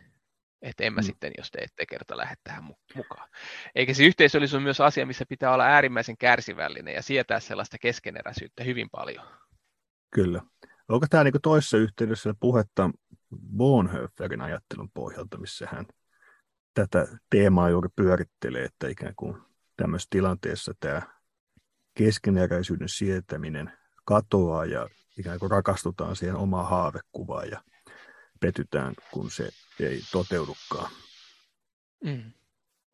Että 0.62 0.84
en 0.84 0.92
mä 0.92 1.00
mm. 1.00 1.04
sitten, 1.04 1.32
jos 1.38 1.50
te 1.50 1.58
ette 1.58 1.86
kerta 1.86 2.16
lähde 2.16 2.34
tähän 2.44 2.64
mukaan. 2.94 3.28
Eikä 3.74 3.94
se 3.94 4.04
yhteisöllisyys 4.04 4.54
on 4.54 4.62
myös 4.62 4.80
asia, 4.80 5.06
missä 5.06 5.26
pitää 5.28 5.54
olla 5.54 5.64
äärimmäisen 5.64 6.16
kärsivällinen 6.16 6.94
ja 6.94 7.02
sietää 7.02 7.40
sellaista 7.40 7.78
keskeneräisyyttä 7.78 8.64
hyvin 8.64 8.90
paljon. 8.90 9.26
Kyllä. 10.10 10.42
Onko 10.88 11.06
tämä 11.10 11.24
niin 11.24 11.34
toisessa 11.42 11.76
yhteydessä 11.76 12.34
puhetta 12.40 12.90
Bonhoefferin 13.56 14.40
ajattelun 14.40 14.90
pohjalta, 14.94 15.38
missä 15.38 15.68
hän 15.72 15.86
tätä 16.74 17.08
teemaa 17.30 17.70
juuri 17.70 17.88
pyörittelee, 17.96 18.64
että 18.64 18.88
ikään 18.88 19.14
kuin 19.16 19.42
tämmöisessä 19.76 20.10
tilanteessa 20.10 20.72
tämä 20.80 21.02
keskeneräisyyden 21.94 22.88
sietäminen 22.88 23.72
katoaa 24.04 24.64
ja 24.64 24.88
ikään 25.18 25.38
kuin 25.38 25.50
rakastutaan 25.50 26.16
siihen 26.16 26.36
omaan 26.36 26.68
haavekuvaan 26.68 27.50
ja 27.50 27.60
petytään, 28.40 28.94
kun 29.10 29.30
se 29.30 29.48
ei 29.80 30.00
toteudukaan. 30.12 30.90
Mm. 32.04 32.32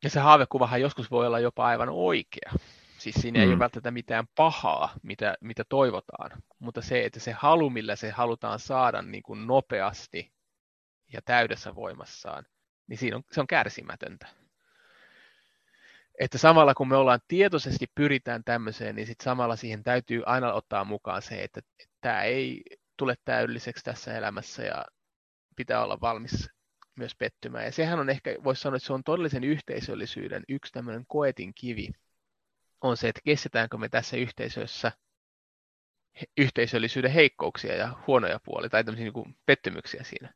Ja 0.04 0.10
se 0.10 0.20
haavekuvahan 0.20 0.80
joskus 0.80 1.10
voi 1.10 1.26
olla 1.26 1.40
jopa 1.40 1.66
aivan 1.66 1.88
oikea. 1.88 2.52
Siis 2.98 3.14
siinä 3.14 3.38
mm. 3.38 3.42
ei 3.42 3.48
ole 3.48 3.58
välttämättä 3.58 3.90
mitään 3.90 4.26
pahaa, 4.36 4.94
mitä, 5.02 5.34
mitä 5.40 5.64
toivotaan, 5.68 6.42
mutta 6.58 6.82
se, 6.82 7.04
että 7.04 7.20
se 7.20 7.32
halu, 7.32 7.70
millä 7.70 7.96
se 7.96 8.10
halutaan 8.10 8.58
saada 8.58 9.02
niin 9.02 9.22
kuin 9.22 9.46
nopeasti 9.46 10.32
ja 11.12 11.22
täydessä 11.22 11.74
voimassaan, 11.74 12.46
niin 12.86 12.98
siinä 12.98 13.16
on, 13.16 13.22
se 13.32 13.40
on 13.40 13.46
kärsimätöntä 13.46 14.39
että 16.20 16.38
samalla 16.38 16.74
kun 16.74 16.88
me 16.88 16.96
ollaan 16.96 17.20
tietoisesti 17.28 17.86
pyritään 17.94 18.44
tämmöiseen, 18.44 18.96
niin 18.96 19.06
sitten 19.06 19.24
samalla 19.24 19.56
siihen 19.56 19.82
täytyy 19.82 20.22
aina 20.26 20.52
ottaa 20.52 20.84
mukaan 20.84 21.22
se, 21.22 21.42
että, 21.42 21.60
että 21.80 21.94
tämä 22.00 22.22
ei 22.22 22.62
tule 22.96 23.14
täydelliseksi 23.24 23.84
tässä 23.84 24.18
elämässä 24.18 24.62
ja 24.62 24.84
pitää 25.56 25.84
olla 25.84 26.00
valmis 26.00 26.50
myös 26.98 27.14
pettymään. 27.14 27.64
Ja 27.64 27.72
sehän 27.72 28.00
on 28.00 28.10
ehkä, 28.10 28.36
voisi 28.44 28.62
sanoa, 28.62 28.76
että 28.76 28.86
se 28.86 28.92
on 28.92 29.04
todellisen 29.04 29.44
yhteisöllisyyden 29.44 30.42
yksi 30.48 30.72
tämmöinen 30.72 31.04
koetin 31.08 31.54
kivi, 31.54 31.88
on 32.80 32.96
se, 32.96 33.08
että 33.08 33.20
kestetäänkö 33.24 33.78
me 33.78 33.88
tässä 33.88 34.16
yhteisössä 34.16 34.92
yhteisöllisyyden 36.36 37.10
heikkouksia 37.10 37.74
ja 37.74 37.96
huonoja 38.06 38.40
puolia 38.44 38.70
tai 38.70 38.84
tämmöisiä 38.84 39.04
niin 39.04 39.12
kuin 39.12 39.36
pettymyksiä 39.46 40.04
siinä. 40.04 40.34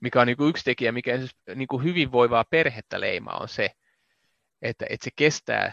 Mikä 0.00 0.20
on 0.20 0.26
niin 0.26 0.36
kuin 0.36 0.50
yksi 0.50 0.64
tekijä, 0.64 0.92
mikä 0.92 1.18
niin 1.54 1.68
kuin 1.68 1.84
hyvinvoivaa 1.84 2.44
perhettä 2.44 3.00
leimaa, 3.00 3.38
on 3.38 3.48
se, 3.48 3.70
että, 4.62 4.86
että 4.90 5.04
se 5.04 5.10
kestää, 5.16 5.72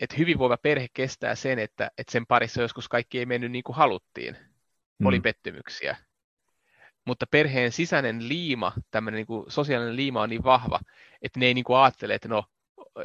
että 0.00 0.16
hyvinvoiva 0.18 0.56
perhe 0.56 0.86
kestää 0.92 1.34
sen, 1.34 1.58
että, 1.58 1.90
että 1.98 2.12
sen 2.12 2.26
parissa 2.26 2.62
joskus 2.62 2.88
kaikki 2.88 3.18
ei 3.18 3.26
mennyt 3.26 3.50
niin 3.50 3.64
kuin 3.64 3.76
haluttiin. 3.76 4.36
Mm. 4.98 5.06
Oli 5.06 5.20
pettymyksiä. 5.20 5.96
Mutta 7.04 7.26
perheen 7.26 7.72
sisäinen 7.72 8.28
liima, 8.28 8.72
tämmöinen 8.90 9.18
niin 9.18 9.26
kuin 9.26 9.50
sosiaalinen 9.50 9.96
liima 9.96 10.22
on 10.22 10.28
niin 10.28 10.44
vahva, 10.44 10.80
että 11.22 11.40
ne 11.40 11.46
ei 11.46 11.54
niin 11.54 11.64
kuin 11.64 11.78
ajattele, 11.78 12.14
että 12.14 12.28
no, 12.28 12.44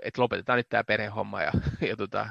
että 0.02 0.22
lopetetaan 0.22 0.58
nyt 0.58 0.70
tämä 0.70 0.84
perhehomma 0.84 1.42
ja, 1.42 1.52
ja 1.90 1.98
tota, 1.98 2.30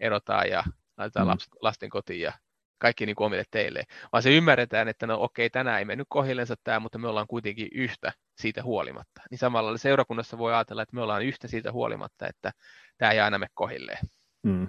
erotaan 0.00 0.48
ja 0.48 0.64
laitetaan 0.96 1.26
mm. 1.26 1.56
lasten 1.60 1.90
kotiin 1.90 2.20
ja 2.20 2.32
kaikki 2.80 3.06
niin 3.06 3.16
kuin 3.16 3.26
omille 3.26 3.44
teille, 3.50 3.84
vaan 4.12 4.22
se 4.22 4.36
ymmärretään, 4.36 4.88
että 4.88 5.06
no 5.06 5.22
okei, 5.22 5.50
tänään 5.50 5.78
ei 5.78 5.84
mennyt 5.84 6.06
kohillensa 6.10 6.54
tämä, 6.64 6.80
mutta 6.80 6.98
me 6.98 7.08
ollaan 7.08 7.26
kuitenkin 7.26 7.68
yhtä 7.72 8.12
siitä 8.36 8.62
huolimatta. 8.62 9.22
Niin 9.30 9.38
samalla 9.38 9.78
seurakunnassa 9.78 10.38
voi 10.38 10.54
ajatella, 10.54 10.82
että 10.82 10.96
me 10.96 11.02
ollaan 11.02 11.22
yhtä 11.22 11.48
siitä 11.48 11.72
huolimatta, 11.72 12.26
että 12.26 12.52
tämä 12.98 13.12
ei 13.12 13.20
aina 13.20 13.38
me 13.38 13.46
kohilleen. 13.54 13.98
Mm. 14.42 14.68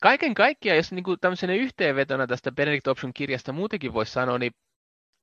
Kaiken 0.00 0.34
kaikkiaan, 0.34 0.76
jos 0.76 0.92
niin 0.92 1.04
kuin 1.04 1.20
tämmöisenä 1.20 1.54
yhteenvetona 1.54 2.26
tästä 2.26 2.52
Benedict 2.52 2.86
Option 2.86 3.14
kirjasta 3.14 3.52
muutenkin 3.52 3.94
voisi 3.94 4.12
sanoa, 4.12 4.38
niin, 4.38 4.52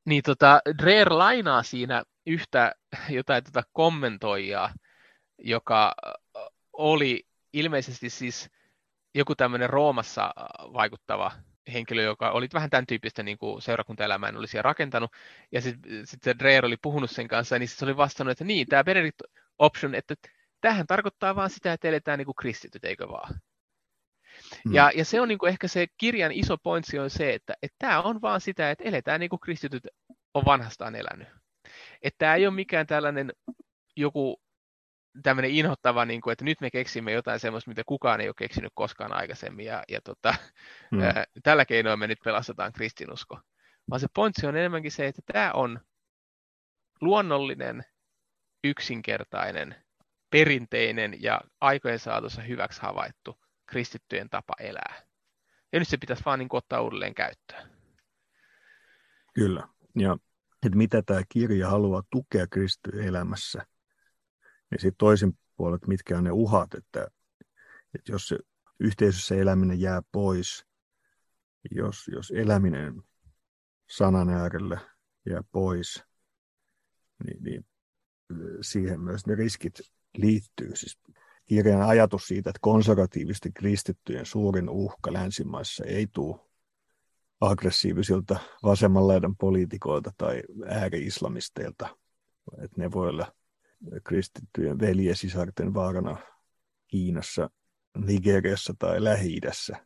niin 0.05 0.23
tota, 0.23 0.61
Dreher 0.81 1.13
lainaa 1.13 1.63
siinä 1.63 2.03
yhtä 2.25 2.75
jotain 3.09 3.43
tota 3.43 3.63
kommentoijaa, 3.73 4.73
joka 5.37 5.93
oli 6.73 7.23
ilmeisesti 7.53 8.09
siis 8.09 8.49
joku 9.15 9.35
tämmöinen 9.35 9.69
Roomassa 9.69 10.23
äh, 10.25 10.73
vaikuttava 10.73 11.31
henkilö, 11.73 12.01
joka 12.01 12.31
oli 12.31 12.47
vähän 12.53 12.69
tämän 12.69 12.87
tyyppistä 12.87 13.23
niin 13.23 13.37
kuin 13.37 13.61
seurakuntaelämää 13.61 14.33
oli 14.35 14.47
siellä 14.47 14.61
rakentanut, 14.61 15.11
ja 15.51 15.61
sitten 15.61 16.07
sit 16.07 16.23
se 16.23 16.35
Dreer 16.39 16.65
oli 16.65 16.77
puhunut 16.77 17.11
sen 17.11 17.27
kanssa, 17.27 17.59
niin 17.59 17.69
se 17.69 17.85
oli 17.85 17.97
vastannut, 17.97 18.31
että 18.31 18.43
niin, 18.43 18.67
tämä 18.67 18.83
Benedict 18.83 19.21
option, 19.59 19.95
että 19.95 20.15
tähän 20.61 20.87
tarkoittaa 20.87 21.35
vaan 21.35 21.49
sitä, 21.49 21.73
että 21.73 21.87
eletään 21.87 22.17
niin 22.17 22.25
kuin 22.25 22.35
kristityt, 22.35 22.85
eikö 22.85 23.07
vaan? 23.07 23.35
Hmm. 24.63 24.73
Ja, 24.73 24.91
ja 24.95 25.05
se 25.05 25.21
on 25.21 25.27
niin 25.27 25.37
kuin 25.37 25.49
ehkä 25.49 25.67
se 25.67 25.87
kirjan 25.97 26.31
iso 26.31 26.57
pointsi 26.57 26.99
on 26.99 27.09
se, 27.09 27.33
että, 27.33 27.53
että 27.61 27.75
tämä 27.79 28.01
on 28.01 28.21
vaan 28.21 28.41
sitä, 28.41 28.71
että 28.71 28.83
eletään 28.83 29.19
niin 29.19 29.29
kuin 29.29 29.39
kristityt 29.39 29.87
on 30.33 30.45
vanhastaan 30.45 30.95
elänyt. 30.95 31.27
Että 32.01 32.17
tämä 32.17 32.35
ei 32.35 32.47
ole 32.47 32.55
mikään 32.55 32.87
tällainen 32.87 33.33
joku 33.95 34.41
tämmöinen 35.23 35.51
inhottava, 35.51 36.05
niin 36.05 36.21
kuin, 36.21 36.31
että 36.31 36.45
nyt 36.45 36.61
me 36.61 36.71
keksimme 36.71 37.11
jotain 37.11 37.39
semmoista, 37.39 37.71
mitä 37.71 37.83
kukaan 37.85 38.21
ei 38.21 38.27
ole 38.27 38.35
keksinyt 38.37 38.71
koskaan 38.75 39.13
aikaisemmin, 39.13 39.65
ja, 39.65 39.83
ja 39.89 40.01
tota, 40.01 40.35
mm. 40.91 41.01
ää, 41.01 41.23
tällä 41.43 41.65
keinoin 41.65 41.99
me 41.99 42.07
nyt 42.07 42.19
pelastetaan 42.23 42.73
kristinusko. 42.73 43.39
Vaan 43.89 43.99
se 43.99 44.07
pointsi 44.13 44.47
on 44.47 44.55
enemmänkin 44.55 44.91
se, 44.91 45.07
että 45.07 45.21
tämä 45.33 45.51
on 45.51 45.79
luonnollinen, 47.01 47.85
yksinkertainen, 48.63 49.75
perinteinen 50.29 51.23
ja 51.23 51.41
aikojen 51.61 51.99
saatossa 51.99 52.41
hyväksi 52.41 52.81
havaittu 52.81 53.39
kristittyjen 53.65 54.29
tapa 54.29 54.53
elää. 54.59 54.95
Ja 55.73 55.79
nyt 55.79 55.87
se 55.87 55.97
pitäisi 55.97 56.25
vaan 56.25 56.39
niin 56.39 56.49
kuin, 56.49 56.57
ottaa 56.57 56.81
uudelleen 56.81 57.15
käyttöön. 57.15 57.69
Kyllä. 59.33 59.67
Ja 59.95 60.17
että 60.65 60.77
mitä 60.77 61.01
tämä 61.01 61.21
kirja 61.29 61.69
haluaa 61.69 62.03
tukea 62.11 62.47
kristityn 62.47 63.07
elämässä– 63.07 63.65
ja 64.75 64.79
sitten 64.79 64.97
toisin 64.97 65.37
puolet, 65.57 65.87
mitkä 65.87 66.17
on 66.17 66.23
ne 66.23 66.31
uhat, 66.31 66.73
että, 66.73 67.07
että 67.95 68.11
jos 68.11 68.27
se 68.27 68.37
yhteisössä 68.79 69.35
eläminen 69.35 69.81
jää 69.81 70.01
pois, 70.11 70.65
jos, 71.71 72.07
jos 72.07 72.31
eläminen 72.35 73.03
sanan 73.89 74.29
äärelle 74.29 74.79
ja 75.25 75.43
pois, 75.51 76.03
niin, 77.25 77.43
niin 77.43 77.65
siihen 78.61 78.99
myös 78.99 79.27
ne 79.27 79.35
riskit 79.35 79.79
liittyy. 80.17 80.75
Siis 80.75 80.99
kirjan 81.45 81.81
ajatus 81.81 82.27
siitä, 82.27 82.49
että 82.49 82.59
konservatiivisten 82.61 83.53
kristittyjen 83.53 84.25
suurin 84.25 84.69
uhka 84.69 85.13
länsimaissa 85.13 85.85
ei 85.85 86.07
tule 86.07 86.39
aggressiivisilta 87.41 88.39
vasemman 88.63 89.07
laidan 89.07 89.35
poliitikoilta 89.35 90.11
tai 90.17 90.41
ääri-islamisteilta. 90.67 91.97
Että 92.61 92.81
ne 92.81 92.91
voi 92.91 93.09
olla 93.09 93.31
kristittyjen 94.03 94.79
veljesisarten 94.79 95.73
vaarana 95.73 96.17
Kiinassa, 96.87 97.49
Nigeriassa 97.97 98.73
tai 98.79 99.03
Lähi-idässä, 99.03 99.85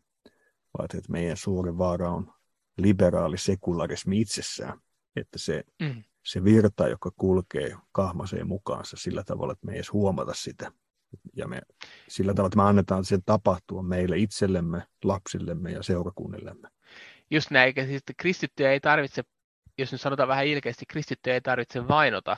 vaan 0.78 0.86
että 0.86 1.12
meidän 1.12 1.38
suuri 1.38 1.78
vaara 1.78 2.10
on 2.12 2.34
liberaali 2.78 3.38
sekularismi 3.38 4.22
itsessään, 4.22 4.80
että 5.16 5.40
se, 5.40 5.64
mm. 5.82 6.04
se 6.26 6.44
virta, 6.44 6.88
joka 6.88 7.12
kulkee, 7.16 7.76
kahmaseen 7.92 8.48
mukaansa 8.48 8.98
sillä 8.98 9.24
tavalla, 9.24 9.54
että 9.54 9.66
me 9.66 9.72
ei 9.72 9.78
edes 9.78 9.94
huomata 9.94 10.34
sitä. 10.34 10.72
Ja 11.36 11.48
me, 11.48 11.62
sillä 12.08 12.34
tavalla, 12.34 12.48
että 12.48 12.58
me 12.58 12.64
annetaan 12.64 13.06
sen 13.06 13.24
tapahtua 13.26 13.84
meille 13.84 14.18
itsellemme, 14.18 14.84
lapsillemme 15.04 15.72
ja 15.72 15.84
seurakunnillemme. 15.84 16.68
Just 17.32 17.52
näin, 17.52 17.66
eikä 17.66 17.86
siis 17.86 18.04
kristittyjä 18.18 18.72
ei 18.72 18.80
tarvitse, 18.80 19.24
jos 19.78 19.92
nyt 19.92 20.02
sanotaan 20.02 20.30
vähän 20.30 20.48
ilkeästi, 20.48 20.86
kristittyjä 20.86 21.34
ei 21.34 21.42
tarvitse 21.42 21.88
vainota 21.88 22.38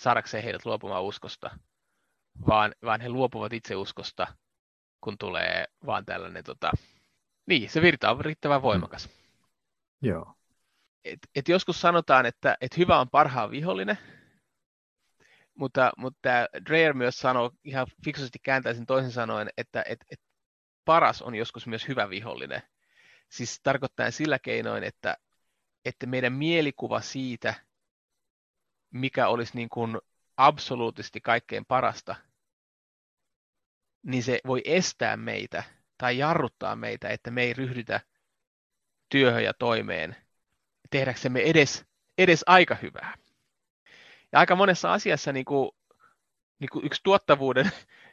saadakseen 0.00 0.44
heidät 0.44 0.66
luopumaan 0.66 1.02
uskosta, 1.02 1.58
vaan, 2.46 2.74
vaan 2.84 3.00
he 3.00 3.08
luopuvat 3.08 3.52
itse 3.52 3.76
uskosta, 3.76 4.26
kun 5.00 5.18
tulee 5.18 5.64
vaan 5.86 6.04
tällainen, 6.04 6.44
tota, 6.44 6.70
niin, 7.46 7.70
se 7.70 7.82
virta 7.82 8.10
on 8.10 8.24
riittävän 8.24 8.62
voimakas. 8.62 9.08
Mm. 9.08 10.08
Joo. 10.08 10.34
Et, 11.04 11.18
et 11.34 11.48
joskus 11.48 11.80
sanotaan, 11.80 12.26
että 12.26 12.56
et 12.60 12.76
hyvä 12.76 13.00
on 13.00 13.10
parhaan 13.10 13.50
vihollinen, 13.50 13.98
mutta, 15.54 15.92
mutta 15.96 16.28
Dreyer 16.66 16.94
myös 16.94 17.18
sanoo 17.18 17.50
ihan 17.64 17.86
fiksusti 18.04 18.38
kääntäisin 18.42 18.86
toisin 18.86 19.12
sanoen, 19.12 19.48
että 19.56 19.84
et, 19.86 20.04
et 20.10 20.20
paras 20.84 21.22
on 21.22 21.34
joskus 21.34 21.66
myös 21.66 21.88
hyvä 21.88 22.10
vihollinen. 22.10 22.62
Siis 23.28 23.60
tarkoittaa 23.62 24.10
sillä 24.10 24.38
keinoin, 24.38 24.84
että, 24.84 25.16
että 25.84 26.06
meidän 26.06 26.32
mielikuva 26.32 27.00
siitä, 27.00 27.54
mikä 28.90 29.28
olisi 29.28 29.52
niin 29.54 29.68
kuin 29.68 29.98
absoluuttisesti 30.36 31.20
kaikkein 31.20 31.64
parasta, 31.64 32.16
niin 34.02 34.22
se 34.22 34.40
voi 34.46 34.62
estää 34.64 35.16
meitä 35.16 35.62
tai 35.98 36.18
jarruttaa 36.18 36.76
meitä, 36.76 37.08
että 37.08 37.30
me 37.30 37.42
ei 37.42 37.52
ryhdytä 37.52 38.00
työhön 39.08 39.44
ja 39.44 39.54
toimeen 39.54 40.16
tehdäksemme 40.90 41.40
edes, 41.40 41.84
edes 42.18 42.44
aika 42.46 42.74
hyvää. 42.82 43.14
Ja 44.32 44.38
aika 44.38 44.56
monessa 44.56 44.92
asiassa 44.92 45.32
niin 45.32 45.44
kuin, 45.44 45.70
niin 46.58 46.70
kuin 46.72 46.86
yksi 46.86 47.00
tuottavuuden 47.04 47.70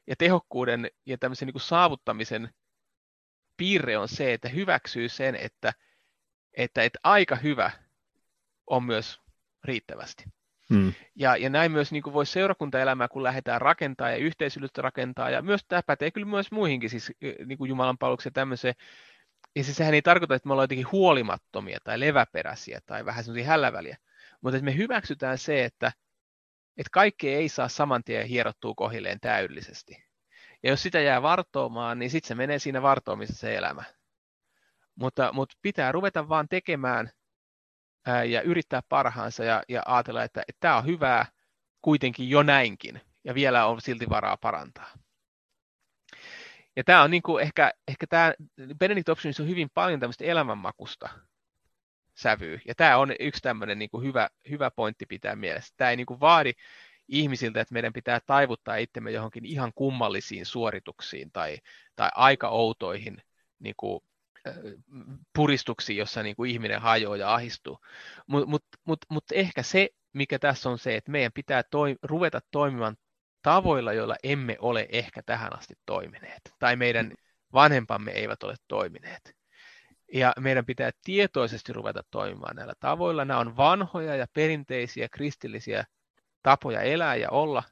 ja 0.07 0.15
tehokkuuden 0.15 0.91
ja 1.05 1.17
tämmöisen 1.17 1.45
niin 1.45 1.53
kuin 1.53 1.61
saavuttamisen 1.61 2.53
piirre 3.57 3.97
on 3.97 4.07
se, 4.07 4.33
että 4.33 4.49
hyväksyy 4.49 5.09
sen, 5.09 5.35
että, 5.35 5.73
että, 6.53 6.83
että 6.83 6.99
aika 7.03 7.35
hyvä 7.35 7.71
on 8.67 8.83
myös 8.83 9.21
riittävästi. 9.63 10.36
Hmm. 10.73 10.93
Ja, 11.15 11.37
ja 11.37 11.49
näin 11.49 11.71
myös 11.71 11.91
niin 11.91 12.03
voi 12.13 12.25
seurakuntaelämää, 12.25 13.07
kun 13.07 13.23
lähdetään 13.23 13.61
rakentaa 13.61 14.09
ja 14.09 14.17
yhteisöllistä 14.17 14.81
rakentaa, 14.81 15.29
ja 15.29 15.41
myös 15.41 15.61
tämä 15.67 15.81
pätee 15.83 16.11
kyllä 16.11 16.27
myös 16.27 16.51
muihinkin, 16.51 16.89
siis 16.89 17.11
niin 17.45 17.57
kuin 17.57 17.69
Jumalan 17.69 17.97
palveluksen 17.97 18.33
tämmöiseen. 18.33 18.75
Ja 19.55 19.63
siis 19.63 19.77
sehän 19.77 19.93
ei 19.93 20.01
tarkoita, 20.01 20.35
että 20.35 20.47
me 20.47 20.53
ollaan 20.53 20.63
jotenkin 20.63 20.91
huolimattomia 20.91 21.77
tai 21.83 21.99
leväperäisiä 21.99 22.79
tai 22.85 23.05
vähän 23.05 23.23
semmoisia 23.23 23.47
hälläväliä, 23.47 23.97
mutta 24.41 24.57
että 24.57 24.65
me 24.65 24.77
hyväksytään 24.77 25.37
se, 25.37 25.65
että, 25.65 25.91
että 26.77 26.89
kaikki 26.91 27.29
ei 27.29 27.49
saa 27.49 27.67
saman 27.67 28.03
tien 28.03 28.27
hierottua 28.27 28.73
kohilleen 28.75 29.19
täydellisesti. 29.19 30.07
Ja 30.63 30.69
jos 30.69 30.83
sitä 30.83 30.99
jää 30.99 31.21
vartoamaan, 31.21 31.99
niin 31.99 32.09
sitten 32.09 32.27
se 32.27 32.35
menee 32.35 32.59
siinä 32.59 32.81
vartoamisessa 32.81 33.41
se 33.41 33.55
elämä. 33.55 33.83
Mutta, 34.95 35.33
mutta 35.33 35.55
pitää 35.61 35.91
ruveta 35.91 36.29
vaan 36.29 36.47
tekemään 36.49 37.11
ja 38.07 38.41
yrittää 38.41 38.81
parhaansa 38.89 39.43
ja, 39.43 39.63
ja 39.69 39.83
ajatella, 39.85 40.23
että, 40.23 40.43
että 40.47 40.59
tämä 40.59 40.77
on 40.77 40.85
hyvää 40.85 41.25
kuitenkin 41.81 42.29
jo 42.29 42.43
näinkin 42.43 43.01
ja 43.23 43.35
vielä 43.35 43.65
on 43.65 43.81
silti 43.81 44.09
varaa 44.09 44.37
parantaa. 44.37 44.91
Ja 46.75 46.83
tämä 46.83 47.03
on 47.03 47.11
niin 47.11 47.21
kuin 47.21 47.43
ehkä, 47.43 47.71
ehkä 47.87 48.07
tämä 48.07 48.33
Benedict 48.79 49.09
Options 49.09 49.39
on 49.39 49.47
hyvin 49.47 49.69
paljon 49.73 49.99
tämmöistä 49.99 50.25
elämänmakusta 50.25 51.09
sävyä. 52.15 52.59
Ja 52.65 52.75
tämä 52.75 52.97
on 52.97 53.15
yksi 53.19 53.41
tämmöinen 53.41 53.79
niin 53.79 53.89
kuin 53.89 54.03
hyvä, 54.03 54.29
hyvä 54.49 54.71
pointti 54.71 55.05
pitää 55.05 55.35
mielessä. 55.35 55.73
Tämä 55.77 55.89
ei 55.89 55.95
niin 55.95 56.05
kuin 56.05 56.19
vaadi 56.19 56.53
ihmisiltä, 57.07 57.61
että 57.61 57.73
meidän 57.73 57.93
pitää 57.93 58.19
taivuttaa 58.25 58.75
itsemme 58.75 59.11
johonkin 59.11 59.45
ihan 59.45 59.71
kummallisiin 59.75 60.45
suorituksiin 60.45 61.31
tai, 61.31 61.57
tai 61.95 62.09
aika 62.15 62.49
outoihin 62.49 63.21
niin 63.59 63.75
kuin, 63.77 64.03
puristuksiin, 65.35 65.97
jossa 65.97 66.23
niin 66.23 66.35
kuin 66.35 66.51
ihminen 66.51 66.81
hajoaa 66.81 67.17
ja 67.17 67.33
ahistuu. 67.33 67.79
Mutta 68.27 68.49
mut, 68.49 68.63
mut, 68.85 68.99
mut 69.09 69.23
ehkä 69.31 69.63
se, 69.63 69.89
mikä 70.13 70.39
tässä 70.39 70.69
on 70.69 70.77
se, 70.79 70.95
että 70.95 71.11
meidän 71.11 71.31
pitää 71.33 71.63
toi, 71.63 71.95
ruveta 72.03 72.39
toimimaan 72.51 72.95
tavoilla, 73.41 73.93
joilla 73.93 74.15
emme 74.23 74.57
ole 74.59 74.87
ehkä 74.91 75.21
tähän 75.25 75.57
asti 75.57 75.73
toimineet, 75.85 76.41
tai 76.59 76.75
meidän 76.75 77.13
vanhempamme 77.53 78.11
eivät 78.11 78.43
ole 78.43 78.55
toimineet. 78.67 79.37
Ja 80.13 80.33
meidän 80.39 80.65
pitää 80.65 80.91
tietoisesti 81.03 81.73
ruveta 81.73 82.03
toimimaan 82.11 82.55
näillä 82.55 82.73
tavoilla. 82.79 83.25
Nämä 83.25 83.39
on 83.39 83.57
vanhoja 83.57 84.15
ja 84.15 84.25
perinteisiä 84.33 85.09
kristillisiä 85.09 85.85
tapoja 86.43 86.81
elää 86.81 87.15
ja 87.15 87.29
olla, 87.29 87.63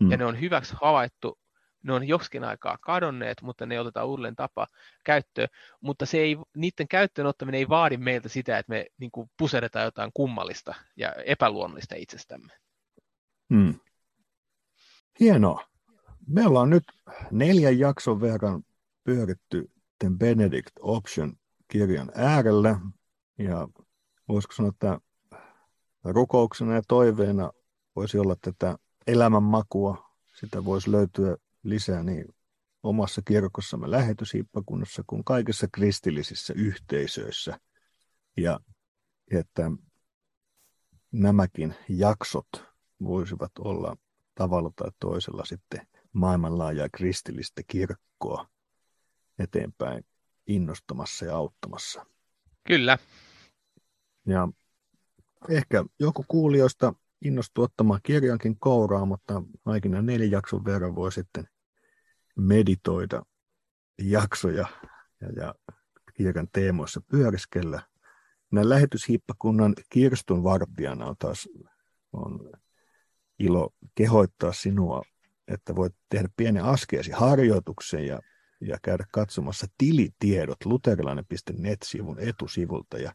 mm. 0.00 0.10
ja 0.10 0.16
ne 0.16 0.24
on 0.24 0.40
hyväksi 0.40 0.74
havaittu, 0.82 1.38
ne 1.82 1.92
on 1.92 2.08
joskin 2.08 2.44
aikaa 2.44 2.78
kadonneet, 2.80 3.42
mutta 3.42 3.66
ne 3.66 3.80
otetaan 3.80 4.06
uudelleen 4.06 4.36
tapa 4.36 4.66
käyttöön, 5.04 5.48
mutta 5.80 6.06
se 6.06 6.18
ei, 6.18 6.36
niiden 6.56 6.88
käyttöön 6.88 7.26
ottaminen 7.26 7.58
ei 7.58 7.68
vaadi 7.68 7.96
meiltä 7.96 8.28
sitä, 8.28 8.58
että 8.58 8.70
me 8.70 8.86
niin 8.98 9.10
kuin 9.10 9.30
puseretaan 9.36 9.84
jotain 9.84 10.10
kummallista 10.14 10.74
ja 10.96 11.12
epäluonnollista 11.12 11.94
itsestämme. 11.94 12.52
Mm. 13.48 13.74
Hienoa. 15.20 15.64
Meillä 16.26 16.60
on 16.60 16.70
nyt 16.70 16.84
neljän 17.30 17.78
jakson 17.78 18.20
verran 18.20 18.62
pyöritty 19.04 19.70
The 19.98 20.08
Benedict 20.18 20.72
Option 20.80 21.32
kirjan 21.68 22.12
äärellä, 22.14 22.80
ja 23.38 23.68
voisiko 24.28 24.54
sanoa, 24.54 24.68
että 24.68 25.00
rukouksena 26.04 26.74
ja 26.74 26.82
toiveena 26.88 27.52
voisi 27.96 28.18
olla 28.18 28.36
tätä 28.40 28.78
elämänmakua, 29.06 30.10
sitä 30.40 30.64
voisi 30.64 30.92
löytyä 30.92 31.36
lisää 31.62 32.02
niin 32.02 32.34
omassa 32.82 33.22
kirkossamme 33.24 33.90
lähetyshiippakunnassa 33.90 35.02
kuin 35.06 35.24
kaikissa 35.24 35.68
kristillisissä 35.72 36.54
yhteisöissä. 36.56 37.60
Ja 38.36 38.60
että 39.30 39.70
nämäkin 41.12 41.74
jaksot 41.88 42.48
voisivat 43.04 43.52
olla 43.58 43.96
tavalla 44.34 44.70
tai 44.76 44.90
toisella 45.00 45.44
sitten 45.44 45.86
maailmanlaajaa 46.12 46.88
kristillistä 46.92 47.62
kirkkoa 47.66 48.48
eteenpäin 49.38 50.04
innostamassa 50.46 51.24
ja 51.24 51.36
auttamassa. 51.36 52.06
Kyllä. 52.66 52.98
Ja 54.26 54.48
ehkä 55.48 55.84
joku 55.98 56.24
kuulijoista 56.28 56.94
innostuu 57.24 57.64
ottamaan 57.64 58.00
kirjankin 58.02 58.58
kouraa, 58.58 59.04
mutta 59.04 59.42
aikina 59.64 60.02
neljän 60.02 60.30
jakson 60.30 60.64
verran 60.64 60.94
voi 60.94 61.12
sitten 61.12 61.48
meditoida 62.36 63.22
jaksoja 64.02 64.66
ja, 65.20 65.28
ja 65.36 65.54
kirjan 66.14 66.48
teemoissa 66.52 67.00
pyöriskellä. 67.10 67.82
Näin 68.50 68.68
lähetyshippakunnan 68.68 69.74
kirstun 69.90 70.44
vartijana 70.44 71.06
on 71.06 71.16
taas 71.18 71.48
on 72.12 72.50
ilo 73.38 73.74
kehoittaa 73.94 74.52
sinua, 74.52 75.02
että 75.48 75.76
voit 75.76 75.94
tehdä 76.08 76.28
pienen 76.36 76.64
askeesi 76.64 77.10
harjoituksen 77.10 78.06
ja, 78.06 78.20
ja 78.60 78.78
käydä 78.82 79.04
katsomassa 79.12 79.66
tilitiedot 79.78 80.64
luterilainen.net-sivun 80.64 82.18
etusivulta 82.18 82.98
ja 82.98 83.12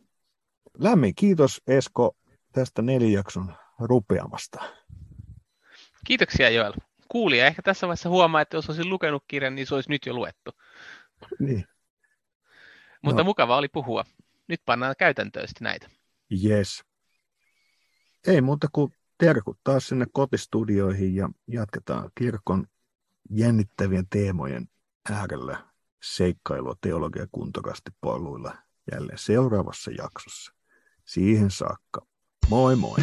Lämmin 0.78 1.14
kiitos 1.14 1.62
Esko 1.66 2.16
tästä 2.52 2.82
nelijakson 2.82 3.54
rupeamasta. 3.78 4.64
Kiitoksia 6.04 6.50
Joel. 6.50 6.72
Kuulija 7.09 7.46
ehkä 7.46 7.62
tässä 7.62 7.86
vaiheessa 7.86 8.09
huomaa, 8.09 8.40
että 8.40 8.57
jos 8.57 8.68
olisin 8.68 8.90
lukenut 8.90 9.24
kirjan, 9.28 9.54
niin 9.54 9.66
se 9.66 9.74
olisi 9.74 9.90
nyt 9.90 10.07
jo 10.07 10.14
luettu. 10.14 10.50
Niin. 11.38 11.64
Mutta 13.02 13.22
no. 13.22 13.24
mukava 13.24 13.57
oli 13.57 13.68
puhua. 13.68 14.04
nyt 14.48 14.61
pannaan 14.64 14.94
käytäntöön 14.98 15.48
näitä. 15.61 15.88
Yes. 16.44 16.84
Ei 18.27 18.41
muuta 18.41 18.68
kuin 18.72 18.93
terkut 19.18 19.59
taas 19.64 19.89
sinne 19.89 20.07
kotistudioihin 20.12 21.14
ja 21.14 21.31
jatketaan 21.49 22.11
kirkon 22.14 22.66
jännittävien 23.31 24.07
teemojen 24.11 24.68
äärellä 25.11 25.64
seikkailua 26.03 26.74
teologia 26.81 27.27
kuntokasti 27.33 27.91
poluilla 28.01 28.55
jälleen 28.93 29.18
seuraavassa 29.18 29.91
jaksossa. 29.91 30.53
Siihen 31.05 31.51
saakka. 31.51 32.07
Moi 32.49 32.77
moi! 32.77 32.99